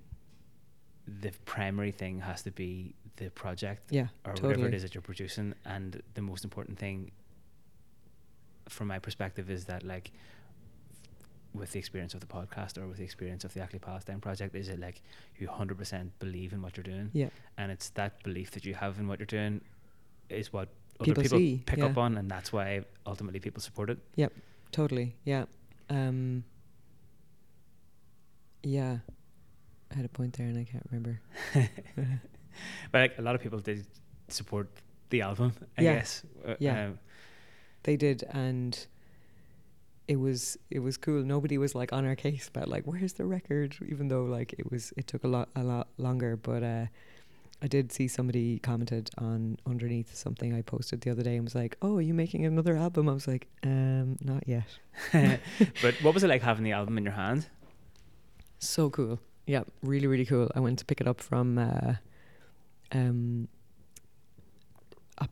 the 1.08 1.32
primary 1.46 1.92
thing 1.92 2.22
has 2.22 2.42
to 2.44 2.52
be 2.52 2.96
the 3.18 3.30
project 3.32 3.92
yeah, 3.92 4.08
or 4.26 4.32
whatever 4.34 4.68
it 4.68 4.74
is 4.74 4.82
that 4.82 4.96
you're 4.96 5.02
producing 5.02 5.54
and 5.66 6.02
the 6.16 6.22
most 6.22 6.44
important 6.46 6.80
thing 6.80 7.12
from 8.70 8.88
my 8.88 8.98
perspective 9.00 9.50
is 9.50 9.66
that 9.66 9.84
like 9.84 10.12
with 11.54 11.72
the 11.72 11.80
experience 11.80 12.14
of 12.14 12.20
the 12.20 12.26
podcast 12.28 12.78
or 12.78 12.88
with 12.88 12.98
the 12.98 13.04
experience 13.04 13.44
of 13.44 13.54
the 13.54 13.62
Actually 13.62 13.80
Palestine 13.80 14.20
project 14.20 14.56
is 14.56 14.70
it 14.70 14.80
like 14.80 15.02
you 15.38 15.48
100% 15.48 16.10
believe 16.20 16.52
in 16.54 16.62
what 16.62 16.76
you're 16.78 16.84
doing 16.84 17.10
Yeah. 17.14 17.30
and 17.58 17.72
it's 17.72 17.90
that 17.92 18.22
belief 18.24 18.52
that 18.52 18.66
you 18.66 18.74
have 18.74 18.98
in 19.00 19.08
what 19.08 19.20
you're 19.20 19.26
doing 19.28 19.62
is 20.30 20.52
what 20.52 20.70
other 21.00 21.06
People 21.06 21.24
people, 21.24 21.38
see, 21.38 21.62
pick 21.66 21.80
yeah. 21.80 21.86
up 21.86 21.98
on 21.98 22.18
and 22.18 22.30
that's 22.30 22.52
why 22.54 22.84
ultimately 23.06 23.40
people 23.40 23.62
support 23.62 23.90
it 23.90 23.98
Yep. 24.16 24.34
Totally. 24.72 25.16
Yeah. 25.24 25.46
Um, 25.90 26.44
yeah. 28.64 28.98
I 29.92 29.96
had 29.96 30.06
a 30.06 30.10
point 30.10 30.34
there 30.34 30.48
and 30.48 30.58
I 30.58 30.64
can't 30.64 30.86
remember. 30.92 31.20
but 32.92 33.00
like 33.00 33.18
a 33.20 33.22
lot 33.22 33.36
of 33.36 33.42
people 33.42 33.60
did 33.60 33.86
support 34.28 34.68
the 35.10 35.22
album 35.22 35.54
I 35.78 35.84
Yeah. 35.84 35.94
guess 35.96 36.24
Uh, 36.46 36.56
Yeah. 36.60 36.86
um, 36.88 37.00
They 37.84 37.98
did, 37.98 38.24
and 38.32 38.88
it 40.08 40.18
was 40.18 40.58
it 40.70 40.80
was 40.80 40.98
cool. 40.98 41.24
Nobody 41.24 41.58
was 41.58 41.76
like 41.76 41.94
on 41.94 42.06
our 42.06 42.16
case 42.16 42.48
about 42.48 42.68
like 42.68 42.84
where's 42.86 43.14
the 43.14 43.26
record, 43.26 43.76
even 43.88 44.08
though 44.08 44.24
like 44.24 44.54
it 44.58 44.72
was 44.72 44.94
it 44.98 45.08
took 45.08 45.24
a 45.24 45.28
lot 45.28 45.50
a 45.56 45.64
lot 45.64 45.88
longer. 45.98 46.36
But 46.36 46.64
uh, 46.64 46.86
I 47.62 47.68
did 47.68 47.92
see 47.92 48.08
somebody 48.08 48.60
commented 48.60 49.10
on 49.18 49.58
underneath 49.66 50.14
something 50.16 50.54
I 50.54 50.62
posted 50.62 51.02
the 51.02 51.12
other 51.12 51.24
day 51.24 51.36
and 51.36 51.44
was 51.46 51.56
like, 51.56 51.78
"Oh, 51.82 51.98
are 51.98 52.02
you 52.02 52.14
making 52.14 52.46
another 52.46 52.76
album?" 52.76 53.08
I 53.08 53.14
was 53.14 53.28
like, 53.28 53.48
"Um, 53.64 54.18
not 54.22 54.48
yet." 54.48 54.68
but 55.82 55.96
what 56.02 56.14
was 56.14 56.24
it 56.24 56.28
like 56.28 56.42
having 56.42 56.64
the 56.64 56.74
album 56.74 56.98
in 56.98 57.04
your 57.04 57.14
hand 57.14 57.48
So 58.60 58.90
cool. 58.90 59.20
Yeah, 59.46 59.64
really, 59.82 60.08
really 60.08 60.26
cool. 60.26 60.50
I 60.56 60.60
went 60.60 60.80
to 60.80 60.86
pick 60.86 61.02
it 61.02 61.08
up 61.08 61.20
from 61.22 61.58
uh, 61.58 61.96
um 62.92 63.48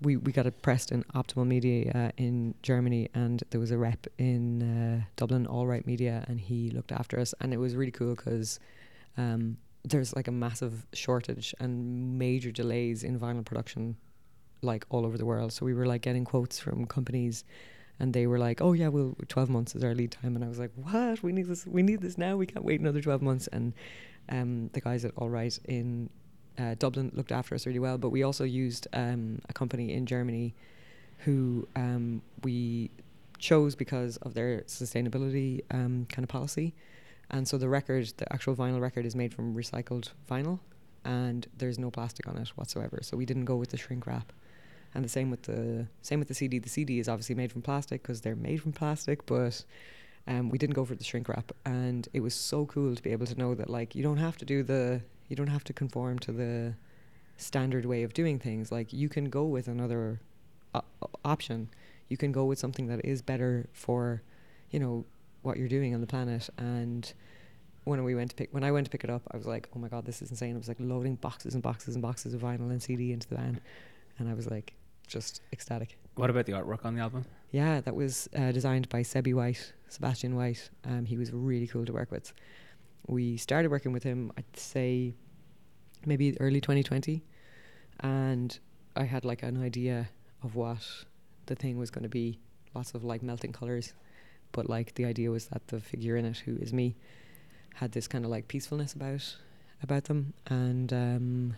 we 0.01 0.17
we 0.17 0.31
got 0.31 0.45
it 0.45 0.61
pressed 0.61 0.91
in 0.91 1.03
Optimal 1.15 1.45
Media 1.45 1.91
uh, 1.93 2.11
in 2.17 2.55
Germany, 2.63 3.09
and 3.13 3.43
there 3.51 3.59
was 3.59 3.71
a 3.71 3.77
rep 3.77 4.07
in 4.17 4.63
uh, 4.63 5.03
Dublin, 5.15 5.45
All 5.45 5.67
Right 5.67 5.85
Media, 5.85 6.25
and 6.27 6.39
he 6.39 6.71
looked 6.71 6.91
after 6.91 7.19
us, 7.19 7.33
and 7.39 7.53
it 7.53 7.57
was 7.57 7.75
really 7.75 7.91
cool 7.91 8.15
because 8.15 8.59
um, 9.17 9.57
there's 9.83 10.15
like 10.15 10.27
a 10.27 10.31
massive 10.31 10.85
shortage 10.93 11.53
and 11.59 12.17
major 12.17 12.51
delays 12.51 13.03
in 13.03 13.19
vinyl 13.19 13.45
production, 13.45 13.95
like 14.61 14.85
all 14.89 15.05
over 15.05 15.17
the 15.17 15.25
world. 15.25 15.53
So 15.53 15.65
we 15.65 15.73
were 15.73 15.85
like 15.85 16.01
getting 16.01 16.25
quotes 16.25 16.59
from 16.59 16.85
companies. 16.85 17.43
And 17.99 18.15
they 18.15 18.25
were 18.25 18.39
like, 18.39 18.61
"Oh 18.61 18.73
yeah, 18.73 18.87
well, 18.87 19.15
twelve 19.27 19.47
months 19.47 19.75
is 19.75 19.83
our 19.83 19.93
lead 19.93 20.11
time." 20.11 20.35
And 20.35 20.43
I 20.43 20.47
was 20.47 20.57
like, 20.57 20.71
"What? 20.75 21.21
We 21.21 21.31
need 21.31 21.45
this. 21.47 21.67
We 21.67 21.83
need 21.83 22.01
this 22.01 22.17
now. 22.17 22.35
We 22.35 22.47
can't 22.47 22.65
wait 22.65 22.79
another 22.79 22.99
twelve 22.99 23.21
months." 23.21 23.45
And 23.53 23.73
um, 24.29 24.71
the 24.73 24.81
guys 24.81 25.05
at 25.05 25.11
All 25.17 25.29
Right 25.29 25.55
in 25.65 26.09
uh, 26.57 26.75
Dublin 26.77 27.11
looked 27.13 27.31
after 27.31 27.55
us 27.55 27.65
really 27.65 27.79
well. 27.79 27.97
But 27.97 28.09
we 28.09 28.23
also 28.23 28.43
used 28.43 28.87
um, 28.93 29.41
a 29.49 29.53
company 29.53 29.93
in 29.93 30.05
Germany 30.05 30.53
who 31.19 31.67
um, 31.75 32.21
we 32.43 32.89
chose 33.37 33.75
because 33.75 34.17
of 34.17 34.33
their 34.33 34.61
sustainability 34.61 35.61
um, 35.71 36.07
kind 36.09 36.23
of 36.23 36.29
policy. 36.29 36.73
And 37.29 37.47
so 37.47 37.57
the 37.57 37.69
record, 37.69 38.11
the 38.17 38.31
actual 38.31 38.55
vinyl 38.55 38.81
record, 38.81 39.05
is 39.05 39.15
made 39.15 39.33
from 39.33 39.55
recycled 39.55 40.09
vinyl, 40.29 40.59
and 41.05 41.47
there's 41.57 41.79
no 41.79 41.89
plastic 41.89 42.27
on 42.27 42.37
it 42.37 42.49
whatsoever. 42.49 42.99
So 43.01 43.15
we 43.15 43.25
didn't 43.25 43.45
go 43.45 43.55
with 43.55 43.69
the 43.69 43.77
shrink 43.77 44.05
wrap. 44.05 44.33
And 44.93 45.05
the 45.05 45.09
same 45.09 45.31
with 45.31 45.43
the 45.43 45.87
same 46.01 46.19
with 46.19 46.27
the 46.27 46.33
CD. 46.33 46.59
The 46.59 46.67
CD 46.67 46.99
is 46.99 47.07
obviously 47.07 47.35
made 47.35 47.51
from 47.51 47.61
plastic 47.61 48.01
because 48.01 48.19
they're 48.21 48.35
made 48.35 48.61
from 48.61 48.73
plastic, 48.73 49.25
but 49.25 49.63
um, 50.27 50.49
we 50.49 50.57
didn't 50.57 50.73
go 50.73 50.83
for 50.83 50.95
the 50.95 51.03
shrink 51.05 51.29
wrap. 51.29 51.53
And 51.65 52.09
it 52.11 52.19
was 52.19 52.33
so 52.33 52.65
cool 52.65 52.93
to 52.93 53.01
be 53.01 53.13
able 53.13 53.25
to 53.27 53.35
know 53.35 53.55
that 53.55 53.69
like 53.69 53.95
you 53.95 54.03
don't 54.03 54.17
have 54.17 54.37
to 54.39 54.45
do 54.45 54.63
the 54.63 55.01
you 55.31 55.35
don't 55.37 55.47
have 55.47 55.63
to 55.63 55.73
conform 55.73 56.19
to 56.19 56.31
the 56.31 56.75
standard 57.37 57.85
way 57.85 58.03
of 58.03 58.13
doing 58.13 58.37
things. 58.37 58.71
Like 58.71 58.91
you 58.93 59.09
can 59.09 59.29
go 59.29 59.45
with 59.45 59.67
another 59.67 60.19
o- 60.75 60.83
option. 61.25 61.69
You 62.09 62.17
can 62.17 62.31
go 62.31 62.43
with 62.45 62.59
something 62.59 62.87
that 62.87 63.03
is 63.05 63.21
better 63.21 63.67
for, 63.71 64.21
you 64.69 64.79
know, 64.79 65.05
what 65.41 65.57
you're 65.57 65.69
doing 65.69 65.95
on 65.95 66.01
the 66.01 66.07
planet. 66.07 66.49
And 66.57 67.11
when 67.85 68.03
we 68.03 68.13
went 68.13 68.31
to 68.31 68.35
pick, 68.35 68.49
when 68.53 68.63
I 68.65 68.71
went 68.71 68.85
to 68.87 68.91
pick 68.91 69.03
it 69.05 69.09
up, 69.09 69.23
I 69.31 69.37
was 69.37 69.47
like, 69.47 69.69
oh 69.75 69.79
my 69.79 69.87
god, 69.87 70.05
this 70.05 70.21
is 70.21 70.29
insane. 70.29 70.53
I 70.55 70.57
was 70.57 70.67
like 70.67 70.77
loading 70.79 71.15
boxes 71.15 71.53
and 71.55 71.63
boxes 71.63 71.95
and 71.95 72.01
boxes 72.01 72.33
of 72.33 72.41
vinyl 72.41 72.69
and 72.69 72.83
CD 72.83 73.13
into 73.13 73.27
the 73.29 73.35
van, 73.35 73.59
and 74.19 74.29
I 74.29 74.33
was 74.33 74.51
like, 74.51 74.73
just 75.07 75.41
ecstatic. 75.51 75.97
what 76.15 76.29
about 76.29 76.45
the 76.45 76.51
artwork 76.53 76.85
on 76.85 76.95
the 76.95 77.01
album 77.01 77.25
Yeah, 77.51 77.81
that 77.81 77.95
was 77.95 78.29
uh, 78.37 78.51
designed 78.51 78.87
by 78.89 79.01
Sebi 79.01 79.33
White, 79.33 79.73
Sebastian 79.89 80.35
White. 80.35 80.69
Um, 80.85 81.05
he 81.05 81.17
was 81.17 81.31
really 81.33 81.67
cool 81.67 81.85
to 81.85 81.91
work 81.93 82.11
with. 82.11 82.31
We 83.07 83.35
started 83.37 83.71
working 83.71 83.91
with 83.93 84.03
him, 84.03 84.31
I'd 84.37 84.45
say, 84.55 85.15
maybe 86.05 86.39
early 86.39 86.61
2020, 86.61 87.23
and 87.99 88.59
I 88.95 89.03
had 89.03 89.25
like 89.25 89.43
an 89.43 89.61
idea 89.61 90.09
of 90.43 90.55
what 90.55 90.85
the 91.45 91.55
thing 91.55 91.77
was 91.77 91.91
going 91.91 92.03
to 92.03 92.09
be. 92.09 92.39
Lots 92.73 92.93
of 92.93 93.03
like 93.03 93.21
melting 93.21 93.51
colors, 93.51 93.93
but 94.53 94.69
like 94.69 94.95
the 94.95 95.05
idea 95.05 95.29
was 95.29 95.47
that 95.47 95.67
the 95.67 95.79
figure 95.79 96.15
in 96.15 96.25
it, 96.25 96.37
who 96.37 96.55
is 96.57 96.71
me, 96.71 96.95
had 97.75 97.91
this 97.91 98.07
kind 98.07 98.23
of 98.23 98.31
like 98.31 98.47
peacefulness 98.47 98.93
about 98.93 99.35
about 99.83 100.05
them, 100.05 100.33
and 100.47 100.93
um, 100.93 101.55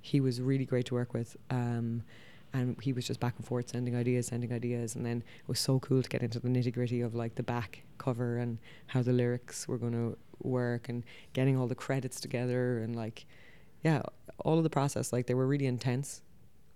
he 0.00 0.20
was 0.20 0.40
really 0.40 0.64
great 0.64 0.86
to 0.86 0.94
work 0.94 1.14
with. 1.14 1.36
Um, 1.50 2.02
and 2.52 2.76
he 2.82 2.92
was 2.92 3.06
just 3.06 3.20
back 3.20 3.34
and 3.36 3.46
forth 3.46 3.70
sending 3.70 3.94
ideas, 3.94 4.26
sending 4.26 4.52
ideas, 4.52 4.96
and 4.96 5.06
then 5.06 5.18
it 5.18 5.48
was 5.48 5.60
so 5.60 5.78
cool 5.78 6.02
to 6.02 6.08
get 6.08 6.22
into 6.22 6.40
the 6.40 6.48
nitty 6.48 6.72
gritty 6.72 7.00
of 7.00 7.14
like 7.14 7.36
the 7.36 7.42
back 7.42 7.82
cover 7.98 8.38
and 8.38 8.58
how 8.88 9.02
the 9.02 9.12
lyrics 9.12 9.68
were 9.68 9.78
going 9.78 9.92
to 9.92 10.16
work 10.42 10.88
and 10.88 11.04
getting 11.32 11.56
all 11.56 11.68
the 11.68 11.74
credits 11.74 12.20
together 12.20 12.78
and 12.80 12.96
like 12.96 13.24
yeah, 13.82 14.02
all 14.38 14.58
of 14.58 14.64
the 14.64 14.70
process 14.70 15.12
like 15.12 15.26
they 15.26 15.34
were 15.34 15.46
really 15.46 15.66
intense. 15.66 16.22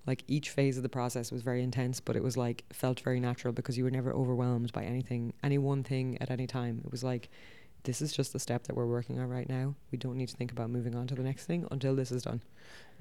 Like 0.07 0.23
each 0.29 0.51
phase 0.51 0.77
of 0.77 0.83
the 0.83 0.89
process 0.89 1.33
was 1.33 1.41
very 1.41 1.63
intense, 1.63 1.99
but 1.99 2.15
it 2.15 2.23
was 2.23 2.37
like 2.37 2.65
felt 2.73 3.01
very 3.01 3.21
natural 3.21 3.53
because 3.53 3.79
you 3.79 3.85
were 3.85 3.91
never 3.91 4.13
overwhelmed 4.13 4.71
by 4.73 4.85
anything, 4.85 5.33
any 5.43 5.57
one 5.57 5.83
thing 5.83 6.19
at 6.21 6.31
any 6.31 6.47
time. 6.47 6.83
It 6.85 6.91
was 6.91 7.03
like 7.03 7.31
this 7.85 8.03
is 8.03 8.13
just 8.13 8.33
the 8.33 8.39
step 8.39 8.65
that 8.65 8.77
we're 8.77 8.87
working 8.87 9.19
on 9.19 9.29
right 9.29 9.49
now. 9.49 9.75
We 9.91 9.99
don't 9.99 10.17
need 10.17 10.29
to 10.29 10.37
think 10.37 10.53
about 10.53 10.71
moving 10.71 10.95
on 10.95 11.07
to 11.07 11.15
the 11.15 11.23
next 11.23 11.47
thing 11.47 11.67
until 11.71 11.95
this 11.95 12.11
is 12.13 12.23
done. 12.23 12.43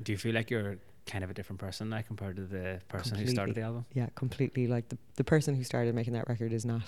do 0.01 0.11
you 0.11 0.17
feel 0.17 0.33
like 0.33 0.49
you're 0.49 0.77
kind 1.05 1.23
of 1.23 1.29
a 1.29 1.33
different 1.33 1.59
person 1.59 1.89
now 1.89 2.01
compared 2.01 2.37
to 2.37 2.43
the 2.43 2.79
person 2.87 3.17
who 3.17 3.27
started 3.27 3.55
the 3.55 3.61
album 3.61 3.85
yeah, 3.93 4.07
completely. 4.15 4.67
Like 4.67 4.89
the 4.89 4.97
the 5.15 5.23
person 5.23 5.55
who 5.55 5.63
started 5.63 5.93
making 5.95 6.13
that 6.13 6.27
record 6.29 6.53
is 6.53 6.65
not 6.65 6.83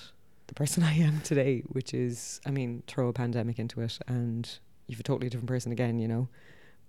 the 0.48 0.54
person 0.54 0.84
I 0.92 0.94
am 0.94 1.22
today, 1.22 1.64
which 1.68 1.94
is, 1.94 2.40
I 2.46 2.52
mean, 2.52 2.84
throw 2.88 3.08
a 3.08 3.14
pandemic 3.14 3.60
into 3.60 3.82
it, 3.82 4.00
and 4.08 4.50
you've 4.88 5.00
a 5.00 5.04
totally 5.04 5.30
different 5.30 5.48
person 5.48 5.72
again, 5.72 6.00
you 6.00 6.08
know. 6.08 6.28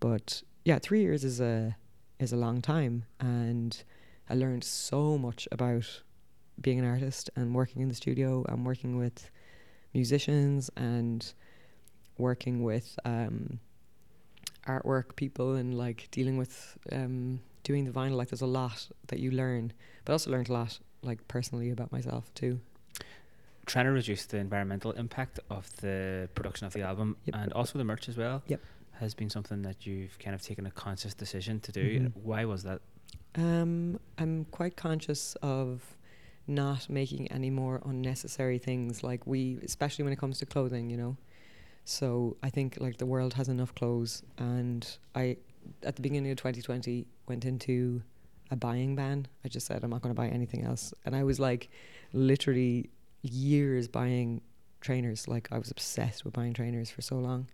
But 0.00 0.42
yeah, 0.64 0.78
three 0.78 1.00
years 1.02 1.24
is 1.24 1.40
a 1.40 1.76
is 2.18 2.32
a 2.32 2.37
long 2.37 2.61
time, 2.62 3.04
and 3.20 3.82
I 4.28 4.35
learned 4.35 4.64
so 4.64 5.18
much 5.18 5.46
about 5.52 6.02
being 6.61 6.78
an 6.78 6.85
artist 6.87 7.28
and 7.37 7.54
working 7.54 7.82
in 7.82 7.88
the 7.88 7.94
studio 7.94 8.44
and 8.48 8.64
working 8.64 8.96
with 8.96 9.30
musicians 9.92 10.70
and 10.76 11.32
working 12.18 12.62
with 12.62 12.99
um, 13.05 13.61
artwork 14.66 15.16
people 15.16 15.55
and 15.55 15.76
like 15.76 16.09
dealing 16.11 16.36
with 16.38 16.76
um, 16.92 17.40
doing 17.62 17.84
the 17.84 17.90
vinyl. 17.90 18.16
Like 18.16 18.28
there's 18.30 18.40
a 18.40 18.47
lot 18.47 18.88
that 19.09 19.18
you 19.20 19.30
learn, 19.30 19.72
but 20.05 20.12
I 20.12 20.14
also 20.14 20.30
learned 20.30 20.49
a 20.49 20.53
lot 20.53 20.78
like 21.03 21.26
personally 21.28 21.70
about 21.70 21.92
myself 21.92 22.32
too. 22.34 22.61
trying 23.66 23.84
to 23.84 23.90
reduce 23.92 24.26
the 24.26 24.38
environmental 24.38 24.92
impact 24.92 25.40
of 25.51 25.68
the 25.80 26.28
production 26.34 26.66
of 26.66 26.72
the 26.72 26.82
album 26.82 27.16
Yep. 27.26 27.34
and 27.36 27.53
also 27.53 27.78
the 27.78 27.84
merch 27.84 28.09
as 28.09 28.16
well 28.16 28.42
Yep. 28.47 28.61
Has 29.01 29.14
been 29.14 29.30
something 29.30 29.62
that 29.62 29.86
you've 29.86 30.18
kind 30.18 30.34
of 30.34 30.42
taken 30.42 30.66
a 30.66 30.70
conscious 30.70 31.14
decision 31.14 31.61
to 31.61 31.72
do 31.72 32.01
Mhm. 32.01 32.12
why 32.16 32.44
was 32.44 32.62
that 32.64 32.80
Um, 33.34 34.01
I'm 34.16 34.47
quite 34.47 34.76
conscious 34.76 35.34
of 35.42 35.97
not 36.47 36.88
making 36.88 37.30
any 37.30 37.51
more 37.51 37.82
unnecessary 37.84 38.59
things 38.59 39.03
like 39.03 39.26
we, 39.26 39.59
especially 39.62 40.05
when 40.05 40.12
it 40.12 40.18
comes 40.18 40.38
to 40.38 40.47
clothing, 40.47 40.88
you 40.88 40.97
know. 40.97 41.16
So 41.84 42.36
I 42.42 42.51
think 42.51 42.78
like 42.80 42.97
the 42.99 43.05
world 43.07 43.34
has 43.34 43.49
enough 43.49 43.74
clothes, 43.74 44.22
and 44.38 44.86
I, 45.14 45.36
at 45.82 45.97
the 45.97 46.03
beginning 46.03 46.30
of 46.30 46.38
2020, 46.38 47.07
went 47.28 47.44
into 47.44 48.03
a 48.51 48.57
buying 48.57 48.97
ban. 48.97 49.26
I 49.44 49.49
just 49.49 49.66
said 49.66 49.84
I'm 49.84 49.90
not 49.90 50.01
going 50.03 50.14
to 50.14 50.20
buy 50.20 50.28
anything 50.28 50.62
else, 50.64 50.94
and 51.05 51.14
I 51.14 51.22
was 51.24 51.38
like, 51.38 51.68
literally 52.12 52.88
years 53.22 53.86
buying 53.88 54.40
trainers. 54.80 55.28
Like 55.28 55.49
I 55.53 55.59
was 55.59 55.70
obsessed 55.70 56.24
with 56.24 56.32
buying 56.32 56.55
trainers 56.55 56.90
for 56.90 57.03
so 57.03 57.16
long. 57.18 57.49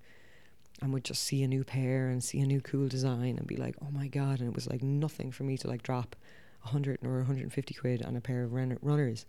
And 0.82 0.92
would 0.92 1.04
just 1.04 1.22
see 1.22 1.42
a 1.44 1.48
new 1.48 1.62
pair 1.62 2.08
and 2.08 2.22
see 2.22 2.40
a 2.40 2.46
new 2.46 2.60
cool 2.60 2.88
design 2.88 3.38
and 3.38 3.46
be 3.46 3.56
like, 3.56 3.76
oh 3.80 3.90
my 3.92 4.08
god! 4.08 4.40
And 4.40 4.48
it 4.48 4.54
was 4.54 4.68
like 4.68 4.82
nothing 4.82 5.30
for 5.30 5.44
me 5.44 5.56
to 5.58 5.68
like 5.68 5.82
drop 5.82 6.16
a 6.64 6.68
hundred 6.68 6.98
or 7.04 7.18
150 7.18 7.74
quid 7.74 8.04
on 8.04 8.16
a 8.16 8.20
pair 8.20 8.42
of 8.42 8.52
run- 8.52 8.78
runners, 8.82 9.24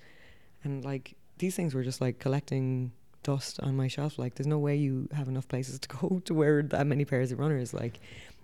and 0.64 0.84
like 0.84 1.16
these 1.38 1.56
things 1.56 1.76
were 1.76 1.84
just 1.84 2.01
like 2.01 2.20
collecting 2.20 2.91
dust 3.22 3.60
on 3.62 3.76
my 3.76 3.88
shelf. 3.88 4.18
Like 4.18 4.36
there's 4.36 4.47
no 4.47 4.60
way 4.60 4.76
you 4.76 5.08
have 5.14 5.28
enough 5.28 5.47
places 5.47 5.80
to 5.80 5.88
go 5.95 6.22
to 6.26 6.34
wear 6.34 6.64
that 6.64 6.88
many 6.88 7.06
pairs 7.06 7.32
of 7.32 7.39
runners. 7.39 7.74
Like, 7.74 7.99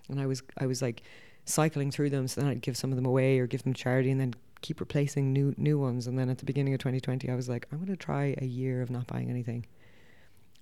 and 0.07 0.19
I 0.19 0.25
was 0.25 0.43
I 0.57 0.65
was 0.65 0.81
like 0.81 1.01
cycling 1.45 1.91
through 1.91 2.11
them, 2.11 2.27
so 2.27 2.41
then 2.41 2.49
I'd 2.49 2.61
give 2.61 2.77
some 2.77 2.91
of 2.91 2.95
them 2.95 3.05
away 3.05 3.39
or 3.39 3.47
give 3.47 3.63
them 3.63 3.73
to 3.73 3.81
charity, 3.81 4.11
and 4.11 4.21
then 4.21 4.33
keep 4.61 4.79
replacing 4.79 5.33
new 5.33 5.53
new 5.57 5.79
ones. 5.79 6.07
And 6.07 6.17
then 6.17 6.29
at 6.29 6.37
the 6.37 6.45
beginning 6.45 6.73
of 6.73 6.79
2020, 6.79 7.29
I 7.29 7.35
was 7.35 7.49
like, 7.49 7.67
I'm 7.71 7.79
going 7.79 7.89
to 7.89 7.97
try 7.97 8.35
a 8.37 8.45
year 8.45 8.81
of 8.81 8.89
not 8.89 9.07
buying 9.07 9.29
anything 9.29 9.65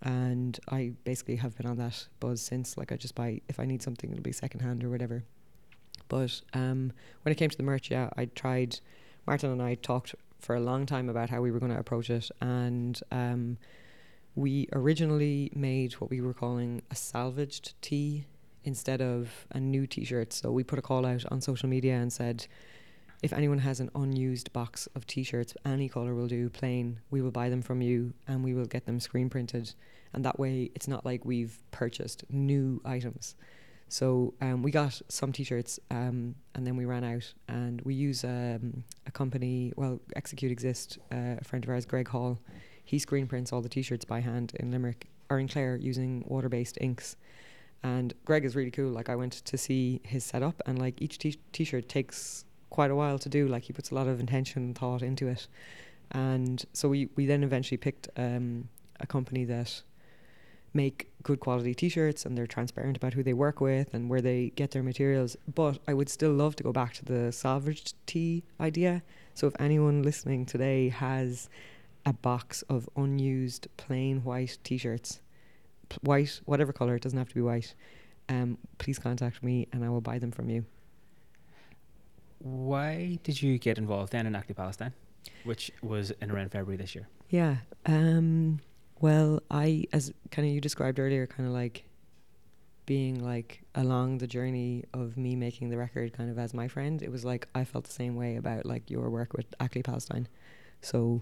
and 0.01 0.59
I 0.69 0.93
basically 1.03 1.37
have 1.37 1.55
been 1.57 1.65
on 1.65 1.77
that 1.77 2.07
buzz 2.19 2.41
since. 2.41 2.77
Like 2.77 2.91
I 2.91 2.95
just 2.95 3.15
buy 3.15 3.41
if 3.47 3.59
I 3.59 3.65
need 3.65 3.81
something, 3.81 4.11
it'll 4.11 4.21
be 4.21 4.31
secondhand 4.31 4.83
or 4.83 4.89
whatever. 4.89 5.23
But 6.07 6.41
um, 6.53 6.93
when 7.23 7.31
it 7.31 7.35
came 7.35 7.49
to 7.49 7.57
the 7.57 7.63
merch, 7.63 7.91
yeah, 7.91 8.09
I 8.17 8.25
tried. 8.25 8.79
Martin 9.25 9.51
and 9.51 9.61
I 9.61 9.75
talked 9.75 10.15
for 10.39 10.55
a 10.55 10.59
long 10.59 10.85
time 10.85 11.09
about 11.09 11.29
how 11.29 11.41
we 11.41 11.51
were 11.51 11.59
going 11.59 11.73
to 11.73 11.79
approach 11.79 12.09
it, 12.09 12.29
and 12.39 12.99
um, 13.11 13.57
we 14.35 14.69
originally 14.71 15.51
made 15.53 15.93
what 15.93 16.09
we 16.09 16.21
were 16.21 16.33
calling 16.33 16.81
a 16.91 16.95
salvaged 16.95 17.73
tee 17.81 18.25
instead 18.63 19.01
of 19.01 19.47
a 19.51 19.59
new 19.59 19.87
T-shirt. 19.87 20.31
So 20.31 20.51
we 20.51 20.63
put 20.63 20.77
a 20.77 20.81
call 20.81 21.05
out 21.05 21.25
on 21.31 21.41
social 21.41 21.67
media 21.67 21.95
and 21.95 22.13
said 22.13 22.45
if 23.23 23.33
anyone 23.33 23.59
has 23.59 23.79
an 23.79 23.89
unused 23.95 24.53
box 24.53 24.87
of 24.95 25.07
t-shirts, 25.07 25.55
any 25.65 25.89
color 25.89 26.13
will 26.13 26.27
do, 26.27 26.49
plain, 26.49 26.99
we 27.09 27.21
will 27.21 27.31
buy 27.31 27.49
them 27.49 27.61
from 27.61 27.81
you 27.81 28.13
and 28.27 28.43
we 28.43 28.53
will 28.53 28.65
get 28.65 28.85
them 28.85 28.99
screen 28.99 29.29
printed. 29.29 29.73
And 30.13 30.23
that 30.23 30.39
way, 30.39 30.71
it's 30.75 30.87
not 30.87 31.05
like 31.05 31.25
we've 31.25 31.59
purchased 31.71 32.23
new 32.29 32.81
items. 32.85 33.35
So 33.89 34.33
um, 34.41 34.61
we 34.61 34.71
got 34.71 35.01
some 35.07 35.31
t-shirts 35.31 35.79
um, 35.89 36.35
and 36.53 36.67
then 36.67 36.75
we 36.75 36.85
ran 36.85 37.03
out 37.03 37.33
and 37.47 37.81
we 37.81 37.95
use 37.95 38.23
um, 38.23 38.83
a 39.05 39.11
company, 39.11 39.73
well, 39.75 39.99
Execute 40.15 40.51
Exist, 40.51 40.99
uh, 41.11 41.37
a 41.39 41.43
friend 41.43 41.63
of 41.63 41.69
ours, 41.69 41.85
Greg 41.85 42.07
Hall. 42.07 42.39
He 42.83 42.99
screen 42.99 43.27
prints 43.27 43.51
all 43.51 43.61
the 43.61 43.69
t-shirts 43.69 44.05
by 44.05 44.19
hand 44.19 44.53
in 44.59 44.71
Limerick 44.71 45.09
or 45.29 45.39
in 45.39 45.47
Clare 45.47 45.77
using 45.77 46.23
water-based 46.27 46.77
inks. 46.81 47.15
And 47.83 48.13
Greg 48.25 48.45
is 48.45 48.55
really 48.55 48.71
cool. 48.71 48.91
Like 48.91 49.09
I 49.09 49.15
went 49.15 49.33
to 49.33 49.57
see 49.57 50.01
his 50.03 50.23
setup 50.23 50.61
and 50.65 50.79
like 50.79 51.01
each 51.01 51.17
t- 51.17 51.39
t-shirt 51.51 51.87
takes 51.87 52.45
quite 52.69 52.91
a 52.91 52.95
while 52.95 53.19
to 53.19 53.29
do. 53.29 53.47
Like 53.47 53.63
he 53.63 53.73
puts 53.73 53.91
a 53.91 53.95
lot 53.95 54.07
of 54.07 54.19
intention 54.19 54.63
and 54.63 54.77
thought 54.77 55.01
into 55.01 55.27
it, 55.27 55.47
and 56.11 56.63
so 56.73 56.89
we 56.89 57.09
we 57.15 57.25
then 57.25 57.43
eventually 57.43 57.77
picked 57.77 58.09
um, 58.17 58.69
a 58.99 59.07
company 59.07 59.45
that 59.45 59.81
make 60.73 61.09
good 61.23 61.39
quality 61.39 61.73
t-shirts 61.73 62.25
and 62.25 62.37
they're 62.37 62.45
transparent 62.45 62.97
about 62.97 63.13
who 63.13 63.23
they 63.23 63.33
work 63.33 63.59
with 63.59 63.93
and 63.93 64.09
where 64.09 64.21
they 64.21 64.51
get 64.55 64.71
their 64.71 64.83
materials. 64.83 65.35
But 65.55 65.79
i 65.87 65.93
would 65.93 66.09
still 66.09 66.33
love 66.33 66.55
to 66.57 66.63
go 66.63 66.71
back 66.71 66.93
to 66.95 67.05
the 67.05 67.31
salvaged 67.31 67.95
tee 68.05 68.43
idea. 68.59 69.01
So 69.33 69.47
if 69.47 69.53
anyone 69.59 70.03
listening 70.03 70.45
today 70.45 70.89
has 70.89 71.49
a 72.07 72.13
box 72.13 72.61
of 72.69 72.89
unused 72.95 73.67
plain 73.75 74.23
white 74.23 74.57
t-shirts 74.63 75.19
white 76.01 76.39
whatever 76.45 76.71
color 76.71 76.95
it 76.95 77.01
doesn't 77.01 77.17
have 77.17 77.27
to 77.27 77.35
be 77.35 77.41
white 77.41 77.75
um, 78.29 78.57
please 78.77 78.97
contact 78.97 79.43
me 79.43 79.67
and 79.73 79.83
i 79.83 79.89
will 79.89 79.99
buy 79.99 80.17
them 80.17 80.31
from 80.31 80.49
you 80.49 80.65
why 82.39 83.19
did 83.23 83.41
you 83.41 83.57
get 83.57 83.77
involved 83.77 84.11
then 84.11 84.25
in 84.25 84.35
Acne 84.35 84.55
Palestine, 84.55 84.93
which 85.43 85.71
was 85.81 86.11
in 86.21 86.31
around 86.31 86.51
February 86.51 86.77
this 86.77 86.95
year? 86.95 87.07
Yeah. 87.29 87.57
Um, 87.85 88.59
well, 88.99 89.41
I, 89.51 89.85
as 89.93 90.13
kind 90.31 90.47
of 90.47 90.53
you 90.53 90.61
described 90.61 90.99
earlier, 90.99 91.27
kind 91.27 91.47
of 91.47 91.53
like 91.53 91.83
being 92.85 93.23
like 93.23 93.61
along 93.75 94.17
the 94.17 94.27
journey 94.27 94.85
of 94.93 95.17
me 95.17 95.35
making 95.35 95.69
the 95.69 95.77
record 95.77 96.13
kind 96.13 96.29
of 96.29 96.39
as 96.39 96.53
my 96.53 96.67
friend, 96.67 97.03
it 97.03 97.11
was 97.11 97.25
like 97.25 97.47
I 97.53 97.65
felt 97.65 97.83
the 97.85 97.91
same 97.91 98.15
way 98.15 98.37
about 98.37 98.65
like 98.65 98.89
your 98.89 99.09
work 99.09 99.33
with 99.33 99.45
Acne 99.59 99.83
Palestine. 99.83 100.27
So 100.81 101.21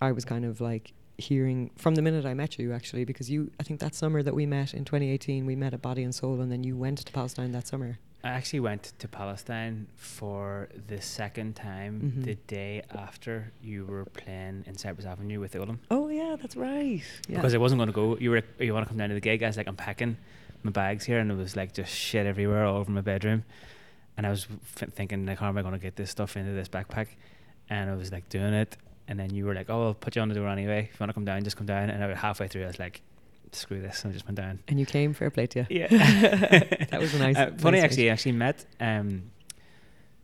I 0.00 0.12
was 0.12 0.24
kind 0.24 0.44
of 0.44 0.60
like 0.60 0.94
hearing 1.18 1.70
from 1.76 1.96
the 1.96 2.02
minute 2.02 2.24
I 2.24 2.32
met 2.32 2.58
you 2.58 2.72
actually 2.72 3.04
because 3.04 3.28
you 3.28 3.50
I 3.58 3.64
think 3.64 3.80
that 3.80 3.94
summer 3.94 4.22
that 4.22 4.34
we 4.34 4.46
met 4.46 4.72
in 4.72 4.84
2018 4.84 5.46
we 5.46 5.56
met 5.56 5.74
at 5.74 5.82
Body 5.82 6.04
and 6.04 6.14
Soul 6.14 6.40
and 6.40 6.50
then 6.50 6.62
you 6.62 6.76
went 6.76 6.98
to 6.98 7.12
Palestine 7.12 7.52
that 7.52 7.66
summer. 7.66 7.98
I 8.24 8.30
actually 8.30 8.60
went 8.60 8.92
to 8.98 9.06
Palestine 9.08 9.86
for 9.94 10.68
the 10.88 11.00
second 11.00 11.54
time 11.54 12.00
Mhm. 12.16 12.24
the 12.24 12.34
day 12.48 12.82
after 12.92 13.52
you 13.62 13.86
were 13.86 14.04
playing 14.06 14.64
in 14.66 14.76
Cypress 14.76 15.06
Avenue 15.06 15.38
with 15.38 15.52
Olllam. 15.54 15.78
Oh 15.90 16.08
yeah, 16.08 16.36
that's 16.40 16.56
right. 16.56 17.00
Yeah. 17.28 17.36
Because 17.36 17.54
I 17.54 17.58
wasn't 17.58 17.78
going 17.78 17.86
to 17.88 17.92
go. 17.92 18.16
You 18.18 18.30
were, 18.32 18.42
you 18.58 18.74
want 18.74 18.84
to 18.86 18.88
come 18.88 18.98
down 18.98 19.08
to 19.10 19.14
the 19.14 19.20
gig? 19.20 19.42
I 19.42 19.46
was 19.46 19.56
like, 19.56 19.68
I'm 19.68 19.76
packing 19.76 20.16
my 20.64 20.72
bags 20.72 21.04
here, 21.04 21.20
and 21.20 21.30
it 21.30 21.36
was 21.36 21.54
like 21.54 21.72
just 21.72 21.92
shit 21.94 22.26
everywhere 22.26 22.64
all 22.64 22.78
over 22.78 22.90
my 22.90 23.02
bedroom. 23.02 23.44
And 24.16 24.26
I 24.26 24.30
was 24.30 24.48
f- 24.76 24.88
thinking, 24.90 25.24
like, 25.24 25.38
how 25.38 25.48
am 25.48 25.56
I 25.56 25.62
going 25.62 25.74
to 25.74 25.78
get 25.80 25.94
this 25.94 26.10
stuff 26.10 26.36
into 26.36 26.50
this 26.52 26.68
backpack? 26.68 27.06
And 27.70 27.88
I 27.88 27.94
was 27.94 28.10
like 28.10 28.28
doing 28.28 28.52
it, 28.52 28.76
and 29.06 29.16
then 29.20 29.32
you 29.32 29.44
were 29.46 29.54
like, 29.54 29.70
"Oh, 29.70 29.86
I'll 29.88 29.94
put 29.94 30.16
you 30.16 30.22
on 30.22 30.28
the 30.28 30.34
door 30.34 30.48
anyway. 30.48 30.88
If 30.90 30.94
you 30.98 31.04
want 31.04 31.10
to 31.10 31.14
come 31.14 31.24
down, 31.24 31.44
just 31.44 31.56
come 31.56 31.66
down." 31.66 31.88
And 31.90 32.02
I 32.02 32.08
was 32.08 32.18
halfway 32.18 32.48
through, 32.48 32.64
I 32.64 32.66
was 32.66 32.80
like, 32.80 33.00
"Screw 33.54 33.80
this!" 33.80 34.04
and 34.04 34.10
I 34.10 34.14
just 34.14 34.26
went 34.26 34.36
down. 34.36 34.60
and 34.68 34.78
you 34.80 34.86
came 34.86 35.12
fair 35.14 35.30
play 35.30 35.46
to 35.48 35.60
you. 35.60 35.66
Yeah, 35.70 35.86
That 36.90 37.00
was 37.00 37.14
a 37.14 37.18
nice- 37.18 37.36
Uh, 37.36 37.50
funny, 37.58 37.78
nice 37.78 37.84
actually, 37.84 38.08
I 38.10 38.12
actually 38.12 38.32
met 38.32 38.64
um, 38.80 39.30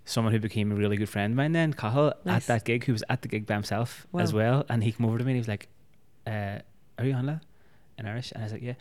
someone 0.04 0.32
who 0.32 0.38
became 0.40 0.70
a 0.72 0.74
really 0.74 0.96
good 0.96 1.08
friend 1.08 1.32
of 1.32 1.36
mine 1.36 1.52
then, 1.52 1.72
Cahill, 1.72 2.12
Nice. 2.24 2.42
at 2.42 2.46
that 2.48 2.64
gig, 2.64 2.84
who 2.84 2.92
was 2.92 3.02
at 3.08 3.22
the 3.22 3.28
gig 3.28 3.46
by 3.46 3.54
himself 3.54 4.06
as 4.18 4.32
well. 4.32 4.64
And 4.68 4.82
he 4.84 4.92
came 4.92 5.06
over 5.06 5.18
to 5.18 5.24
me 5.24 5.32
and 5.32 5.36
he 5.36 5.40
was 5.40 5.48
like, 5.48 5.68
uh, 6.26 6.58
"Are 6.98 7.04
you 7.04 7.14
Hanla?" 7.14 7.40
in 7.98 8.06
Irish, 8.06 8.32
and 8.32 8.42
I 8.42 8.44
was 8.46 8.52
like, 8.52 8.62
"Yeah." 8.62 8.74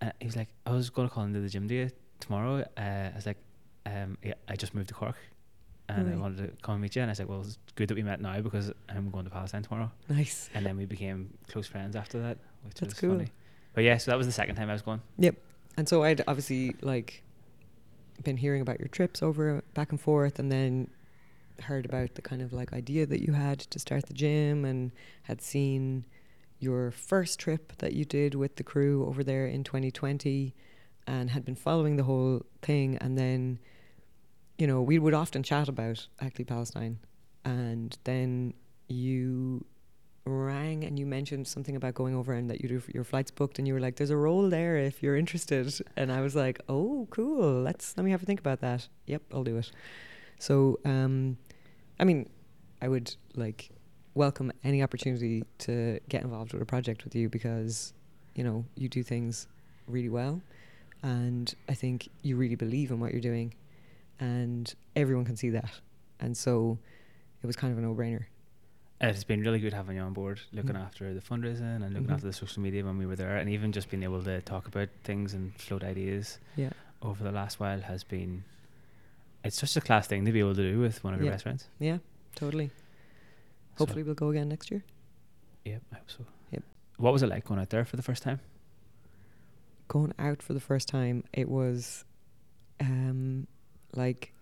And 0.00 0.12
he 0.20 0.26
was 0.26 0.36
like, 0.36 0.48
"I 0.66 0.70
was 0.72 0.90
going 0.90 1.08
to 1.08 1.14
call 1.14 1.24
into 1.24 1.40
the 1.40 1.48
gym 1.48 1.68
to 1.68 1.74
you 1.74 1.90
tomorrow." 2.20 2.64
Uh, 2.76 2.80
I 2.80 3.12
was 3.14 3.26
like, 3.26 3.38
um, 3.86 4.18
"Yeah, 4.22 4.34
I 4.48 4.56
just 4.56 4.74
moved 4.74 4.88
to 4.88 4.94
Cork." 4.94 5.16
And 5.90 6.12
I 6.12 6.16
wanted 6.18 6.36
to 6.44 6.48
come 6.60 6.74
and 6.74 6.82
meet 6.82 6.94
you, 6.96 7.00
and 7.02 7.10
I 7.10 7.12
was 7.12 7.18
like, 7.18 7.30
"Well, 7.30 7.40
it's 7.40 7.56
good 7.74 7.88
that 7.88 7.94
we 7.94 8.02
met 8.02 8.20
now 8.20 8.38
because 8.42 8.70
I'm 8.90 9.10
going 9.10 9.24
to 9.24 9.30
Palestine 9.30 9.62
tomorrow." 9.62 9.90
Nice. 10.10 10.50
And 10.54 10.66
then 10.66 10.76
we 10.76 10.84
became 10.84 11.32
close 11.50 11.66
friends 11.66 11.96
after 11.96 12.20
that, 12.20 12.36
which 12.64 12.74
That's 12.74 12.92
was 12.92 13.00
cool. 13.00 13.10
funny. 13.16 13.30
But 13.78 13.84
yeah, 13.84 13.96
so 13.96 14.10
that 14.10 14.18
was 14.18 14.26
the 14.26 14.32
second 14.32 14.56
time 14.56 14.68
I 14.70 14.72
was 14.72 14.82
going. 14.82 15.02
Yep. 15.18 15.36
And 15.76 15.88
so 15.88 16.02
I'd 16.02 16.24
obviously 16.26 16.74
like 16.82 17.22
been 18.24 18.36
hearing 18.36 18.60
about 18.60 18.80
your 18.80 18.88
trips 18.88 19.22
over 19.22 19.62
back 19.74 19.92
and 19.92 20.00
forth 20.00 20.40
and 20.40 20.50
then 20.50 20.90
heard 21.62 21.86
about 21.86 22.16
the 22.16 22.20
kind 22.20 22.42
of 22.42 22.52
like 22.52 22.72
idea 22.72 23.06
that 23.06 23.24
you 23.24 23.34
had 23.34 23.60
to 23.60 23.78
start 23.78 24.06
the 24.06 24.14
gym 24.14 24.64
and 24.64 24.90
had 25.22 25.40
seen 25.40 26.06
your 26.58 26.90
first 26.90 27.38
trip 27.38 27.72
that 27.78 27.92
you 27.92 28.04
did 28.04 28.34
with 28.34 28.56
the 28.56 28.64
crew 28.64 29.06
over 29.06 29.22
there 29.22 29.46
in 29.46 29.62
2020 29.62 30.56
and 31.06 31.30
had 31.30 31.44
been 31.44 31.54
following 31.54 31.94
the 31.94 32.02
whole 32.02 32.44
thing 32.62 32.98
and 33.00 33.16
then 33.16 33.60
you 34.58 34.66
know 34.66 34.82
we 34.82 34.98
would 34.98 35.14
often 35.14 35.44
chat 35.44 35.68
about 35.68 36.04
actually 36.20 36.44
Palestine 36.44 36.98
and 37.44 37.96
then 38.02 38.52
you 38.88 39.64
rang 40.28 40.84
and 40.84 40.98
you 40.98 41.06
mentioned 41.06 41.46
something 41.46 41.76
about 41.76 41.94
going 41.94 42.14
over 42.14 42.32
and 42.32 42.48
that 42.50 42.60
you 42.60 42.68
do 42.68 42.82
your 42.92 43.04
flights 43.04 43.30
booked 43.30 43.58
and 43.58 43.66
you 43.66 43.74
were 43.74 43.80
like 43.80 43.96
there's 43.96 44.10
a 44.10 44.16
role 44.16 44.48
there 44.48 44.76
if 44.76 45.02
you're 45.02 45.16
interested. 45.16 45.72
And 45.96 46.12
I 46.12 46.20
was 46.20 46.34
like 46.34 46.60
oh 46.68 47.08
cool. 47.10 47.62
Let's 47.62 47.96
let 47.96 48.04
me 48.04 48.10
have 48.10 48.22
a 48.22 48.26
think 48.26 48.40
about 48.40 48.60
that. 48.60 48.88
Yep 49.06 49.22
I'll 49.32 49.44
do 49.44 49.56
it. 49.56 49.70
So 50.38 50.78
um 50.84 51.38
I 51.98 52.04
mean 52.04 52.28
I 52.80 52.88
would 52.88 53.14
like 53.34 53.70
welcome 54.14 54.52
any 54.64 54.82
opportunity 54.82 55.44
to 55.58 56.00
get 56.08 56.22
involved 56.22 56.52
with 56.52 56.62
a 56.62 56.66
project 56.66 57.04
with 57.04 57.14
you 57.14 57.28
because 57.28 57.92
you 58.34 58.44
know 58.44 58.64
you 58.74 58.88
do 58.88 59.02
things 59.02 59.46
really 59.86 60.08
well 60.08 60.40
and 61.02 61.54
I 61.68 61.74
think 61.74 62.08
you 62.22 62.36
really 62.36 62.56
believe 62.56 62.90
in 62.90 63.00
what 63.00 63.12
you're 63.12 63.20
doing 63.20 63.54
and 64.20 64.74
everyone 64.96 65.24
can 65.24 65.36
see 65.36 65.50
that. 65.50 65.70
And 66.20 66.36
so 66.36 66.78
it 67.42 67.46
was 67.46 67.54
kind 67.54 67.72
of 67.72 67.78
a 67.78 67.82
no-brainer 67.82 68.26
It's 69.00 69.22
been 69.24 69.40
really 69.42 69.60
good 69.60 69.72
having 69.72 69.96
you 69.96 70.02
on 70.02 70.12
board, 70.12 70.40
looking 70.52 70.74
Mm. 70.74 70.84
after 70.84 71.14
the 71.14 71.20
fundraising 71.20 71.76
and 71.84 71.92
looking 71.94 72.08
Mhm. 72.08 72.14
after 72.14 72.26
the 72.26 72.32
social 72.32 72.60
media 72.62 72.84
when 72.84 72.98
we 72.98 73.06
were 73.06 73.14
there, 73.14 73.36
and 73.36 73.48
even 73.48 73.70
just 73.70 73.90
being 73.90 74.02
able 74.02 74.22
to 74.24 74.40
talk 74.42 74.66
about 74.66 74.88
things 75.04 75.34
and 75.34 75.54
float 75.54 75.84
ideas 75.84 76.38
yeah 76.56 76.70
over 77.00 77.22
the 77.22 77.30
last 77.30 77.60
while 77.60 77.80
has 77.82 78.02
been. 78.02 78.42
It's 79.44 79.60
just 79.60 79.76
a 79.76 79.80
class 79.80 80.08
thing 80.08 80.24
to 80.24 80.32
be 80.32 80.40
able 80.40 80.56
to 80.56 80.72
do 80.72 80.80
with 80.80 81.04
one 81.04 81.14
of 81.14 81.20
your 81.22 81.30
best 81.30 81.44
friends. 81.44 81.68
yeah 81.78 81.98
totally 82.34 82.68
So- 83.76 83.84
hopefully 83.84 84.02
we'll 84.02 84.14
go 84.16 84.30
again 84.30 84.48
next 84.48 84.70
year 84.70 84.82
Yep, 85.64 85.82
I 85.92 85.94
hope 85.96 86.10
so. 86.10 86.24
Yep. 86.50 86.62
What 86.96 87.12
was 87.12 87.22
it 87.22 87.28
like 87.28 87.44
going 87.44 87.60
out 87.60 87.70
there 87.70 87.84
for 87.84 87.96
the 87.96 88.02
first 88.02 88.22
time? 88.22 88.40
going 89.86 90.12
out 90.18 90.42
for 90.42 90.52
the 90.52 90.60
first 90.60 90.86
time, 90.88 91.24
it 91.32 91.48
was 91.48 92.04
um, 92.80 93.46
like 93.94 94.32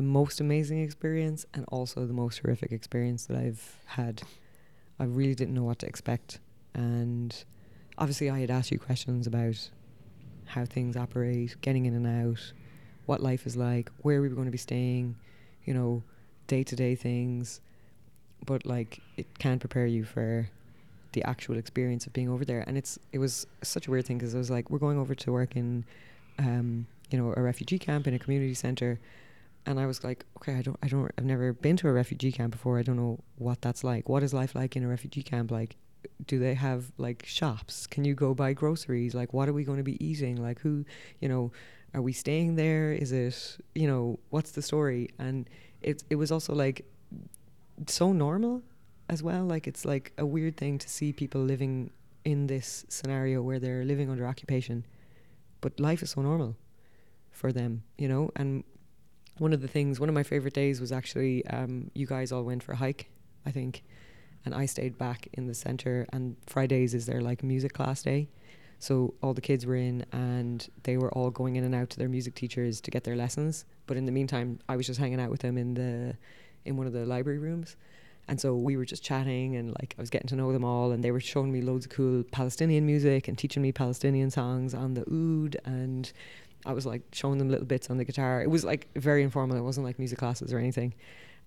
the 0.00 0.06
most 0.06 0.40
amazing 0.40 0.80
experience 0.80 1.44
and 1.52 1.66
also 1.68 2.06
the 2.06 2.14
most 2.14 2.38
horrific 2.38 2.72
experience 2.72 3.26
that 3.26 3.36
I've 3.36 3.76
had. 3.84 4.22
I 4.98 5.04
really 5.04 5.34
didn't 5.34 5.52
know 5.52 5.64
what 5.64 5.78
to 5.80 5.86
expect. 5.86 6.40
And 6.72 7.36
obviously, 7.98 8.30
I 8.30 8.38
had 8.38 8.50
asked 8.50 8.70
you 8.70 8.78
questions 8.78 9.26
about 9.26 9.58
how 10.46 10.64
things 10.64 10.96
operate, 10.96 11.54
getting 11.60 11.84
in 11.84 11.92
and 11.92 12.06
out, 12.06 12.40
what 13.04 13.22
life 13.22 13.46
is 13.46 13.58
like, 13.58 13.90
where 14.00 14.22
we 14.22 14.30
were 14.30 14.34
going 14.34 14.46
to 14.46 14.50
be 14.50 14.56
staying, 14.56 15.16
you 15.66 15.74
know, 15.74 16.02
day 16.46 16.64
to 16.64 16.74
day 16.74 16.94
things. 16.94 17.60
But 18.46 18.64
like, 18.64 19.00
it 19.18 19.38
can't 19.38 19.60
prepare 19.60 19.84
you 19.84 20.04
for 20.04 20.48
the 21.12 21.22
actual 21.24 21.58
experience 21.58 22.06
of 22.06 22.14
being 22.14 22.30
over 22.30 22.46
there. 22.46 22.64
And 22.66 22.78
it's 22.78 22.98
it 23.12 23.18
was 23.18 23.46
such 23.62 23.86
a 23.86 23.90
weird 23.90 24.06
thing 24.06 24.16
because 24.16 24.34
I 24.34 24.38
was 24.38 24.50
like, 24.50 24.70
we're 24.70 24.78
going 24.78 24.96
over 24.96 25.14
to 25.14 25.30
work 25.30 25.56
in, 25.56 25.84
um, 26.38 26.86
you 27.10 27.18
know, 27.18 27.34
a 27.36 27.42
refugee 27.42 27.78
camp 27.78 28.06
in 28.06 28.14
a 28.14 28.18
community 28.18 28.54
center, 28.54 28.98
and 29.70 29.80
I 29.80 29.86
was 29.86 30.04
like, 30.04 30.24
okay, 30.38 30.54
I 30.54 30.62
don't, 30.62 30.76
I 30.82 30.88
don't, 30.88 31.10
I've 31.16 31.24
never 31.24 31.52
been 31.52 31.76
to 31.78 31.88
a 31.88 31.92
refugee 31.92 32.32
camp 32.32 32.52
before. 32.52 32.78
I 32.78 32.82
don't 32.82 32.96
know 32.96 33.20
what 33.36 33.62
that's 33.62 33.84
like. 33.84 34.08
What 34.08 34.22
is 34.22 34.34
life 34.34 34.54
like 34.54 34.76
in 34.76 34.84
a 34.84 34.88
refugee 34.88 35.22
camp? 35.22 35.50
Like, 35.50 35.76
do 36.26 36.38
they 36.38 36.54
have 36.54 36.92
like 36.98 37.24
shops? 37.26 37.86
Can 37.86 38.04
you 38.04 38.14
go 38.14 38.34
buy 38.34 38.52
groceries? 38.52 39.14
Like, 39.14 39.32
what 39.32 39.48
are 39.48 39.52
we 39.52 39.64
going 39.64 39.78
to 39.78 39.84
be 39.84 40.04
eating? 40.04 40.36
Like, 40.36 40.60
who, 40.60 40.84
you 41.20 41.28
know, 41.28 41.52
are 41.94 42.02
we 42.02 42.12
staying 42.12 42.56
there? 42.56 42.92
Is 42.92 43.12
it, 43.12 43.58
you 43.74 43.86
know, 43.86 44.18
what's 44.30 44.52
the 44.52 44.62
story? 44.62 45.10
And 45.18 45.48
it, 45.82 46.02
it 46.10 46.16
was 46.16 46.30
also 46.30 46.54
like 46.54 46.84
so 47.86 48.12
normal 48.12 48.62
as 49.08 49.22
well. 49.22 49.44
Like, 49.44 49.66
it's 49.66 49.84
like 49.84 50.12
a 50.18 50.26
weird 50.26 50.56
thing 50.56 50.78
to 50.78 50.88
see 50.88 51.12
people 51.12 51.40
living 51.40 51.90
in 52.24 52.46
this 52.46 52.84
scenario 52.88 53.42
where 53.42 53.58
they're 53.58 53.84
living 53.84 54.10
under 54.10 54.26
occupation, 54.26 54.84
but 55.60 55.78
life 55.80 56.02
is 56.02 56.10
so 56.10 56.22
normal 56.22 56.56
for 57.30 57.52
them, 57.52 57.82
you 57.96 58.08
know. 58.08 58.30
And 58.36 58.64
one 59.40 59.54
of 59.54 59.62
the 59.62 59.68
things, 59.68 59.98
one 59.98 60.10
of 60.10 60.14
my 60.14 60.22
favorite 60.22 60.52
days 60.52 60.82
was 60.82 60.92
actually 60.92 61.46
um, 61.46 61.90
you 61.94 62.06
guys 62.06 62.30
all 62.30 62.42
went 62.42 62.62
for 62.62 62.72
a 62.72 62.76
hike, 62.76 63.08
I 63.46 63.50
think, 63.50 63.82
and 64.44 64.54
I 64.54 64.66
stayed 64.66 64.98
back 64.98 65.28
in 65.32 65.46
the 65.46 65.54
center. 65.54 66.06
And 66.12 66.36
Fridays 66.46 66.92
is 66.92 67.06
their 67.06 67.22
like 67.22 67.42
music 67.42 67.72
class 67.72 68.02
day, 68.02 68.28
so 68.78 69.14
all 69.22 69.32
the 69.32 69.40
kids 69.40 69.64
were 69.64 69.76
in, 69.76 70.04
and 70.12 70.68
they 70.82 70.98
were 70.98 71.10
all 71.12 71.30
going 71.30 71.56
in 71.56 71.64
and 71.64 71.74
out 71.74 71.88
to 71.90 71.98
their 71.98 72.08
music 72.08 72.34
teachers 72.34 72.82
to 72.82 72.90
get 72.90 73.04
their 73.04 73.16
lessons. 73.16 73.64
But 73.86 73.96
in 73.96 74.04
the 74.04 74.12
meantime, 74.12 74.58
I 74.68 74.76
was 74.76 74.86
just 74.86 75.00
hanging 75.00 75.18
out 75.18 75.30
with 75.30 75.40
them 75.40 75.56
in 75.56 75.72
the 75.72 76.16
in 76.66 76.76
one 76.76 76.86
of 76.86 76.92
the 76.92 77.06
library 77.06 77.38
rooms. 77.38 77.76
And 78.28 78.38
so 78.38 78.54
we 78.54 78.76
were 78.76 78.84
just 78.84 79.02
chatting 79.02 79.56
and 79.56 79.70
like 79.80 79.94
I 79.98 80.02
was 80.02 80.10
getting 80.10 80.28
to 80.28 80.36
know 80.36 80.52
them 80.52 80.64
all 80.64 80.92
and 80.92 81.02
they 81.02 81.10
were 81.10 81.18
showing 81.18 81.50
me 81.50 81.62
loads 81.62 81.86
of 81.86 81.92
cool 81.92 82.22
Palestinian 82.30 82.86
music 82.86 83.26
and 83.26 83.36
teaching 83.36 83.62
me 83.62 83.72
Palestinian 83.72 84.30
songs 84.30 84.74
on 84.74 84.94
the 84.94 85.00
oud 85.10 85.56
and 85.64 86.12
I 86.66 86.72
was 86.72 86.86
like 86.86 87.02
showing 87.12 87.38
them 87.38 87.48
little 87.48 87.66
bits 87.66 87.90
on 87.90 87.96
the 87.96 88.04
guitar. 88.04 88.42
It 88.42 88.50
was 88.50 88.64
like 88.64 88.88
very 88.96 89.22
informal. 89.22 89.56
It 89.56 89.62
wasn't 89.62 89.86
like 89.86 89.98
music 89.98 90.18
classes 90.18 90.52
or 90.52 90.58
anything. 90.58 90.94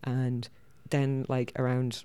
And 0.03 0.47
then 0.89 1.25
like 1.29 1.51
around 1.57 2.03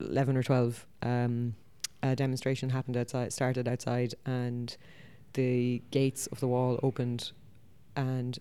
eleven 0.00 0.36
or 0.36 0.42
twelve, 0.42 0.86
um, 1.02 1.54
a 2.02 2.14
demonstration 2.16 2.70
happened 2.70 2.96
outside. 2.96 3.32
Started 3.32 3.68
outside, 3.68 4.14
and 4.24 4.76
the 5.32 5.82
gates 5.90 6.26
of 6.28 6.40
the 6.40 6.48
wall 6.48 6.78
opened, 6.82 7.32
and 7.96 8.38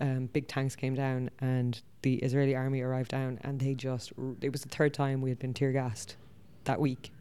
um, 0.00 0.26
big 0.26 0.48
tanks 0.48 0.74
came 0.74 0.94
down, 0.94 1.30
and 1.40 1.80
the 2.02 2.16
Israeli 2.16 2.54
army 2.54 2.80
arrived 2.80 3.10
down, 3.10 3.38
and 3.42 3.60
they 3.60 3.74
just. 3.74 4.12
It 4.40 4.50
was 4.50 4.62
the 4.62 4.68
third 4.68 4.94
time 4.94 5.20
we 5.20 5.30
had 5.30 5.38
been 5.38 5.54
tear 5.54 5.72
gassed 5.72 6.16
that 6.64 6.80
week, 6.80 7.12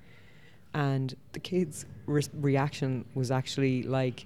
and 0.73 1.15
the 1.33 1.39
kids' 1.39 1.85
re- 2.05 2.23
reaction 2.33 3.05
was 3.13 3.31
actually 3.31 3.83
like 3.83 4.25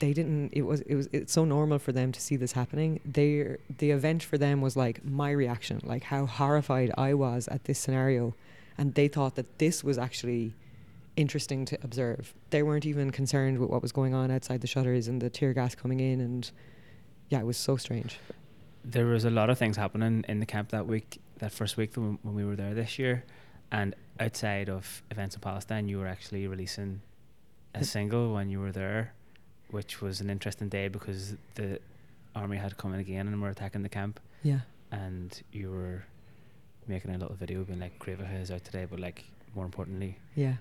they 0.00 0.12
didn't 0.12 0.52
it 0.52 0.62
was 0.62 0.80
it 0.82 0.94
was 0.94 1.08
it's 1.12 1.32
so 1.32 1.44
normal 1.44 1.78
for 1.78 1.92
them 1.92 2.10
to 2.10 2.20
see 2.20 2.36
this 2.36 2.52
happening. 2.52 3.00
They 3.04 3.56
the 3.78 3.92
event 3.92 4.22
for 4.22 4.36
them 4.36 4.60
was 4.60 4.76
like 4.76 5.04
my 5.04 5.30
reaction 5.30 5.80
like 5.84 6.04
how 6.04 6.26
horrified 6.26 6.90
i 6.98 7.14
was 7.14 7.46
at 7.48 7.64
this 7.64 7.78
scenario. 7.78 8.34
And 8.76 8.94
they 8.94 9.08
thought 9.08 9.34
that 9.36 9.58
this 9.58 9.84
was 9.84 9.98
actually 9.98 10.54
interesting 11.16 11.66
to 11.66 11.78
observe. 11.82 12.34
They 12.48 12.62
weren't 12.62 12.86
even 12.86 13.10
concerned 13.10 13.58
with 13.58 13.68
what 13.68 13.82
was 13.82 13.92
going 13.92 14.14
on 14.14 14.30
outside 14.30 14.62
the 14.62 14.66
shutters 14.66 15.06
and 15.06 15.20
the 15.20 15.28
tear 15.28 15.52
gas 15.52 15.74
coming 15.74 16.00
in 16.00 16.20
and 16.20 16.50
yeah 17.28 17.40
it 17.40 17.46
was 17.46 17.58
so 17.58 17.76
strange. 17.76 18.18
There 18.84 19.06
was 19.06 19.26
a 19.26 19.30
lot 19.30 19.50
of 19.50 19.58
things 19.58 19.76
happening 19.76 20.24
in 20.28 20.40
the 20.40 20.46
camp 20.46 20.70
that 20.70 20.86
week 20.86 21.20
that 21.38 21.52
first 21.52 21.76
week 21.76 21.94
when 21.94 22.18
we 22.22 22.44
were 22.44 22.56
there 22.56 22.74
this 22.74 22.98
year. 22.98 23.24
And 23.70 23.94
outside 24.18 24.68
of 24.68 25.02
events 25.10 25.34
in 25.34 25.40
palestine 25.40 25.88
you 25.88 25.98
were 25.98 26.06
actually 26.06 26.46
releasing 26.46 27.00
a 27.74 27.78
hm. 27.78 27.84
single 27.84 28.34
when 28.34 28.48
you 28.50 28.60
were 28.60 28.72
there 28.72 29.14
which 29.72 30.00
was 30.00 30.20
an 30.20 30.30
interesting 30.30 30.68
day 30.68 30.88
because 30.88 31.34
the 31.54 31.78
army 32.34 32.56
had 32.56 32.76
come 32.76 32.94
in 32.94 33.00
again 33.00 33.26
and 33.26 33.40
were 33.40 33.50
attacking 33.50 33.82
the 33.82 33.88
camp. 33.88 34.20
Yeah. 34.42 34.60
And 34.92 35.40
you 35.52 35.70
were 35.70 36.04
making 36.86 37.14
a 37.14 37.18
little 37.18 37.36
video 37.36 37.62
being 37.64 37.80
like, 37.80 37.98
Grievacha 37.98 38.40
is 38.40 38.50
out 38.50 38.64
today, 38.64 38.86
but 38.88 39.00
like 39.00 39.24
more 39.54 39.64
importantly, 39.64 40.18
yeah, 40.34 40.54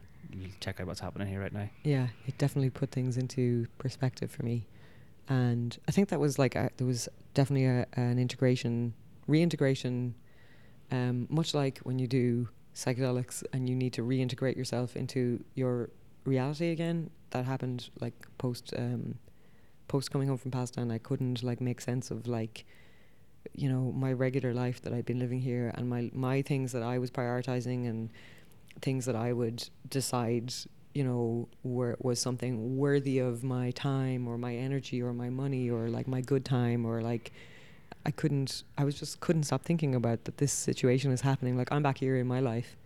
check 0.59 0.79
out 0.79 0.87
what's 0.87 0.99
happening 0.99 1.27
here 1.27 1.41
right 1.41 1.53
now. 1.53 1.69
Yeah, 1.83 2.07
it 2.27 2.37
definitely 2.37 2.69
put 2.69 2.91
things 2.91 3.17
into 3.17 3.67
perspective 3.77 4.31
for 4.31 4.43
me, 4.43 4.67
and 5.27 5.77
I 5.87 5.91
think 5.91 6.09
that 6.09 6.19
was 6.19 6.39
like 6.39 6.55
a, 6.55 6.69
there 6.77 6.87
was 6.87 7.09
definitely 7.33 7.65
a, 7.65 7.87
an 7.93 8.19
integration, 8.19 8.93
reintegration, 9.27 10.15
um, 10.91 11.27
much 11.29 11.53
like 11.53 11.79
when 11.79 11.99
you 11.99 12.07
do 12.07 12.49
psychedelics 12.75 13.43
and 13.53 13.67
you 13.67 13.75
need 13.75 13.93
to 13.93 14.01
reintegrate 14.01 14.55
yourself 14.55 14.95
into 14.95 15.43
your 15.55 15.89
reality 16.25 16.71
again 16.71 17.09
that 17.31 17.45
happened 17.45 17.89
like 17.99 18.13
post 18.37 18.73
um, 18.77 19.15
post 19.87 20.11
coming 20.11 20.27
home 20.27 20.37
from 20.37 20.51
Palestine. 20.51 20.91
I 20.91 20.97
couldn't 20.97 21.43
like 21.43 21.61
make 21.61 21.81
sense 21.81 22.11
of 22.11 22.27
like 22.27 22.65
you 23.53 23.69
know 23.69 23.91
my 23.91 24.13
regular 24.13 24.53
life 24.53 24.81
that 24.81 24.93
I'd 24.93 25.05
been 25.05 25.19
living 25.19 25.41
here 25.41 25.71
and 25.75 25.89
my 25.89 26.09
my 26.13 26.41
things 26.41 26.71
that 26.71 26.83
I 26.83 26.97
was 26.99 27.11
prioritizing 27.11 27.87
and 27.89 28.09
things 28.81 29.05
that 29.05 29.15
I 29.15 29.33
would 29.33 29.67
decide 29.89 30.53
you 30.93 31.03
know 31.03 31.47
were 31.63 31.97
was 31.99 32.19
something 32.19 32.77
worthy 32.77 33.19
of 33.19 33.43
my 33.43 33.71
time 33.71 34.27
or 34.27 34.37
my 34.37 34.55
energy 34.55 35.01
or 35.01 35.13
my 35.13 35.29
money 35.29 35.69
or 35.69 35.89
like 35.89 36.07
my 36.07 36.21
good 36.21 36.45
time 36.45 36.85
or 36.85 37.01
like 37.01 37.31
I 38.05 38.11
couldn't 38.11 38.63
I 38.77 38.83
was 38.83 38.99
just 38.99 39.19
couldn't 39.19 39.43
stop 39.43 39.63
thinking 39.63 39.95
about 39.95 40.25
that 40.25 40.37
this 40.37 40.53
situation 40.53 41.11
is 41.11 41.21
happening 41.21 41.57
like 41.57 41.71
I'm 41.71 41.83
back 41.83 41.97
here 41.97 42.17
in 42.17 42.27
my 42.27 42.39
life 42.39 42.77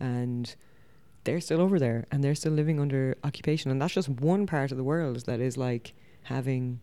and 0.00 0.54
they're 1.24 1.40
still 1.40 1.60
over 1.60 1.78
there 1.78 2.06
and 2.10 2.22
they're 2.22 2.34
still 2.34 2.52
living 2.52 2.80
under 2.80 3.16
occupation. 3.24 3.70
And 3.70 3.80
that's 3.80 3.94
just 3.94 4.08
one 4.08 4.46
part 4.46 4.70
of 4.70 4.76
the 4.76 4.84
world 4.84 5.24
that 5.26 5.40
is 5.40 5.56
like 5.56 5.94
having 6.24 6.80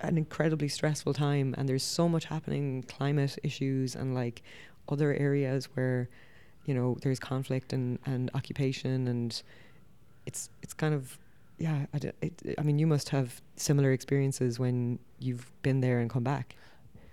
an 0.00 0.16
incredibly 0.16 0.68
stressful 0.68 1.14
time. 1.14 1.54
And 1.58 1.68
there's 1.68 1.82
so 1.82 2.08
much 2.08 2.26
happening 2.26 2.84
climate 2.84 3.38
issues 3.42 3.94
and 3.94 4.14
like 4.14 4.42
other 4.88 5.14
areas 5.14 5.66
where, 5.74 6.08
you 6.66 6.74
know, 6.74 6.96
there's 7.02 7.18
conflict 7.18 7.72
and, 7.72 7.98
and 8.06 8.30
occupation. 8.34 9.08
And 9.08 9.42
it's, 10.26 10.50
it's 10.62 10.74
kind 10.74 10.94
of, 10.94 11.18
yeah, 11.58 11.86
I, 11.92 12.00
it, 12.20 12.56
I 12.58 12.62
mean, 12.62 12.78
you 12.78 12.86
must 12.86 13.08
have 13.10 13.40
similar 13.56 13.92
experiences 13.92 14.58
when 14.58 14.98
you've 15.18 15.50
been 15.62 15.80
there 15.80 16.00
and 16.00 16.10
come 16.10 16.24
back. 16.24 16.56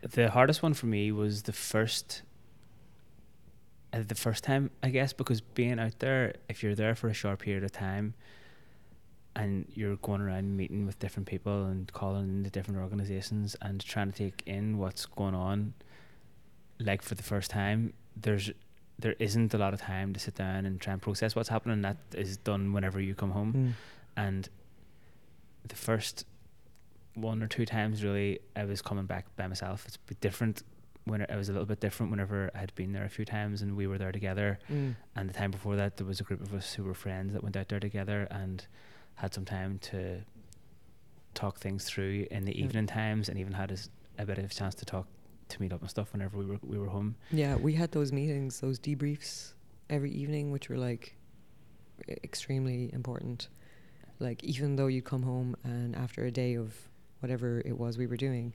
The 0.02 0.30
hardest 0.30 0.64
one 0.64 0.74
for 0.74 0.88
me 0.88 1.12
was 1.12 1.44
the 1.44 1.54
first 1.54 2.24
the 3.92 4.16
first 4.16 4.44
time, 4.44 4.72
I 4.82 4.90
guess, 4.90 5.14
because 5.14 5.42
being 5.42 5.80
out 5.80 6.00
there, 6.00 6.36
if 6.50 6.64
you're 6.64 6.76
there 6.76 6.96
for 6.96 7.10
a 7.10 7.14
short 7.14 7.40
period 7.40 7.64
of 7.64 7.72
time 7.72 8.14
and 9.36 9.66
you're 9.74 9.98
going 9.98 10.22
around 10.22 10.56
meeting 10.56 10.86
with 10.86 11.00
different 11.00 11.28
people 11.28 11.66
and 11.66 11.92
calling 11.94 12.30
into 12.30 12.50
different 12.50 12.80
organizations 12.80 13.56
and 13.62 13.84
trying 13.84 14.12
to 14.12 14.18
take 14.18 14.44
in 14.46 14.78
what's 14.78 15.06
going 15.06 15.36
on, 15.36 15.74
like 16.80 17.02
for 17.02 17.16
the 17.16 17.24
first 17.24 17.52
time, 17.52 17.94
there's 18.16 18.52
there 19.00 19.16
isn't 19.18 19.54
a 19.54 19.58
lot 19.58 19.74
of 19.74 19.82
time 19.82 20.14
to 20.14 20.20
sit 20.20 20.36
down 20.36 20.66
and 20.66 20.80
try 20.80 20.94
and 20.94 21.02
process 21.02 21.36
what's 21.36 21.50
happening. 21.50 21.82
That 21.82 21.98
is 22.14 22.38
done 22.38 22.72
whenever 22.72 23.02
you 23.02 23.16
come 23.16 23.32
home, 23.32 23.54
mm. 23.54 23.72
and 24.16 24.48
the 25.68 25.76
first 25.76 26.26
one 27.16 27.44
or 27.44 27.48
two 27.48 27.66
times 27.66 28.04
really 28.04 28.40
I 28.56 28.66
was 28.66 28.82
coming 28.82 29.06
back 29.06 29.26
by 29.36 29.48
myself. 29.48 29.86
It's 29.86 29.96
a 29.96 30.00
bit 30.08 30.22
different 30.22 30.64
when 31.06 31.22
it 31.22 31.36
was 31.36 31.50
a 31.50 31.52
little 31.52 31.66
bit 31.66 31.80
different 31.80 32.12
whenever 32.12 32.52
I 32.54 32.60
had 32.60 32.76
been 32.76 32.92
there 32.94 33.06
a 33.06 33.10
few 33.10 33.26
times 33.26 33.62
and 33.62 33.76
we 33.76 33.88
were 33.88 33.98
there 33.98 34.12
together. 34.12 34.60
Mm. 34.70 34.96
And 35.16 35.30
the 35.30 35.34
time 35.34 35.52
before 35.52 35.76
that, 35.76 35.98
there 35.98 36.06
was 36.06 36.20
a 36.20 36.24
group 36.24 36.42
of 36.42 36.54
us 36.54 36.74
who 36.74 36.84
were 36.84 36.94
friends 36.94 37.34
that 37.34 37.44
went 37.44 37.58
out 37.58 37.70
there 37.70 37.80
together 37.80 38.28
and 38.30 38.66
had 39.16 39.34
some 39.34 39.46
time 39.46 39.80
to 39.80 40.22
talk 41.34 41.60
things 41.60 41.86
through 41.86 42.28
in 42.30 42.46
the 42.46 42.60
evening 42.62 42.88
times, 42.88 43.30
and 43.30 43.38
even 43.38 43.54
had 43.54 43.72
a, 43.72 43.78
a 44.22 44.26
bit 44.26 44.38
of 44.38 44.46
a 44.46 44.54
chance 44.54 44.76
to 44.76 44.86
talk 44.86 45.08
to 45.50 45.62
meet 45.62 45.74
up 45.74 45.82
and 45.82 45.90
stuff 45.90 46.14
whenever 46.14 46.38
we 46.38 46.46
were 46.46 46.60
we 46.64 46.78
were 46.78 46.88
home. 46.88 47.16
Yeah, 47.32 47.56
we 47.56 47.74
had 47.74 47.92
those 47.92 48.12
meetings, 48.12 48.60
those 48.60 48.80
debriefs 48.80 49.54
every 49.90 50.12
evening, 50.12 50.52
which 50.52 50.70
were 50.70 50.78
like 50.78 51.16
extremely 52.24 52.92
important. 52.94 53.50
Like 54.20 54.44
even 54.44 54.76
though 54.76 54.88
you 54.88 55.02
come 55.02 55.24
home 55.24 55.56
and 55.64 55.96
after 55.96 56.26
a 56.26 56.32
day 56.32 56.56
of 56.56 56.76
whatever 57.20 57.62
it 57.66 57.78
was 57.78 57.98
we 57.98 58.08
were 58.08 58.18
doing, 58.18 58.54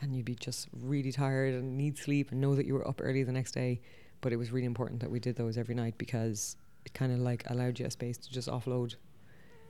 and 0.00 0.14
you'd 0.14 0.24
be 0.24 0.34
just 0.34 0.68
really 0.72 1.12
tired 1.12 1.54
and 1.54 1.76
need 1.76 1.98
sleep 1.98 2.30
and 2.30 2.40
know 2.40 2.54
that 2.54 2.66
you 2.66 2.74
were 2.74 2.86
up 2.86 3.00
early 3.02 3.22
the 3.22 3.32
next 3.32 3.52
day. 3.52 3.80
But 4.20 4.32
it 4.32 4.36
was 4.36 4.50
really 4.50 4.66
important 4.66 5.00
that 5.00 5.10
we 5.10 5.20
did 5.20 5.36
those 5.36 5.56
every 5.56 5.74
night 5.74 5.94
because 5.98 6.56
it 6.84 6.94
kind 6.94 7.12
of 7.12 7.18
like 7.18 7.44
allowed 7.50 7.78
you 7.78 7.86
a 7.86 7.90
space 7.90 8.18
to 8.18 8.30
just 8.30 8.48
offload. 8.48 8.96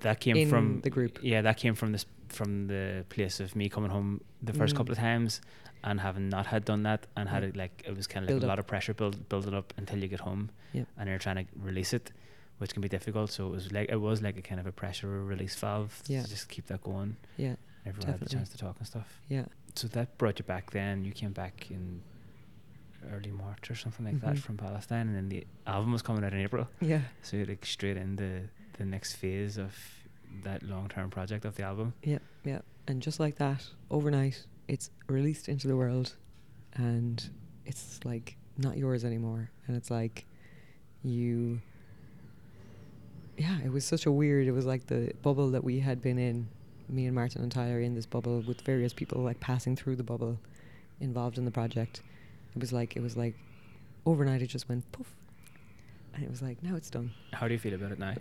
That 0.01 0.21
came 0.21 0.49
from 0.49 0.81
the 0.83 0.91
group. 0.91 1.19
Yeah, 1.23 1.43
that 1.43 1.57
came 1.57 1.75
from 1.75 1.93
this 1.93 2.07
from 2.29 2.67
the 2.67 3.05
place 3.09 3.41
of 3.41 3.57
me 3.57 3.69
coming 3.69 3.91
home 3.91 4.21
the 4.43 4.53
first 4.53 4.75
mm. 4.75 4.79
couple 4.79 4.93
of 4.93 4.99
times 4.99 5.41
and 5.85 6.01
having 6.01 6.29
not 6.29 6.47
had 6.47 6.65
done 6.65 6.83
that 6.83 7.07
and 7.17 7.29
had 7.29 7.43
it 7.45 7.57
like 7.57 7.83
it 7.87 7.97
was 7.97 8.07
kind 8.07 8.25
of 8.25 8.31
like 8.31 8.43
a 8.43 8.47
up. 8.47 8.49
lot 8.49 8.59
of 8.59 8.67
pressure 8.67 8.95
build 8.95 9.29
build 9.29 9.47
it 9.47 9.55
up 9.55 9.73
until 9.77 9.99
you 9.99 10.09
get 10.09 10.21
home 10.21 10.51
yep. 10.73 10.87
and 10.99 11.09
you're 11.09 11.19
trying 11.19 11.37
to 11.37 11.45
release 11.61 11.93
it 11.93 12.11
which 12.59 12.73
can 12.73 12.83
be 12.83 12.89
difficult 12.89 13.31
so 13.31 13.47
it 13.47 13.51
was 13.51 13.73
like 13.73 13.89
it 13.89 14.01
was 14.01 14.21
like 14.23 14.37
a 14.37 14.43
kind 14.43 14.61
of 14.61 14.67
a 14.67 14.73
pressure 14.73 15.09
release 15.25 15.55
valve 15.55 16.03
yeah. 16.07 16.23
to 16.23 16.29
just 16.29 16.49
keep 16.49 16.67
that 16.67 16.83
going 16.83 17.17
yeah 17.37 17.55
everyone 17.87 18.01
definitely. 18.01 18.13
had 18.13 18.21
the 18.21 18.29
chance 18.29 18.49
to 18.49 18.59
talk 18.59 18.77
and 18.79 18.87
stuff 18.87 19.21
yeah 19.29 19.45
so 19.79 19.89
that 19.89 20.19
brought 20.19 20.39
you 20.39 20.45
back 20.45 20.71
then. 20.73 21.05
You 21.05 21.13
came 21.13 21.33
back 21.33 21.71
in 21.71 22.03
early 23.13 23.31
March 23.31 23.71
or 23.71 23.75
something 23.77 24.05
like 24.05 24.21
that 24.21 24.35
Mhm. 24.35 24.39
from 24.39 24.57
Palestine, 24.57 25.07
and 25.09 25.17
then 25.17 25.29
the 25.29 25.47
album 25.67 25.93
was 25.93 26.03
coming 26.03 26.25
out 26.25 26.33
in 26.33 26.41
April. 26.41 26.69
Yeah. 26.81 27.03
So 27.23 27.37
you're 27.37 27.47
like 27.47 27.65
straight 27.65 27.97
into 27.97 28.49
the 28.79 28.85
next 28.85 29.15
phase 29.17 29.57
of 29.57 29.73
that 30.43 30.63
long 30.63 30.89
term 30.89 31.11
project 31.11 31.45
of 31.45 31.55
the 31.57 31.63
album. 31.63 31.95
Yeah, 32.03 32.19
yeah. 32.45 32.61
And 32.87 33.01
just 33.03 33.19
like 33.21 33.37
that, 33.37 33.71
overnight, 33.91 34.47
it's 34.67 34.91
released 35.09 35.49
into 35.49 35.67
the 35.69 35.77
world 35.77 36.17
and 36.75 37.31
it's 37.65 38.05
like 38.05 38.37
not 38.57 38.77
yours 38.77 39.05
anymore. 39.05 39.51
And 39.67 39.77
it's 39.77 39.91
like 39.91 40.27
you. 41.03 41.61
Yeah, 43.37 43.61
it 43.65 43.71
was 43.71 43.85
such 43.85 44.05
a 44.07 44.11
weird. 44.13 44.47
It 44.49 44.53
was 44.53 44.67
like 44.67 44.87
the 44.87 45.13
bubble 45.23 45.51
that 45.53 45.63
we 45.63 45.79
had 45.81 46.03
been 46.03 46.19
in, 46.19 46.49
me 46.89 47.07
and 47.07 47.15
Martin 47.15 47.43
and 47.43 47.53
Tyler 47.53 47.81
in 47.81 47.95
this 47.95 48.07
bubble 48.07 48.41
with 48.47 48.61
various 48.63 48.93
people 48.93 49.23
like 49.23 49.41
passing 49.41 49.77
through 49.77 49.97
the 49.97 50.03
bubble 50.03 50.39
involved 51.01 51.39
in 51.39 51.45
the 51.45 51.51
project. 51.51 52.03
It 52.55 52.61
was 52.61 52.73
like, 52.73 52.97
it 52.97 53.03
was 53.03 53.17
like 53.17 53.35
overnight 54.07 54.43
it 54.43 54.47
just 54.47 54.69
went 54.69 54.91
poof. 54.93 55.15
And 56.15 56.25
it 56.25 56.31
was 56.31 56.43
like, 56.43 56.63
now 56.63 56.75
it's 56.75 56.91
done 56.91 57.13
How 57.33 57.47
do 57.47 57.55
you 57.55 57.61
feel 57.61 57.75
about 57.75 57.93
it 57.93 57.99
now? 57.99 58.15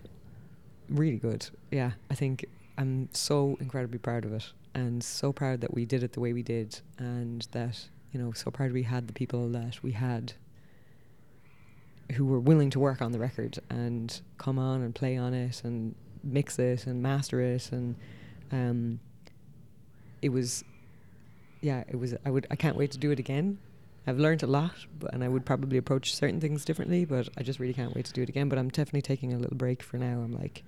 really 0.89 1.17
good. 1.17 1.47
Yeah, 1.71 1.91
I 2.09 2.15
think 2.15 2.45
I'm 2.77 3.09
so 3.11 3.57
incredibly 3.59 3.97
proud 3.99 4.25
of 4.25 4.33
it, 4.33 4.51
and 4.73 5.03
so 5.03 5.33
proud 5.33 5.61
that 5.61 5.73
we 5.73 5.85
did 5.85 6.03
it 6.03 6.13
the 6.13 6.19
way 6.19 6.33
we 6.33 6.43
did, 6.43 6.79
and 6.97 7.47
that 7.51 7.87
you 8.11 8.19
know, 8.21 8.31
so 8.31 8.49
proud 8.51 8.71
we 8.71 8.83
had 8.83 9.07
the 9.07 9.13
people 9.13 9.49
that 9.49 9.83
we 9.83 9.91
had 9.91 10.33
who 12.13 12.25
were 12.25 12.39
willing 12.39 12.69
to 12.69 12.79
work 12.79 13.01
on 13.01 13.11
the 13.11 13.19
record 13.19 13.59
and 13.69 14.21
come 14.37 14.57
on 14.57 14.81
and 14.81 14.95
play 14.95 15.17
on 15.17 15.33
it 15.33 15.61
and 15.65 15.93
mix 16.23 16.57
it 16.57 16.87
and 16.87 17.01
master 17.03 17.41
it, 17.41 17.69
and 17.71 17.95
um, 18.51 18.99
it 20.21 20.29
was, 20.29 20.63
yeah, 21.61 21.83
it 21.87 21.95
was. 21.95 22.15
I 22.25 22.29
would. 22.29 22.47
I 22.51 22.55
can't 22.55 22.75
wait 22.75 22.91
to 22.91 22.97
do 22.97 23.11
it 23.11 23.19
again. 23.19 23.59
I've 24.05 24.19
learned 24.19 24.41
a 24.43 24.47
lot, 24.47 24.73
but, 24.99 25.13
and 25.13 25.23
I 25.23 25.27
would 25.27 25.45
probably 25.45 25.77
approach 25.77 26.15
certain 26.15 26.39
things 26.39 26.63
differently. 26.63 27.05
But 27.05 27.29
I 27.37 27.43
just 27.43 27.59
really 27.59 27.73
can't 27.73 27.95
wait 27.95 28.05
to 28.05 28.13
do 28.13 28.21
it 28.21 28.29
again. 28.29 28.49
But 28.49 28.57
I'm 28.57 28.69
definitely 28.69 29.01
taking 29.01 29.33
a 29.33 29.37
little 29.37 29.57
break 29.57 29.83
for 29.83 29.97
now. 29.97 30.21
I'm 30.21 30.33
like 30.33 30.63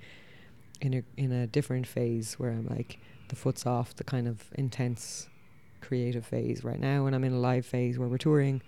in 0.82 0.94
a 0.94 1.04
in 1.18 1.32
a 1.32 1.48
different 1.48 1.88
phase 1.88 2.36
where 2.36 2.52
I'm 2.52 2.68
like 2.68 3.00
the 3.30 3.36
foot's 3.36 3.66
off 3.66 3.96
the 3.96 4.04
kind 4.04 4.28
of 4.28 4.44
intense 4.56 5.28
creative 5.82 6.26
phase 6.26 6.64
right 6.64 6.80
now, 6.80 7.06
and 7.06 7.16
I'm 7.16 7.24
in 7.24 7.34
a 7.34 7.40
live 7.40 7.66
phase 7.66 7.98
where 7.98 8.08
we're 8.08 8.18
touring, 8.18 8.62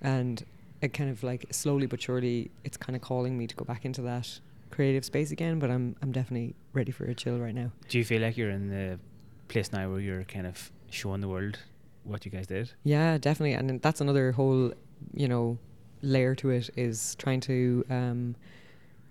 and 0.00 0.44
it 0.80 0.92
kind 0.92 1.08
of 1.10 1.22
like 1.22 1.46
slowly 1.50 1.86
but 1.86 2.02
surely 2.02 2.50
it's 2.64 2.76
kind 2.76 2.96
of 2.96 3.02
calling 3.02 3.38
me 3.38 3.46
to 3.46 3.54
go 3.54 3.64
back 3.64 3.84
into 3.84 4.02
that 4.02 4.40
creative 4.72 5.04
space 5.04 5.30
again. 5.30 5.60
But 5.60 5.70
I'm 5.70 5.94
I'm 6.02 6.10
definitely 6.10 6.56
ready 6.72 6.90
for 6.90 7.04
a 7.04 7.14
chill 7.14 7.38
right 7.38 7.54
now. 7.54 7.70
Do 7.88 7.98
you 7.98 8.04
feel 8.04 8.20
like 8.20 8.36
you're 8.36 8.50
in 8.50 8.68
the 8.68 8.98
place 9.48 9.72
now 9.72 9.88
where 9.90 10.00
you're 10.00 10.24
kind 10.24 10.46
of 10.46 10.72
showing 10.90 11.20
the 11.20 11.28
world 11.28 11.58
what 12.04 12.24
you 12.24 12.30
guys 12.32 12.48
did? 12.48 12.72
Yeah, 12.82 13.18
definitely, 13.18 13.52
and 13.52 13.80
that's 13.80 14.00
another 14.00 14.32
whole, 14.32 14.72
you 15.14 15.28
know, 15.28 15.58
layer 16.00 16.34
to 16.36 16.50
it 16.50 16.70
is 16.76 17.14
trying 17.16 17.40
to 17.40 17.84
um, 17.90 18.34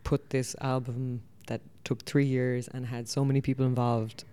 put 0.04 0.30
this 0.32 0.56
album 0.62 1.22
that 1.48 1.62
took 1.84 2.04
three 2.04 2.26
years 2.26 2.68
and 2.68 2.86
had 2.86 3.08
so 3.08 3.24
many 3.24 3.40
people 3.42 3.66
involved 3.66 4.26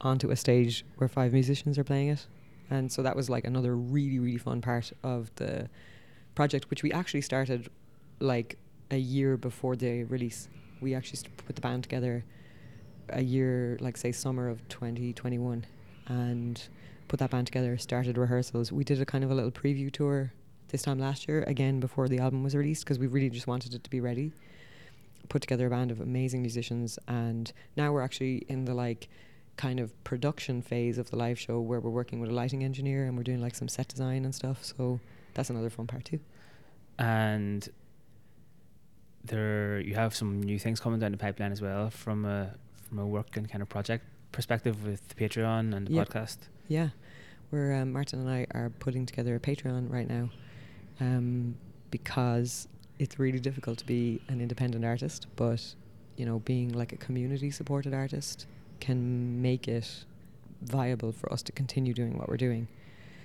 onto 0.00 0.30
a 0.30 0.36
stage 0.36 0.84
where 0.96 1.08
five 1.08 1.32
musicians 1.32 1.78
are 1.78 1.84
playing 1.84 2.08
it, 2.08 2.26
and 2.70 2.90
so 2.90 3.02
that 3.02 3.14
was 3.14 3.28
like 3.28 3.44
another 3.44 3.76
really 3.76 4.18
really 4.18 4.38
fun 4.38 4.60
part 4.60 4.92
of 5.02 5.30
the 5.36 5.68
project, 6.34 6.70
which 6.70 6.82
we 6.82 6.92
actually 6.92 7.22
started 7.22 7.68
like 8.20 8.58
a 8.90 8.96
year 8.98 9.36
before 9.36 9.76
the 9.76 10.04
release. 10.04 10.48
We 10.80 10.94
actually 10.94 11.20
put 11.46 11.56
the 11.56 11.62
band 11.62 11.82
together 11.82 12.24
a 13.10 13.22
year, 13.22 13.78
like 13.80 13.96
say 13.96 14.12
summer 14.12 14.48
of 14.48 14.66
2021, 14.68 15.64
and 16.08 16.68
put 17.08 17.20
that 17.20 17.30
band 17.30 17.46
together, 17.46 17.78
started 17.78 18.18
rehearsals. 18.18 18.72
We 18.72 18.84
did 18.84 19.00
a 19.00 19.06
kind 19.06 19.24
of 19.24 19.30
a 19.30 19.34
little 19.34 19.50
preview 19.50 19.92
tour 19.92 20.32
this 20.68 20.82
time 20.82 20.98
last 20.98 21.28
year, 21.28 21.44
again 21.46 21.78
before 21.78 22.08
the 22.08 22.18
album 22.18 22.42
was 22.42 22.54
released, 22.54 22.84
because 22.84 22.98
we 22.98 23.06
really 23.06 23.30
just 23.30 23.46
wanted 23.46 23.74
it 23.74 23.84
to 23.84 23.90
be 23.90 24.00
ready. 24.00 24.32
Put 25.28 25.42
together 25.42 25.66
a 25.66 25.70
band 25.70 25.90
of 25.90 26.00
amazing 26.00 26.42
musicians, 26.42 26.98
and 27.08 27.52
now 27.76 27.92
we're 27.92 28.02
actually 28.02 28.44
in 28.48 28.64
the 28.64 28.74
like 28.74 29.08
kind 29.56 29.80
of 29.80 29.92
production 30.04 30.60
phase 30.60 30.98
of 30.98 31.10
the 31.10 31.16
live 31.16 31.38
show 31.38 31.60
where 31.60 31.80
we're 31.80 31.90
working 31.90 32.20
with 32.20 32.30
a 32.30 32.34
lighting 32.34 32.62
engineer 32.62 33.06
and 33.06 33.16
we're 33.16 33.22
doing 33.22 33.40
like 33.40 33.54
some 33.54 33.68
set 33.68 33.88
design 33.88 34.24
and 34.24 34.34
stuff. 34.34 34.64
So 34.64 35.00
that's 35.34 35.48
another 35.48 35.70
fun 35.70 35.86
part 35.86 36.04
too. 36.04 36.20
And 36.98 37.66
there, 39.26 39.80
you 39.80 39.94
have 39.94 40.14
some 40.14 40.42
new 40.42 40.58
things 40.58 40.80
coming 40.80 40.98
down 41.00 41.12
the 41.12 41.18
pipeline 41.18 41.52
as 41.52 41.60
well 41.62 41.90
from 41.90 42.24
a 42.24 42.54
from 42.88 42.98
a 43.00 43.06
work 43.06 43.36
and 43.36 43.48
kind 43.50 43.62
of 43.62 43.68
project 43.68 44.04
perspective 44.32 44.84
with 44.86 45.08
the 45.08 45.14
Patreon 45.16 45.74
and 45.74 45.86
the 45.88 45.92
Yeah. 45.92 46.04
podcast. 46.04 46.38
Yeah, 46.68 46.90
we're 47.50 47.74
um, 47.74 47.92
Martin 47.92 48.20
and 48.20 48.30
I 48.30 48.46
are 48.52 48.70
putting 48.70 49.06
together 49.06 49.34
a 49.34 49.40
Patreon 49.40 49.90
right 49.90 50.08
now, 50.08 50.30
um, 51.00 51.56
because 51.90 52.68
it's 52.98 53.18
really 53.18 53.38
difficult 53.40 53.78
to 53.78 53.86
be 53.86 54.20
an 54.28 54.40
independent 54.40 54.84
artist, 54.84 55.26
but 55.36 55.74
you 56.16 56.24
know, 56.24 56.38
being 56.40 56.72
like 56.72 56.92
a 56.92 56.96
community 56.96 57.50
supported 57.50 57.92
artist 57.92 58.46
can 58.80 59.42
make 59.42 59.68
it 59.68 60.04
viable 60.62 61.12
for 61.12 61.30
us 61.32 61.42
to 61.42 61.52
continue 61.52 61.92
doing 61.92 62.16
what 62.18 62.28
we're 62.28 62.36
doing. 62.38 62.68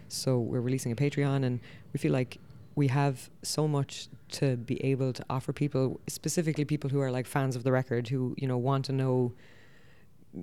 So 0.09 0.39
we're 0.39 0.59
releasing 0.61 0.91
a 0.91 0.95
Patreon, 0.95 1.45
and 1.45 1.59
we 1.93 1.97
feel 1.99 2.11
like 2.11 2.37
we 2.75 2.87
have 2.87 3.29
so 3.43 3.67
much 3.67 4.07
to 4.29 4.55
be 4.57 4.83
able 4.83 5.13
to 5.13 5.25
offer 5.29 5.51
people, 5.51 5.99
specifically 6.07 6.65
people 6.65 6.89
who 6.89 6.99
are 7.01 7.11
like 7.11 7.27
fans 7.27 7.55
of 7.55 7.63
the 7.63 7.71
record, 7.71 8.07
who 8.07 8.35
you 8.37 8.47
know 8.47 8.57
want 8.57 8.85
to 8.85 8.91
know 8.91 9.33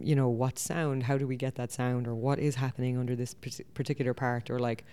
you 0.02 0.14
know 0.14 0.28
what 0.28 0.58
sound 0.58 1.02
how 1.04 1.16
do 1.16 1.26
we 1.26 1.34
get 1.34 1.54
that 1.54 1.72
sound 1.72 2.06
or 2.06 2.14
what 2.14 2.38
is 2.38 2.56
happening 2.56 2.98
under 2.98 3.16
this 3.16 3.34
particular 3.72 4.12
part 4.12 4.50
or 4.50 4.58
like 4.58 4.84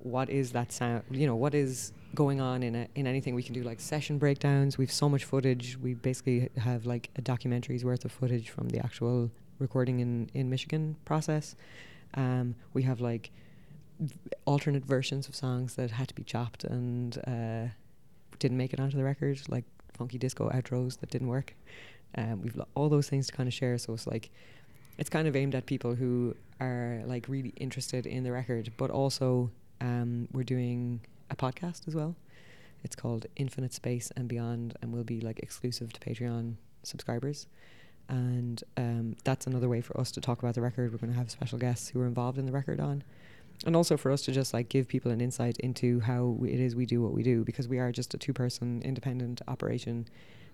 what 0.00 0.28
is 0.28 0.52
that 0.52 0.70
sound 0.70 1.02
you 1.10 1.26
know 1.26 1.34
what 1.34 1.54
is 1.54 1.94
going 2.14 2.40
on 2.40 2.62
in 2.62 2.74
a, 2.74 2.88
in 2.94 3.06
anything. 3.06 3.34
We 3.34 3.42
can 3.42 3.54
do 3.54 3.62
like 3.62 3.80
session 3.80 4.18
breakdowns. 4.18 4.78
We've 4.78 4.92
so 4.92 5.08
much 5.08 5.24
footage. 5.24 5.76
We 5.76 5.94
basically 5.94 6.48
have 6.56 6.86
like 6.86 7.10
a 7.16 7.22
documentary's 7.22 7.84
worth 7.84 8.04
of 8.04 8.12
footage 8.12 8.50
from 8.50 8.68
the 8.68 8.78
actual 8.78 9.30
recording 9.58 10.00
in 10.00 10.30
in 10.34 10.48
Michigan 10.48 10.96
process. 11.04 11.56
Um, 12.14 12.54
we 12.72 12.82
have 12.82 13.00
like 13.00 13.30
alternate 14.44 14.84
versions 14.84 15.28
of 15.28 15.34
songs 15.34 15.74
that 15.76 15.90
had 15.90 16.08
to 16.08 16.14
be 16.14 16.24
chopped 16.24 16.64
and 16.64 17.18
uh, 17.26 17.70
didn't 18.38 18.56
make 18.56 18.72
it 18.72 18.80
onto 18.80 18.96
the 18.96 19.04
record 19.04 19.40
like 19.48 19.64
funky 19.96 20.18
disco 20.18 20.50
outros 20.50 20.98
that 20.98 21.10
didn't 21.10 21.28
work 21.28 21.54
um, 22.16 22.42
we've 22.42 22.56
lo- 22.56 22.68
all 22.74 22.88
those 22.88 23.08
things 23.08 23.26
to 23.26 23.32
kind 23.32 23.46
of 23.46 23.54
share. 23.54 23.76
So 23.78 23.92
it's 23.92 24.06
like, 24.06 24.30
it's 24.98 25.10
kind 25.10 25.26
of 25.26 25.34
aimed 25.34 25.54
at 25.54 25.66
people 25.66 25.94
who 25.94 26.36
are 26.60 27.02
like 27.06 27.28
really 27.28 27.52
interested 27.56 28.06
in 28.06 28.22
the 28.22 28.32
record, 28.32 28.72
but 28.76 28.90
also 28.90 29.50
um, 29.80 30.28
we're 30.32 30.44
doing 30.44 31.00
a 31.30 31.36
podcast 31.36 31.88
as 31.88 31.94
well. 31.94 32.14
It's 32.84 32.94
called 32.94 33.26
Infinite 33.36 33.72
Space 33.72 34.12
and 34.16 34.28
Beyond, 34.28 34.76
and 34.82 34.92
will 34.92 35.04
be 35.04 35.20
like 35.20 35.38
exclusive 35.40 35.92
to 35.94 36.00
Patreon 36.00 36.56
subscribers. 36.82 37.46
And 38.08 38.62
um, 38.76 39.16
that's 39.24 39.46
another 39.46 39.70
way 39.70 39.80
for 39.80 39.98
us 39.98 40.10
to 40.12 40.20
talk 40.20 40.40
about 40.40 40.54
the 40.54 40.60
record. 40.60 40.92
We're 40.92 40.98
going 40.98 41.12
to 41.12 41.18
have 41.18 41.30
special 41.30 41.58
guests 41.58 41.88
who 41.88 42.00
are 42.02 42.06
involved 42.06 42.36
in 42.36 42.44
the 42.44 42.52
record 42.52 42.78
on, 42.78 43.02
and 43.64 43.74
also 43.74 43.96
for 43.96 44.10
us 44.10 44.22
to 44.22 44.32
just 44.32 44.52
like 44.54 44.68
give 44.68 44.88
people 44.88 45.10
an 45.10 45.20
insight 45.20 45.56
into 45.58 46.00
how 46.00 46.24
we- 46.24 46.50
it 46.50 46.60
is 46.60 46.76
we 46.76 46.86
do 46.86 47.02
what 47.02 47.12
we 47.12 47.22
do 47.22 47.44
because 47.44 47.68
we 47.68 47.78
are 47.78 47.90
just 47.92 48.14
a 48.14 48.18
two-person 48.18 48.82
independent 48.82 49.40
operation 49.48 50.06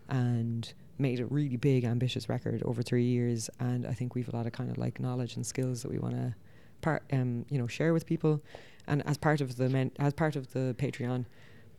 and 0.09 0.73
made 0.99 1.21
a 1.21 1.27
really 1.27 1.57
big 1.57 1.85
ambitious 1.85 2.29
record 2.29 2.63
over 2.65 2.83
three 2.83 3.05
years. 3.05 3.49
And 3.59 3.87
I 3.87 3.95
think 3.95 4.15
we've 4.15 4.29
a 4.29 4.37
lot 4.37 4.47
of 4.47 4.53
kind 4.53 4.71
of 4.71 4.79
like 4.79 5.01
knowledge 5.01 5.37
and 5.37 5.47
skills 5.47 5.83
that 5.83 5.91
we 5.91 5.99
want 5.99 6.15
to 6.17 6.35
part 6.83 7.03
um 7.13 7.45
you 7.51 7.59
know 7.59 7.67
share 7.67 7.93
with 7.93 8.07
people. 8.07 8.43
And 8.87 9.07
as 9.07 9.19
part 9.19 9.41
of 9.41 9.57
the 9.57 9.69
men- 9.69 9.93
as 9.99 10.13
part 10.15 10.37
of 10.37 10.53
the 10.53 10.75
Patreon 10.79 11.27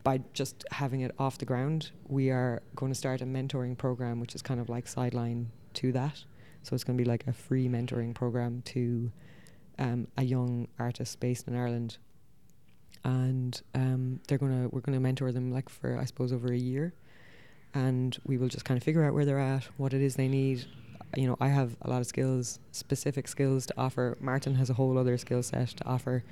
by 0.02 0.20
just 0.32 0.64
having 0.72 1.00
it 1.02 1.14
off 1.18 1.38
the 1.38 1.44
ground 1.44 1.90
we 2.08 2.30
are 2.30 2.60
going 2.74 2.90
to 2.90 2.98
start 2.98 3.20
a 3.20 3.24
mentoring 3.24 3.78
program 3.78 4.18
which 4.18 4.34
is 4.34 4.42
kind 4.42 4.60
of 4.60 4.68
like 4.68 4.86
sideline 4.88 5.50
to 5.74 5.92
that. 5.92 6.24
So 6.62 6.74
it's 6.74 6.84
going 6.84 6.96
to 6.96 7.02
be 7.04 7.08
like 7.08 7.26
a 7.26 7.32
free 7.32 7.68
mentoring 7.68 8.14
program 8.14 8.62
to 8.66 9.10
um, 9.82 10.06
a 10.16 10.24
young 10.24 10.68
artist 10.78 11.20
based 11.20 11.48
in 11.48 11.56
Ireland 11.56 11.98
and 13.04 13.60
um, 13.74 14.20
they're 14.28 14.38
gonna 14.38 14.68
we're 14.70 14.80
gonna 14.80 15.00
mentor 15.00 15.32
them 15.32 15.50
like 15.50 15.68
for 15.68 15.98
I 15.98 16.04
suppose 16.04 16.32
over 16.32 16.52
a 16.52 16.56
year 16.56 16.94
and 17.74 18.16
we 18.24 18.38
will 18.38 18.48
just 18.48 18.64
kind 18.64 18.76
of 18.76 18.84
figure 18.84 19.04
out 19.04 19.14
where 19.14 19.24
they're 19.24 19.38
at, 19.38 19.64
what 19.76 19.94
it 19.94 20.02
is 20.02 20.16
they 20.16 20.28
need. 20.28 20.64
You 21.16 21.26
know, 21.26 21.36
I 21.40 21.48
have 21.48 21.76
a 21.82 21.90
lot 21.90 22.00
of 22.00 22.06
skills, 22.06 22.58
specific 22.72 23.28
skills 23.28 23.66
to 23.66 23.74
offer. 23.76 24.16
Martin 24.20 24.54
has 24.54 24.70
a 24.70 24.74
whole 24.74 24.96
other 24.98 25.16
skill 25.18 25.42
set 25.42 25.68
to 25.68 25.86
offer. 25.86 26.24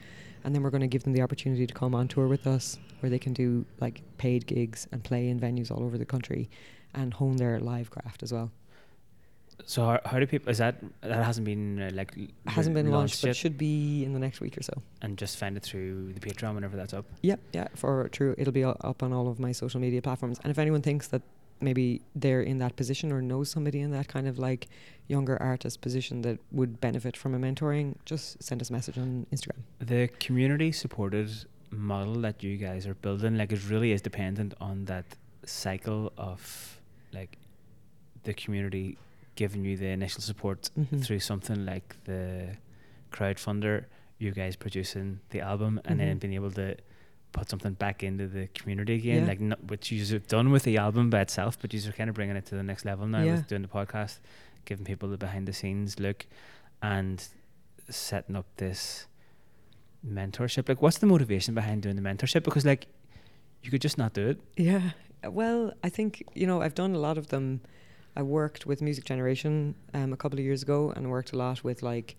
And 0.45 0.55
then 0.55 0.63
we're 0.63 0.71
going 0.71 0.81
to 0.81 0.87
give 0.87 1.03
them 1.03 1.13
the 1.13 1.21
opportunity 1.21 1.67
to 1.67 1.75
come 1.75 1.95
on 1.95 2.09
tour 2.09 2.27
with 2.27 2.47
us 2.47 2.79
where 3.01 3.11
they 3.11 3.19
can 3.19 3.35
do 3.35 3.67
like 3.79 4.03
paid 4.17 4.47
gigs 4.47 4.87
and 4.91 5.05
play 5.05 5.29
in 5.29 5.39
venues 5.39 5.71
all 5.71 5.83
over 5.83 5.99
the 5.99 6.07
country 6.07 6.49
and 6.95 7.13
hone 7.13 7.37
their 7.37 7.61
live 7.61 7.91
craft 7.91 8.23
as 8.23 8.33
well. 8.33 8.51
So 9.67 9.85
how, 9.85 10.01
how 10.05 10.19
do 10.19 10.27
people? 10.27 10.51
Is 10.51 10.59
that 10.59 10.77
that 11.03 11.25
hasn't 11.25 11.45
been 11.45 11.81
uh, 11.81 11.91
like 11.93 12.17
It 12.17 12.31
hasn't 12.47 12.75
been 12.75 12.91
launched, 12.91 13.21
but 13.23 13.29
yet, 13.29 13.37
should 13.37 13.59
be 13.59 14.05
in 14.05 14.13
the 14.13 14.19
next 14.19 14.41
week 14.41 14.57
or 14.59 14.63
so. 14.63 14.73
and 15.03 15.17
just 15.19 15.37
find 15.39 15.57
it 15.57 15.63
through 15.63 16.13
the 16.13 16.21
Patreon 16.21 16.55
whenever 16.55 16.77
that's 16.77 16.95
up. 16.95 17.05
Yep, 17.23 17.41
yeah, 17.53 17.69
for 17.75 18.09
true. 18.09 18.35
It'll 18.39 18.53
be 18.53 18.65
up 18.65 19.03
on 19.03 19.13
all 19.13 19.29
of 19.29 19.39
my 19.39 19.53
social 19.53 19.81
media 19.81 20.03
platforms. 20.03 20.39
And 20.43 20.51
if 20.51 20.59
anyone 20.59 20.83
thinks 20.83 21.09
that 21.09 21.23
maybe 21.63 22.01
they're 22.15 22.41
in 22.43 22.59
that 22.59 22.75
position 22.77 23.13
or 23.13 23.21
knows 23.21 23.51
somebody 23.51 23.81
in 23.81 23.91
that 23.91 24.09
kind 24.09 24.27
of 24.27 24.39
like 24.39 24.69
younger 25.09 25.37
artist 25.43 25.81
position 25.83 26.23
that 26.23 26.39
would 26.53 26.81
benefit 26.81 27.17
from 27.17 27.35
a 27.35 27.39
mentoring, 27.39 27.95
just 28.07 28.43
send 28.43 28.63
us 28.63 28.71
a 28.71 28.73
message 28.73 28.97
on 28.97 29.27
Instagram. 29.33 29.59
The 29.79 30.09
community 30.21 30.73
supported 30.73 31.31
model 31.71 32.15
that 32.23 32.43
you 32.43 32.57
guys 32.57 32.87
are 32.87 32.95
building, 32.95 33.37
like 33.37 33.53
it 33.53 33.69
really 33.69 33.93
is 33.93 34.01
dependent 34.01 34.55
on 34.61 34.87
that 34.87 35.05
cycle 35.45 36.13
of 36.17 36.81
like 37.13 37.37
the 38.25 38.33
community 38.35 38.97
giving 39.43 39.63
you 39.69 39.75
the 39.85 39.91
initial 39.99 40.21
support 40.31 40.61
Mhm. 40.79 41.03
through 41.05 41.21
something 41.31 41.61
like 41.73 41.89
the 42.05 42.23
crowdfunder, 43.15 43.77
you 44.19 44.31
guys 44.33 44.55
producing 44.65 45.07
the 45.31 45.41
album, 45.53 45.73
and 45.87 45.99
then 46.01 46.17
Mhm. 46.17 46.21
being 46.23 46.35
able 46.41 46.51
to 46.63 46.77
put 47.33 47.49
something 47.49 47.75
back 47.85 48.03
into 48.09 48.27
the 48.37 48.45
community 48.59 48.95
again, 49.03 49.23
Yeah. 49.23 49.29
like 49.33 49.41
not, 49.51 49.61
which 49.71 49.91
you 49.93 50.05
have 50.17 50.27
done 50.27 50.51
with 50.55 50.65
the 50.65 50.77
album 50.87 51.05
by 51.15 51.21
itself, 51.27 51.53
but 51.61 51.73
you're 51.73 51.93
kind 52.01 52.11
of 52.11 52.17
bringing 52.19 52.37
it 52.41 52.45
to 52.51 52.55
the 52.61 52.63
next 52.71 52.85
level 52.85 53.07
now 53.07 53.23
Yeah. 53.23 53.37
with 53.37 53.47
doing 53.49 53.63
the 53.63 53.69
podcast, 53.79 54.19
giving 54.69 54.85
people 54.85 55.09
the 55.09 55.17
behind 55.27 55.45
the 55.49 55.53
scenes 55.61 55.99
look, 55.99 56.27
and 56.83 57.17
setting 57.89 58.37
up 58.37 58.47
this 58.57 59.07
mentorship. 60.07 60.69
Like, 60.69 60.83
what's 60.83 60.99
the 60.99 61.07
motivation 61.07 61.55
behind 61.55 61.83
doing 61.83 61.97
the 61.97 62.03
mentorship? 62.03 62.43
Because 62.43 62.65
like, 62.67 62.87
you 63.63 63.71
could 63.71 63.81
just 63.89 63.97
not 63.99 64.13
do 64.13 64.29
it. 64.33 64.39
Yeah. 64.57 64.91
Well, 65.25 65.73
I 65.85 65.89
think, 65.89 66.11
you 66.35 66.47
know, 66.47 66.61
I've 66.63 66.75
done 66.75 66.95
a 66.95 66.99
lot 66.99 67.17
of 67.19 67.29
them. 67.29 67.61
I 68.17 68.23
worked 68.23 68.67
with 68.67 68.83
Music 68.83 69.05
Generation 69.05 69.75
um, 69.95 70.13
a 70.13 70.17
couple 70.17 70.39
of 70.39 70.45
years 70.45 70.63
ago 70.63 70.93
and 70.95 71.11
worked 71.11 71.33
a 71.33 71.37
lot 71.37 71.63
with 71.63 71.83
like, 71.83 72.17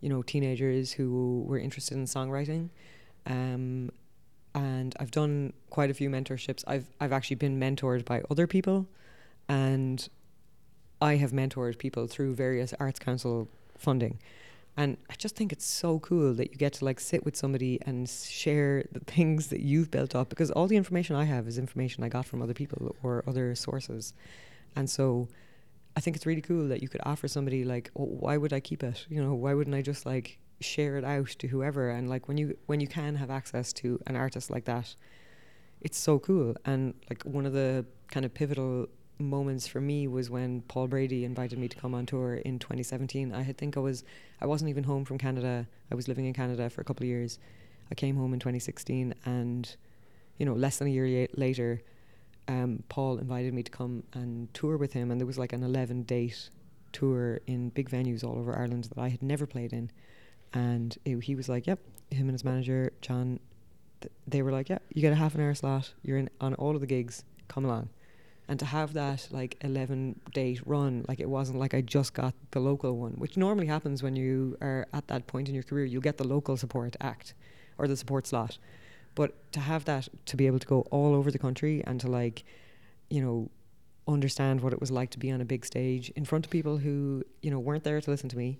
you 0.00 0.08
know, 0.08 0.22
teenagers 0.22 0.92
who 0.92 1.44
were 1.46 1.58
interested 1.58 1.96
in 1.96 2.04
songwriting. 2.04 2.70
Um, 3.26 3.90
and 4.54 4.94
I've 5.00 5.10
done 5.10 5.52
quite 5.70 5.90
a 5.90 5.94
few 5.94 6.10
mentorships. 6.10 6.62
I've 6.66 6.86
I've 7.00 7.12
actually 7.12 7.36
been 7.36 7.58
mentored 7.58 8.04
by 8.04 8.22
other 8.30 8.46
people 8.46 8.86
and 9.48 10.08
I 11.00 11.16
have 11.16 11.32
mentored 11.32 11.78
people 11.78 12.06
through 12.06 12.34
various 12.34 12.74
arts 12.78 12.98
council 12.98 13.48
funding. 13.76 14.18
And 14.76 14.96
I 15.10 15.14
just 15.18 15.36
think 15.36 15.52
it's 15.52 15.66
so 15.66 15.98
cool 15.98 16.32
that 16.34 16.52
you 16.52 16.56
get 16.56 16.74
to 16.74 16.84
like 16.84 16.98
sit 17.00 17.24
with 17.24 17.36
somebody 17.36 17.78
and 17.84 18.08
share 18.08 18.84
the 18.92 19.00
things 19.06 19.48
that 19.48 19.60
you've 19.60 19.90
built 19.90 20.14
up 20.14 20.28
because 20.28 20.50
all 20.50 20.66
the 20.66 20.76
information 20.76 21.16
I 21.16 21.24
have 21.24 21.46
is 21.46 21.58
information 21.58 22.04
I 22.04 22.08
got 22.08 22.24
from 22.24 22.40
other 22.40 22.54
people 22.54 22.96
or 23.02 23.24
other 23.26 23.54
sources. 23.54 24.14
And 24.76 24.88
so 24.88 25.28
I 25.96 26.00
think 26.00 26.16
it's 26.16 26.26
really 26.26 26.40
cool 26.40 26.68
that 26.68 26.82
you 26.82 26.88
could 26.88 27.00
offer 27.04 27.28
somebody 27.28 27.64
like, 27.64 27.90
oh, 27.96 28.04
why 28.04 28.36
would 28.36 28.52
I 28.52 28.60
keep 28.60 28.82
it? 28.82 29.06
You 29.08 29.22
know, 29.22 29.34
why 29.34 29.54
wouldn't 29.54 29.76
I 29.76 29.82
just 29.82 30.06
like 30.06 30.38
share 30.60 30.96
it 30.96 31.04
out 31.04 31.28
to 31.28 31.48
whoever? 31.48 31.90
And 31.90 32.08
like 32.08 32.28
when 32.28 32.38
you 32.38 32.56
when 32.66 32.80
you 32.80 32.86
can 32.88 33.16
have 33.16 33.30
access 33.30 33.72
to 33.74 34.00
an 34.06 34.16
artist 34.16 34.50
like 34.50 34.64
that, 34.64 34.94
it's 35.80 35.98
so 35.98 36.18
cool. 36.18 36.56
And 36.64 36.94
like 37.10 37.22
one 37.24 37.46
of 37.46 37.52
the 37.52 37.84
kind 38.10 38.24
of 38.24 38.32
pivotal 38.32 38.88
moments 39.18 39.66
for 39.66 39.80
me 39.80 40.08
was 40.08 40.30
when 40.30 40.62
Paul 40.62 40.88
Brady 40.88 41.24
invited 41.24 41.58
me 41.58 41.68
to 41.68 41.76
come 41.76 41.94
on 41.94 42.06
tour 42.06 42.34
in 42.34 42.58
2017. 42.58 43.32
I 43.32 43.42
had 43.42 43.58
think 43.58 43.76
I 43.76 43.80
was 43.80 44.04
I 44.40 44.46
wasn't 44.46 44.70
even 44.70 44.84
home 44.84 45.04
from 45.04 45.18
Canada. 45.18 45.66
I 45.90 45.94
was 45.94 46.08
living 46.08 46.24
in 46.24 46.32
Canada 46.32 46.70
for 46.70 46.80
a 46.80 46.84
couple 46.84 47.04
of 47.04 47.08
years. 47.08 47.38
I 47.90 47.94
came 47.94 48.16
home 48.16 48.32
in 48.32 48.40
2016 48.40 49.14
and 49.26 49.76
you 50.38 50.46
know, 50.46 50.54
less 50.54 50.78
than 50.78 50.88
a 50.88 50.90
year 50.90 51.06
ye- 51.06 51.28
later 51.34 51.82
um, 52.48 52.82
Paul 52.88 53.18
invited 53.18 53.54
me 53.54 53.62
to 53.62 53.70
come 53.70 54.02
and 54.12 54.52
tour 54.54 54.76
with 54.76 54.92
him 54.92 55.10
and 55.10 55.20
there 55.20 55.26
was 55.26 55.38
like 55.38 55.52
an 55.52 55.62
11 55.62 56.02
date 56.02 56.50
tour 56.92 57.40
in 57.46 57.70
big 57.70 57.90
venues 57.90 58.22
all 58.24 58.38
over 58.38 58.56
Ireland 58.56 58.84
that 58.84 58.98
I 58.98 59.08
had 59.08 59.22
never 59.22 59.46
played 59.46 59.72
in. 59.72 59.90
And 60.52 60.96
it, 61.04 61.24
he 61.24 61.34
was 61.34 61.48
like, 61.48 61.66
"Yep." 61.66 61.80
Him 62.10 62.28
and 62.28 62.32
his 62.32 62.44
manager 62.44 62.92
John, 63.00 63.40
th- 64.02 64.12
they 64.26 64.42
were 64.42 64.52
like, 64.52 64.68
"Yeah, 64.68 64.78
you 64.92 65.00
get 65.00 65.12
a 65.12 65.16
half 65.16 65.34
an 65.34 65.40
hour 65.40 65.54
slot. 65.54 65.94
You're 66.02 66.18
in 66.18 66.28
on 66.40 66.54
all 66.54 66.74
of 66.74 66.80
the 66.80 66.86
gigs. 66.86 67.24
Come 67.48 67.64
along." 67.64 67.88
And 68.48 68.58
to 68.58 68.66
have 68.66 68.92
that 68.92 69.28
like 69.30 69.56
11 69.62 70.20
date 70.34 70.60
run, 70.66 71.06
like 71.08 71.20
it 71.20 71.28
wasn't 71.28 71.58
like 71.58 71.72
I 71.72 71.80
just 71.80 72.12
got 72.12 72.34
the 72.50 72.60
local 72.60 72.98
one, 72.98 73.12
which 73.12 73.38
normally 73.38 73.66
happens 73.66 74.02
when 74.02 74.14
you 74.14 74.58
are 74.60 74.86
at 74.92 75.08
that 75.08 75.26
point 75.26 75.48
in 75.48 75.54
your 75.54 75.62
career. 75.62 75.86
You'll 75.86 76.02
get 76.02 76.18
the 76.18 76.26
local 76.26 76.58
support 76.58 76.96
act 77.00 77.32
or 77.78 77.88
the 77.88 77.96
support 77.96 78.26
slot. 78.26 78.58
But 79.14 79.52
to 79.52 79.60
have 79.60 79.84
that, 79.84 80.08
to 80.26 80.36
be 80.36 80.46
able 80.46 80.58
to 80.58 80.66
go 80.66 80.80
all 80.90 81.14
over 81.14 81.30
the 81.30 81.38
country 81.38 81.82
and 81.86 82.00
to 82.00 82.08
like, 82.08 82.44
you 83.10 83.22
know, 83.22 83.50
understand 84.08 84.60
what 84.60 84.72
it 84.72 84.80
was 84.80 84.90
like 84.90 85.10
to 85.10 85.18
be 85.18 85.30
on 85.30 85.40
a 85.40 85.44
big 85.44 85.64
stage 85.64 86.10
in 86.10 86.24
front 86.24 86.46
of 86.46 86.50
people 86.50 86.78
who, 86.78 87.22
you 87.42 87.50
know, 87.50 87.58
weren't 87.58 87.84
there 87.84 88.00
to 88.00 88.10
listen 88.10 88.28
to 88.30 88.36
me, 88.36 88.58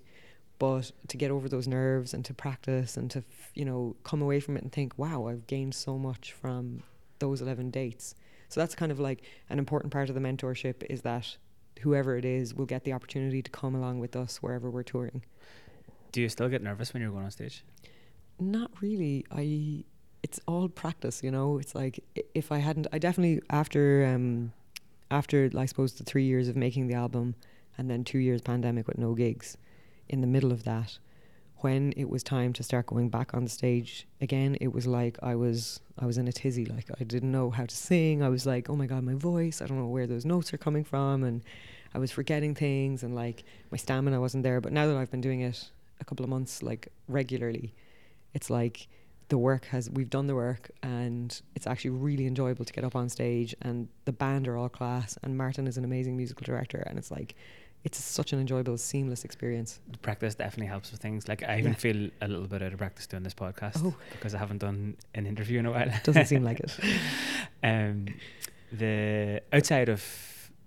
but 0.59 0.91
to 1.07 1.17
get 1.17 1.31
over 1.31 1.49
those 1.49 1.67
nerves 1.67 2.13
and 2.13 2.23
to 2.25 2.33
practice 2.33 2.95
and 2.95 3.09
to, 3.11 3.19
f- 3.19 3.51
you 3.53 3.65
know, 3.65 3.95
come 4.03 4.21
away 4.21 4.39
from 4.39 4.55
it 4.55 4.63
and 4.63 4.71
think, 4.71 4.97
wow, 4.97 5.27
I've 5.27 5.47
gained 5.47 5.75
so 5.75 5.97
much 5.97 6.31
from 6.31 6.83
those 7.19 7.41
11 7.41 7.71
dates. 7.71 8.15
So 8.49 8.59
that's 8.59 8.75
kind 8.75 8.91
of 8.91 8.99
like 8.99 9.23
an 9.49 9.57
important 9.57 9.91
part 9.91 10.09
of 10.09 10.15
the 10.15 10.21
mentorship 10.21 10.83
is 10.89 11.01
that 11.01 11.37
whoever 11.81 12.17
it 12.17 12.25
is 12.25 12.53
will 12.53 12.65
get 12.65 12.83
the 12.83 12.93
opportunity 12.93 13.41
to 13.41 13.51
come 13.51 13.75
along 13.75 13.99
with 13.99 14.15
us 14.15 14.37
wherever 14.37 14.69
we're 14.69 14.83
touring. 14.83 15.23
Do 16.11 16.21
you 16.21 16.29
still 16.29 16.47
get 16.47 16.61
nervous 16.61 16.93
when 16.93 17.01
you're 17.01 17.11
going 17.11 17.25
on 17.25 17.31
stage? 17.31 17.65
Not 18.39 18.71
really. 18.81 19.25
I 19.31 19.83
it's 20.23 20.39
all 20.47 20.69
practice, 20.69 21.21
you 21.21 21.29
know. 21.29 21.57
It's 21.59 21.75
like 21.75 22.03
if 22.33 22.51
I 22.51 22.59
hadn't 22.59 22.87
I 22.91 22.97
definitely 22.97 23.41
after 23.49 24.05
um 24.05 24.53
after 25.11 25.51
I 25.55 25.65
suppose 25.65 25.93
the 25.93 26.05
3 26.05 26.23
years 26.23 26.47
of 26.47 26.55
making 26.55 26.87
the 26.87 26.95
album 26.95 27.35
and 27.77 27.89
then 27.89 28.03
2 28.03 28.17
years 28.17 28.41
pandemic 28.41 28.87
with 28.87 28.97
no 28.97 29.13
gigs 29.13 29.57
in 30.09 30.21
the 30.21 30.27
middle 30.27 30.51
of 30.51 30.63
that 30.63 30.97
when 31.57 31.93
it 31.95 32.09
was 32.09 32.23
time 32.23 32.51
to 32.53 32.63
start 32.63 32.87
going 32.87 33.09
back 33.09 33.33
on 33.33 33.43
the 33.43 33.49
stage 33.49 34.05
again 34.19 34.57
it 34.59 34.73
was 34.73 34.85
like 34.85 35.17
I 35.21 35.35
was 35.35 35.81
I 35.99 36.05
was 36.05 36.17
in 36.17 36.27
a 36.27 36.31
tizzy. 36.31 36.65
Like 36.65 36.87
I 36.99 37.03
didn't 37.03 37.31
know 37.31 37.49
how 37.51 37.65
to 37.65 37.75
sing. 37.75 38.23
I 38.23 38.29
was 38.29 38.45
like 38.45 38.69
oh 38.69 38.75
my 38.77 38.87
god 38.87 39.03
my 39.03 39.15
voice 39.15 39.61
I 39.61 39.65
don't 39.65 39.77
know 39.77 39.87
where 39.87 40.07
those 40.07 40.25
notes 40.25 40.53
are 40.53 40.57
coming 40.57 40.85
from. 40.85 41.23
And 41.23 41.43
I 41.93 41.99
was 41.99 42.11
forgetting 42.11 42.55
things 42.55 43.03
and 43.03 43.13
like 43.13 43.43
my 43.71 43.77
stamina 43.77 44.19
wasn't 44.21 44.43
there. 44.43 44.61
But 44.61 44.71
now 44.71 44.87
that 44.87 44.95
I've 44.95 45.11
been 45.11 45.21
doing 45.21 45.41
it 45.41 45.69
a 45.99 46.05
couple 46.05 46.23
of 46.23 46.29
months 46.29 46.63
like 46.63 46.87
regularly 47.07 47.73
it's 48.33 48.49
like 48.49 48.87
the 49.29 49.37
work 49.37 49.65
has 49.65 49.89
we've 49.89 50.09
done 50.09 50.27
the 50.27 50.35
work 50.35 50.69
and 50.83 51.41
it's 51.55 51.65
actually 51.67 51.89
really 51.91 52.25
enjoyable 52.27 52.65
to 52.65 52.73
get 52.73 52.83
up 52.83 52.95
on 52.95 53.09
stage 53.09 53.55
and 53.61 53.87
the 54.05 54.11
band 54.11 54.47
are 54.47 54.57
all 54.57 54.69
class 54.69 55.17
and 55.23 55.37
Martin 55.37 55.65
is 55.67 55.77
an 55.77 55.83
amazing 55.85 56.15
musical 56.17 56.43
director 56.45 56.83
and 56.87 56.97
it's 56.99 57.09
like 57.11 57.35
it's 57.83 58.01
such 58.01 58.31
an 58.31 58.39
enjoyable 58.39 58.77
seamless 58.77 59.25
experience 59.25 59.79
The 59.91 59.97
practice 59.97 60.35
definitely 60.35 60.67
helps 60.67 60.91
with 60.91 61.01
things. 61.01 61.27
Like 61.27 61.43
I 61.43 61.57
even 61.59 61.71
Yeah. 61.73 61.77
feel 61.77 62.09
a 62.21 62.27
little 62.29 62.47
bit 62.47 62.61
out 62.63 62.71
of 62.71 62.77
practice 62.79 63.07
doing 63.07 63.23
this 63.23 63.33
podcast 63.33 63.81
Oh. 63.83 63.93
because 64.11 64.33
I 64.33 64.37
haven't 64.37 64.59
done 64.59 64.95
an 65.15 65.25
interview 65.25 65.59
in 65.59 65.65
a 65.65 65.71
while. 65.71 65.89
doesn't 66.03 66.27
seem 66.27 66.43
like 66.43 66.59
it 66.61 66.79
um, 67.63 68.05
the 68.71 69.41
outside 69.51 69.89
of 69.89 70.01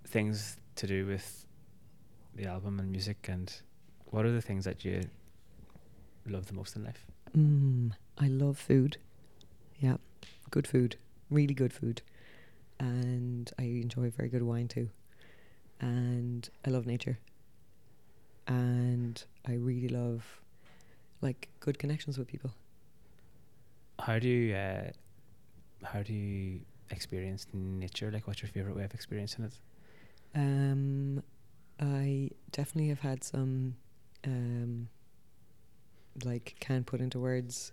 things 0.06 0.58
to 0.76 0.86
do 0.86 1.06
with 1.06 1.46
the 2.34 2.44
album 2.46 2.78
and 2.78 2.90
music, 2.92 3.28
and 3.30 3.50
what 4.06 4.26
are 4.26 4.30
the 4.32 4.42
things 4.42 4.64
that 4.66 4.84
you 4.84 5.00
love 6.26 6.46
the 6.46 6.52
most 6.52 6.76
in 6.76 6.84
life? 6.84 7.06
mm, 7.36 7.92
I 8.18 8.28
love 8.28 8.58
food. 8.58 8.98
Yeah 9.78 9.96
good 10.50 10.66
food 10.66 10.96
really 11.30 11.54
good 11.54 11.72
food. 11.72 12.02
And 12.78 13.50
I 13.58 13.62
enjoy 13.62 14.10
very 14.10 14.28
good 14.28 14.42
wine 14.42 14.68
too. 14.68 14.90
And 15.80 16.48
I 16.66 16.70
love 16.70 16.86
nature. 16.86 17.18
And 18.46 19.22
I 19.46 19.54
really 19.54 19.88
love 19.88 20.40
like 21.20 21.48
good 21.60 21.78
connections 21.78 22.18
with 22.18 22.28
people. 22.28 22.52
How 23.98 24.18
do 24.18 24.28
you 24.28 24.54
uh, 24.54 24.90
how 25.82 26.02
do 26.02 26.12
you 26.12 26.60
experience 26.90 27.46
nature? 27.52 28.10
Like, 28.10 28.26
what's 28.26 28.42
your 28.42 28.50
favorite 28.50 28.76
way 28.76 28.84
of 28.84 28.94
experiencing 28.94 29.46
it? 29.46 29.52
Um, 30.34 31.22
I 31.80 32.30
definitely 32.52 32.90
have 32.90 33.00
had 33.00 33.24
some, 33.24 33.76
um, 34.24 34.88
like 36.24 36.56
can't 36.60 36.84
put 36.84 37.00
into 37.00 37.18
words, 37.18 37.72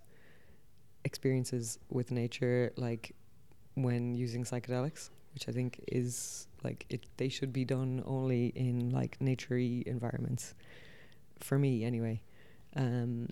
experiences 1.06 1.80
with 1.90 2.12
nature, 2.12 2.72
like 2.78 3.16
when 3.76 4.16
using 4.16 4.44
psychedelics, 4.44 5.10
which 5.34 5.50
I 5.50 5.52
think 5.52 5.84
is 5.88 6.48
like 6.64 6.86
it. 6.90 7.06
They 7.18 7.30
should 7.30 7.52
be 7.52 7.66
done 7.66 8.04
only 8.06 8.48
in 8.56 8.92
like 8.92 9.20
naturey 9.20 9.84
environments, 9.84 10.54
for 11.40 11.58
me 11.58 11.84
anyway. 11.84 12.22
Um, 12.76 13.30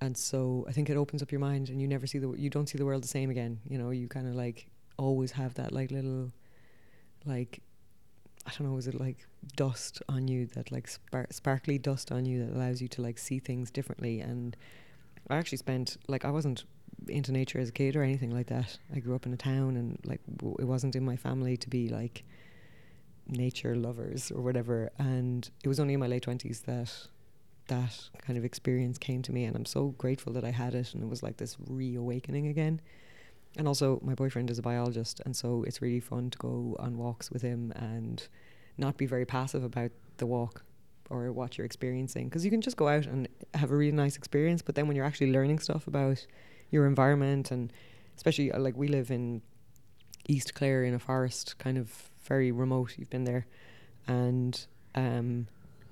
and 0.00 0.16
so 0.16 0.66
I 0.68 0.72
think 0.72 0.90
it 0.90 0.96
opens 0.96 1.22
up 1.22 1.32
your 1.32 1.40
mind, 1.40 1.70
and 1.70 1.80
you 1.80 1.88
never 1.88 2.06
see 2.06 2.18
the 2.18 2.32
you 2.32 2.50
don't 2.50 2.68
see 2.68 2.78
the 2.78 2.84
world 2.84 3.02
the 3.02 3.08
same 3.08 3.30
again. 3.30 3.60
You 3.68 3.78
know, 3.78 3.90
you 3.90 4.08
kind 4.08 4.28
of 4.28 4.34
like 4.34 4.66
always 4.96 5.32
have 5.32 5.54
that 5.54 5.72
like 5.72 5.90
little, 5.90 6.30
like 7.24 7.60
I 8.46 8.50
don't 8.50 8.70
know, 8.70 8.76
is 8.76 8.86
it 8.86 9.00
like 9.00 9.26
dust 9.56 10.02
on 10.08 10.28
you 10.28 10.46
that 10.48 10.70
like 10.70 10.88
spar- 10.88 11.28
sparkly 11.30 11.78
dust 11.78 12.12
on 12.12 12.26
you 12.26 12.44
that 12.44 12.54
allows 12.54 12.82
you 12.82 12.88
to 12.88 13.02
like 13.02 13.18
see 13.18 13.38
things 13.38 13.70
differently? 13.70 14.20
And 14.20 14.56
I 15.30 15.36
actually 15.36 15.58
spent 15.58 15.96
like 16.08 16.24
I 16.24 16.30
wasn't 16.30 16.64
into 17.08 17.32
nature 17.32 17.58
as 17.58 17.68
a 17.68 17.72
kid 17.72 17.96
or 17.96 18.02
anything 18.02 18.30
like 18.30 18.46
that. 18.48 18.78
I 18.94 19.00
grew 19.00 19.14
up 19.14 19.26
in 19.26 19.32
a 19.32 19.36
town 19.36 19.76
and 19.76 19.98
like 20.04 20.20
w- 20.36 20.56
it 20.58 20.64
wasn't 20.64 20.96
in 20.96 21.04
my 21.04 21.16
family 21.16 21.56
to 21.56 21.68
be 21.68 21.88
like 21.88 22.24
nature 23.26 23.74
lovers 23.74 24.30
or 24.30 24.42
whatever. 24.42 24.90
And 24.98 25.48
it 25.62 25.68
was 25.68 25.80
only 25.80 25.94
in 25.94 26.00
my 26.00 26.06
late 26.06 26.22
twenties 26.22 26.60
that 26.62 26.92
that 27.68 28.10
kind 28.26 28.38
of 28.38 28.44
experience 28.44 28.98
came 28.98 29.22
to 29.22 29.32
me, 29.32 29.44
and 29.44 29.56
I'm 29.56 29.64
so 29.64 29.88
grateful 29.96 30.32
that 30.34 30.44
I 30.44 30.50
had 30.50 30.74
it. 30.74 30.92
And 30.94 31.02
it 31.02 31.08
was 31.08 31.22
like 31.22 31.38
this 31.38 31.56
reawakening 31.66 32.48
again. 32.48 32.80
And 33.56 33.68
also, 33.68 34.00
my 34.02 34.14
boyfriend 34.14 34.50
is 34.50 34.58
a 34.58 34.62
biologist, 34.62 35.20
and 35.24 35.34
so 35.34 35.64
it's 35.66 35.80
really 35.80 36.00
fun 36.00 36.30
to 36.30 36.38
go 36.38 36.76
on 36.78 36.98
walks 36.98 37.30
with 37.30 37.42
him 37.42 37.72
and 37.76 38.26
not 38.76 38.96
be 38.96 39.06
very 39.06 39.24
passive 39.24 39.62
about 39.62 39.92
the 40.16 40.26
walk 40.26 40.64
or 41.08 41.30
what 41.30 41.56
you're 41.56 41.64
experiencing. 41.64 42.28
Because 42.28 42.44
you 42.44 42.50
can 42.50 42.60
just 42.60 42.76
go 42.76 42.88
out 42.88 43.06
and 43.06 43.28
have 43.54 43.70
a 43.70 43.76
really 43.76 43.92
nice 43.92 44.16
experience, 44.16 44.60
but 44.60 44.74
then 44.74 44.88
when 44.88 44.96
you're 44.96 45.06
actually 45.06 45.30
learning 45.30 45.60
stuff 45.60 45.86
about 45.86 46.26
your 46.70 46.86
environment 46.86 47.50
and 47.50 47.72
especially 48.16 48.52
uh, 48.52 48.58
like 48.58 48.76
we 48.76 48.88
live 48.88 49.10
in 49.10 49.42
East 50.26 50.54
Clare 50.54 50.84
in 50.84 50.94
a 50.94 50.98
forest, 50.98 51.58
kind 51.58 51.78
of 51.78 52.10
very 52.24 52.50
remote. 52.50 52.94
You've 52.96 53.10
been 53.10 53.24
there, 53.24 53.46
and 54.06 54.66
um, 54.94 55.46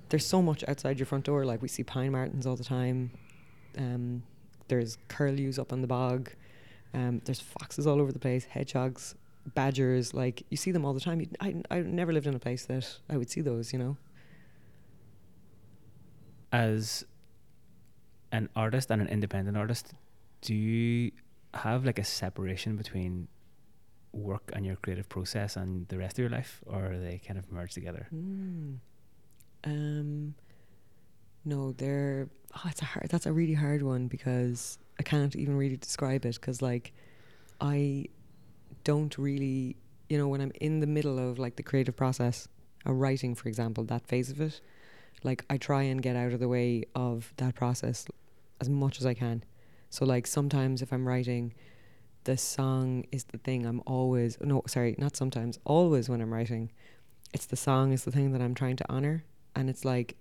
there's 0.09 0.27
so 0.27 0.41
much 0.41 0.65
outside 0.69 0.99
your 0.99 1.07
front 1.07 1.25
door. 1.25 1.45
Like 1.45 1.63
we 1.63 1.69
see 1.69 1.85
pine 1.85 2.13
martens 2.13 2.47
all 2.47 2.57
the 2.57 2.65
time. 2.65 3.11
Um, 3.77 4.23
there's 4.69 4.99
curlews 5.09 5.59
up 5.59 5.73
on 5.73 5.81
the 5.81 5.87
bog. 5.87 6.31
Um, 6.95 7.21
there's 7.25 7.41
foxes 7.41 7.87
all 7.87 8.01
over 8.01 8.13
the 8.13 8.19
place, 8.19 8.45
hedgehogs, 8.45 9.15
badgers. 9.55 10.15
Like 10.15 10.45
you 10.51 10.57
see 10.57 10.71
them 10.71 10.85
all 10.85 10.95
the 10.95 11.01
time. 11.01 11.21
You, 11.21 11.29
I 11.41 11.57
I 11.71 11.81
never 11.81 12.13
lived 12.13 12.27
in 12.27 12.35
a 12.35 12.39
place 12.39 12.65
that 12.67 12.99
I 13.09 13.17
would 13.17 13.31
see 13.31 13.41
those. 13.41 13.73
You 13.73 13.79
know. 13.79 13.97
As 16.53 17.05
an 18.31 18.49
artist 18.55 18.91
and 18.91 19.01
an 19.01 19.09
independent 19.09 19.57
artist, 19.57 19.95
do 20.43 20.55
you 20.55 21.13
have 21.55 21.85
like 21.85 21.99
a 21.99 22.05
separation 22.05 22.77
between 22.77 23.29
work 24.13 24.51
and 24.53 24.67
your 24.67 24.77
creative 24.77 25.09
process 25.09 25.57
and 25.57 25.89
the 25.89 25.97
rest 25.97 26.15
of 26.15 26.19
your 26.19 26.31
life, 26.31 26.61
or 26.67 26.93
are 26.93 26.99
they 26.99 27.21
kind 27.27 27.39
of 27.39 27.51
merged 27.51 27.75
together? 27.75 28.09
Mm. 28.15 28.79
Um, 29.65 30.35
no, 31.45 31.73
they're. 31.73 32.29
Oh, 32.55 32.63
it's 32.67 32.83
a 32.83 32.85
hard. 32.85 33.09
That's 33.09 33.27
a 33.27 33.33
really 33.33 33.55
hard 33.55 33.83
one 33.83 34.09
because 34.09 34.79
I 34.99 35.03
can't 35.03 35.35
even 35.35 35.57
really 35.57 35.77
describe 35.77 36.27
it 36.27 36.35
because 36.35 36.61
like, 36.61 36.93
I 37.61 38.07
don't 38.85 39.17
really, 39.17 39.77
you 40.09 40.19
know, 40.19 40.29
when 40.29 40.41
I'm 40.41 40.53
in 40.61 40.81
the 40.81 40.87
middle 40.87 41.19
of 41.19 41.39
like 41.39 41.57
the 41.57 41.63
creative 41.63 41.97
process, 41.97 42.49
a 42.85 42.93
writing, 42.93 43.35
for 43.35 43.49
example, 43.49 43.85
that 43.85 44.07
phase 44.07 44.31
of 44.31 44.41
it, 44.41 44.61
like 45.23 45.45
I 45.49 45.57
try 45.57 45.83
and 45.83 46.03
get 46.03 46.17
out 46.17 46.33
of 46.33 46.41
the 46.41 46.49
way 46.49 46.85
of 46.95 47.33
that 47.39 47.55
process 47.55 48.07
as 48.61 48.69
much 48.69 48.99
as 49.01 49.07
I 49.07 49.15
can. 49.15 49.45
So 49.93 50.07
like 50.07 50.27
sometimes 50.27 50.81
if 50.81 50.91
I'm 50.91 51.07
writing, 51.07 51.53
the 52.25 52.39
song 52.39 53.05
is 53.13 53.25
the 53.25 53.37
thing 53.37 53.67
I'm 53.67 53.83
always 53.87 54.39
no 54.41 54.63
sorry 54.67 54.95
not 54.97 55.17
sometimes 55.17 55.59
always 55.67 56.09
when 56.09 56.23
I'm 56.23 56.33
writing, 56.33 56.73
it's 57.35 57.45
the 57.45 57.57
song 57.57 57.93
is 57.93 58.05
the 58.05 58.11
thing 58.11 58.33
that 58.33 58.41
I'm 58.41 58.55
trying 58.55 58.77
to 58.77 58.91
honor, 58.91 59.23
and 59.55 59.69
it's 59.69 59.85
like 59.85 60.17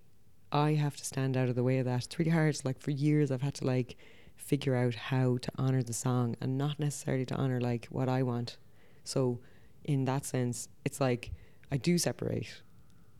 I 0.51 0.73
have 0.73 0.97
to 0.97 1.05
stand 1.05 1.37
out 1.37 1.47
of 1.47 1.55
the 1.55 1.63
way 1.63 1.79
of 1.79 1.85
that. 1.85 2.03
It's 2.03 2.19
really 2.19 2.31
hard. 2.31 2.49
It's 2.49 2.65
like 2.65 2.81
for 2.81 2.91
years 2.91 3.31
I've 3.31 3.43
had 3.43 3.53
to 3.55 3.65
like 3.65 3.95
figure 4.35 4.75
out 4.75 4.93
how 4.93 5.37
to 5.37 5.51
honor 5.55 5.81
the 5.81 5.93
song 5.93 6.35
and 6.41 6.57
not 6.57 6.77
necessarily 6.77 7.25
to 7.27 7.35
honor 7.35 7.61
like 7.61 7.85
what 7.85 8.09
I 8.09 8.23
want. 8.23 8.57
So 9.05 9.39
in 9.85 10.03
that 10.03 10.25
sense, 10.25 10.67
it's 10.83 10.99
like 10.99 11.31
I 11.71 11.77
do 11.77 11.97
separate 11.97 12.61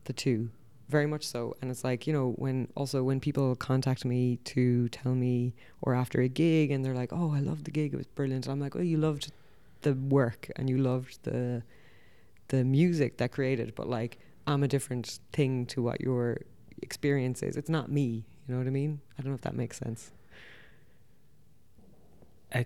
the 0.04 0.12
two 0.12 0.50
very 0.92 1.08
much 1.08 1.26
so. 1.26 1.56
And 1.62 1.72
it's 1.72 1.84
like 1.84 2.06
you 2.08 2.14
know 2.14 2.28
when 2.44 2.68
also 2.76 3.04
when 3.04 3.20
people 3.20 3.56
contact 3.56 4.06
me 4.06 4.38
to 4.54 4.90
tell 4.90 5.16
me 5.16 5.54
or 5.82 5.96
after 5.96 6.22
a 6.22 6.28
gig 6.28 6.70
and 6.72 6.84
they're 6.84 7.00
like 7.04 7.14
oh 7.14 7.32
i 7.34 7.40
loved 7.40 7.66
the 7.66 7.72
gig. 7.72 7.94
It 7.94 7.98
was 7.98 8.08
brilliant. 8.08 8.48
I'm 8.48 8.60
like 8.60 8.76
oh 8.76 8.86
you 8.94 8.98
loved 8.98 9.32
the 9.82 9.94
work 9.94 10.52
and 10.58 10.70
you 10.70 10.78
loved 10.78 11.24
the 11.24 11.64
the 12.50 12.64
music 12.64 13.18
that 13.18 13.32
created 13.32 13.74
but 13.74 13.88
like 13.88 14.20
i'm 14.46 14.62
a 14.62 14.68
different 14.68 15.20
thing 15.32 15.66
to 15.68 15.82
what 15.82 16.02
your 16.02 16.42
experience 16.82 17.42
is. 17.42 17.56
It's 17.58 17.70
not 17.70 17.92
me. 17.92 18.26
You 18.44 18.54
know 18.54 18.58
what 18.58 18.68
i 18.68 18.72
mean? 18.72 19.00
I 19.18 19.22
don't 19.22 19.32
know 19.32 19.36
if 19.36 19.42
that 19.50 19.56
makes 19.56 19.78
sense. 19.78 20.12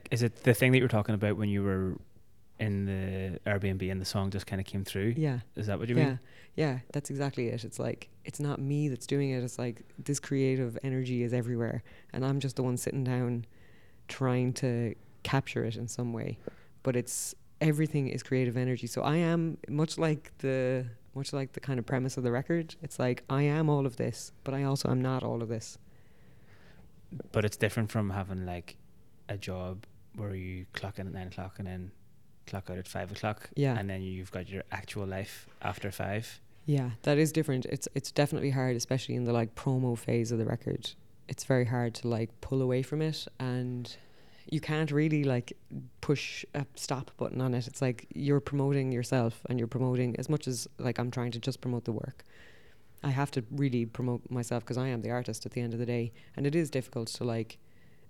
Is 0.10 0.24
it 0.24 0.44
the 0.44 0.56
thing 0.56 0.72
that 0.72 0.80
you 0.80 0.84
were 0.84 0.98
talking 1.00 1.14
about 1.14 1.38
when 1.38 1.48
you 1.48 1.62
were 1.62 1.98
in 2.60 2.86
the 2.86 3.39
Airbnb 3.49 3.91
and 3.91 3.99
the 3.99 4.06
song 4.06 4.32
just 4.32 4.47
kind 4.47 4.60
of 4.60 4.66
came 4.66 4.84
through? 4.84 5.14
Yeah. 5.18 5.39
Is 5.56 5.68
that 5.68 5.80
what 5.80 5.89
you 5.89 5.95
yeah. 5.95 6.03
mean? 6.03 6.20
Yeah, 6.56 6.72
Yeah, 6.72 6.80
that's 6.93 7.10
exactly 7.10 7.47
it. 7.47 7.64
It's 7.64 7.80
like 7.80 8.10
it's 8.24 8.39
not 8.39 8.60
me 8.60 8.89
that's 8.89 9.08
doing 9.08 9.32
it. 9.32 9.43
It's 9.43 9.60
like 9.60 9.84
this 10.03 10.20
creative 10.20 10.78
energy 10.84 11.24
is 11.24 11.34
everywhere, 11.34 11.84
and 12.14 12.26
I'm 12.26 12.39
just 12.39 12.56
the 12.56 12.64
one 12.64 12.78
sitting 12.78 13.03
down, 13.03 13.45
trying 14.08 14.53
to 14.53 14.95
capture 15.24 15.66
it 15.66 15.76
in 15.76 15.88
some 15.88 16.14
way. 16.14 16.38
But 16.84 16.95
it's 16.95 17.36
everything 17.62 18.08
is 18.08 18.24
creative 18.24 18.58
energy. 18.58 18.88
So 18.88 19.01
I 19.01 19.18
am 19.18 19.58
much 19.68 19.97
like 19.97 20.32
the 20.39 20.86
much 21.14 21.32
like 21.34 21.53
the 21.53 21.60
kind 21.60 21.80
of 21.80 21.86
premise 21.86 22.18
of 22.18 22.24
the 22.24 22.32
record. 22.32 22.76
It's 22.82 22.99
like 22.99 23.24
I 23.30 23.43
am 23.43 23.70
all 23.70 23.86
of 23.86 23.97
this, 23.97 24.32
but 24.43 24.53
I 24.53 24.64
also 24.64 24.89
am 24.89 25.01
not 25.01 25.24
all 25.24 25.41
of 25.41 25.49
this. 25.49 25.78
But 27.32 27.45
it's 27.45 27.58
different 27.58 27.91
from 27.91 28.10
having 28.10 28.45
like 28.45 28.78
a 29.30 29.38
job 29.38 29.86
where 30.16 30.36
you 30.36 30.66
clock 30.74 30.99
in 30.99 31.08
at 31.08 31.14
nine 31.14 31.28
o'clock 31.28 31.56
and 31.60 31.68
then 31.68 31.91
clock 32.48 32.70
out 32.70 32.78
at 32.78 32.88
five 32.88 33.12
o'clock. 33.12 33.50
Yeah. 33.56 33.78
And 33.78 33.89
then 33.89 34.02
you've 34.02 34.32
got 34.32 34.50
your 34.50 34.64
actual 34.72 35.06
life 35.06 35.48
after 35.62 35.91
five. 35.91 36.39
Yeah, 36.66 36.91
that 37.04 37.18
is 37.18 37.32
different. 37.32 37.66
It's 37.66 37.88
it's 37.93 38.12
definitely 38.12 38.52
hard, 38.52 38.76
especially 38.76 39.16
in 39.16 39.26
the 39.26 39.34
like 39.34 39.56
promo 39.56 39.98
phase 39.98 40.32
of 40.32 40.39
the 40.39 40.46
record. 40.46 40.91
It's 41.28 41.43
very 41.43 41.66
hard 41.66 41.96
to 41.96 42.08
like 42.08 42.30
pull 42.41 42.62
away 42.62 42.82
from 42.84 43.02
it 43.02 43.28
and 43.39 43.96
you 44.50 44.60
can't 44.60 44.91
really 44.91 45.24
like 45.24 45.54
push 46.02 46.46
a 46.54 46.66
stop 46.76 47.12
button 47.18 47.41
on 47.41 47.54
it. 47.54 47.68
It's 47.68 47.82
like 47.82 48.08
you're 48.14 48.39
promoting 48.39 48.91
yourself 48.91 49.41
and 49.50 49.60
you're 49.60 49.68
promoting 49.68 50.16
as 50.18 50.30
much 50.30 50.48
as 50.48 50.68
like 50.78 51.00
I'm 51.00 51.12
trying 51.12 51.32
to 51.32 51.39
just 51.39 51.62
promote 51.62 51.86
the 51.86 51.91
work. 51.91 52.24
I 53.04 53.10
have 53.10 53.32
to 53.32 53.43
really 53.52 53.86
promote 53.86 54.30
myself 54.32 54.64
because 54.64 54.78
I 54.78 54.88
am 54.88 55.02
the 55.02 55.12
artist 55.12 55.46
at 55.46 55.52
the 55.52 55.62
end 55.62 55.74
of 55.74 55.80
the 55.80 55.86
day, 55.86 56.12
and 56.36 56.48
it 56.48 56.56
is 56.56 56.70
difficult 56.72 57.08
to 57.10 57.24
like 57.24 57.60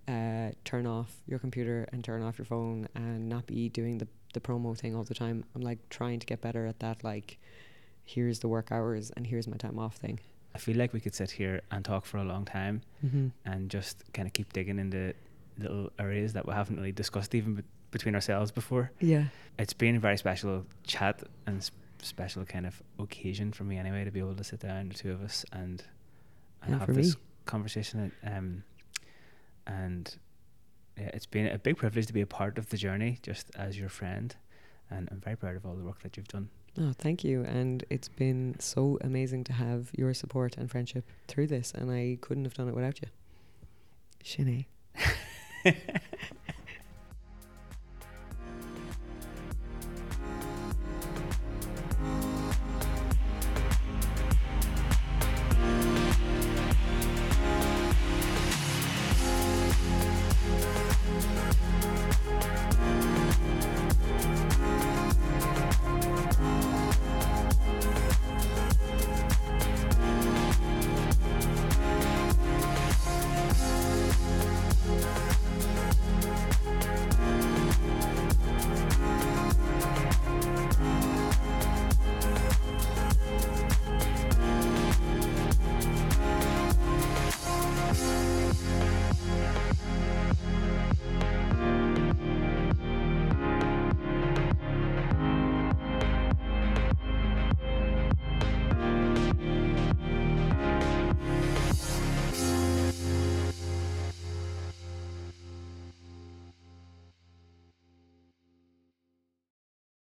uh, 0.07 0.51
turn 0.63 0.85
off 0.85 1.21
your 1.25 1.39
computer 1.39 1.87
and 1.91 2.03
turn 2.03 2.21
off 2.21 2.37
your 2.37 2.45
phone 2.45 2.87
and 2.95 3.27
not 3.27 3.45
be 3.45 3.69
doing 3.69 3.97
the 3.97 4.07
the 4.35 4.39
promo 4.39 4.77
thing 4.77 4.95
all 4.95 5.03
the 5.03 5.15
time. 5.15 5.43
I'm 5.55 5.61
like 5.61 5.79
trying 5.89 6.19
to 6.19 6.25
get 6.27 6.39
better 6.41 6.67
at 6.67 6.79
that. 6.79 7.03
Like, 7.03 7.39
here's 8.03 8.39
the 8.39 8.47
work 8.47 8.71
hours 8.71 9.11
and 9.15 9.25
here's 9.25 9.47
my 9.47 9.57
time 9.57 9.79
off 9.79 9.95
thing. 9.95 10.19
I 10.53 10.57
feel 10.59 10.77
like 10.77 10.93
we 10.93 10.99
could 10.99 11.15
sit 11.15 11.31
here 11.31 11.61
and 11.71 11.83
talk 11.83 12.05
for 12.05 12.17
a 12.17 12.23
long 12.23 12.45
time 12.45 12.81
mm-hmm. 13.05 13.27
and 13.45 13.69
just 13.69 14.03
kind 14.13 14.25
of 14.27 14.33
keep 14.33 14.53
digging 14.53 14.79
into 14.79 15.13
little 15.57 15.89
areas 15.99 16.33
that 16.33 16.45
we 16.47 16.53
haven't 16.53 16.77
really 16.77 16.91
discussed 16.91 17.33
even 17.35 17.55
be- 17.55 17.63
between 17.91 18.15
ourselves 18.15 18.51
before. 18.51 18.91
Yeah. 19.01 19.25
It's 19.57 19.73
been 19.73 19.95
a 19.95 19.99
very 19.99 20.17
special 20.17 20.65
chat 20.85 21.23
and 21.47 21.63
sp- 21.63 21.75
special 22.01 22.45
kind 22.45 22.65
of 22.65 22.81
occasion 22.99 23.51
for 23.51 23.63
me 23.63 23.77
anyway 23.77 24.03
to 24.05 24.11
be 24.11 24.19
able 24.19 24.35
to 24.35 24.43
sit 24.43 24.59
down, 24.59 24.89
the 24.89 24.95
two 24.95 25.11
of 25.11 25.21
us, 25.23 25.43
and 25.51 25.83
and 26.61 26.73
And 26.73 26.79
have 26.79 26.93
this 26.95 27.15
me. 27.15 27.21
conversation. 27.45 28.11
Um, 28.23 28.63
and 29.67 30.03
yeah, 30.07 30.19
it's 30.97 31.25
been 31.25 31.47
a 31.47 31.57
big 31.57 31.77
privilege 31.77 32.07
to 32.07 32.13
be 32.13 32.21
a 32.21 32.27
part 32.27 32.57
of 32.57 32.69
the 32.69 32.77
journey, 32.77 33.19
just 33.21 33.51
as 33.55 33.77
your 33.77 33.89
friend. 33.89 34.35
And 34.89 35.09
I'm 35.11 35.19
very 35.19 35.35
proud 35.35 35.55
of 35.55 35.65
all 35.65 35.75
the 35.75 35.83
work 35.83 36.03
that 36.03 36.15
you've 36.17 36.27
done. 36.27 36.49
Oh, 36.79 36.93
thank 36.97 37.23
you. 37.23 37.43
And 37.43 37.83
it's 37.89 38.09
been 38.09 38.55
so 38.59 38.97
amazing 39.01 39.45
to 39.45 39.53
have 39.53 39.91
your 39.97 40.13
support 40.13 40.57
and 40.57 40.69
friendship 40.69 41.05
through 41.27 41.47
this. 41.47 41.71
And 41.73 41.91
I 41.91 42.17
couldn't 42.21 42.43
have 42.43 42.53
done 42.53 42.67
it 42.67 42.75
without 42.75 42.99
you. 43.01 43.07
Sinead. 44.23 44.65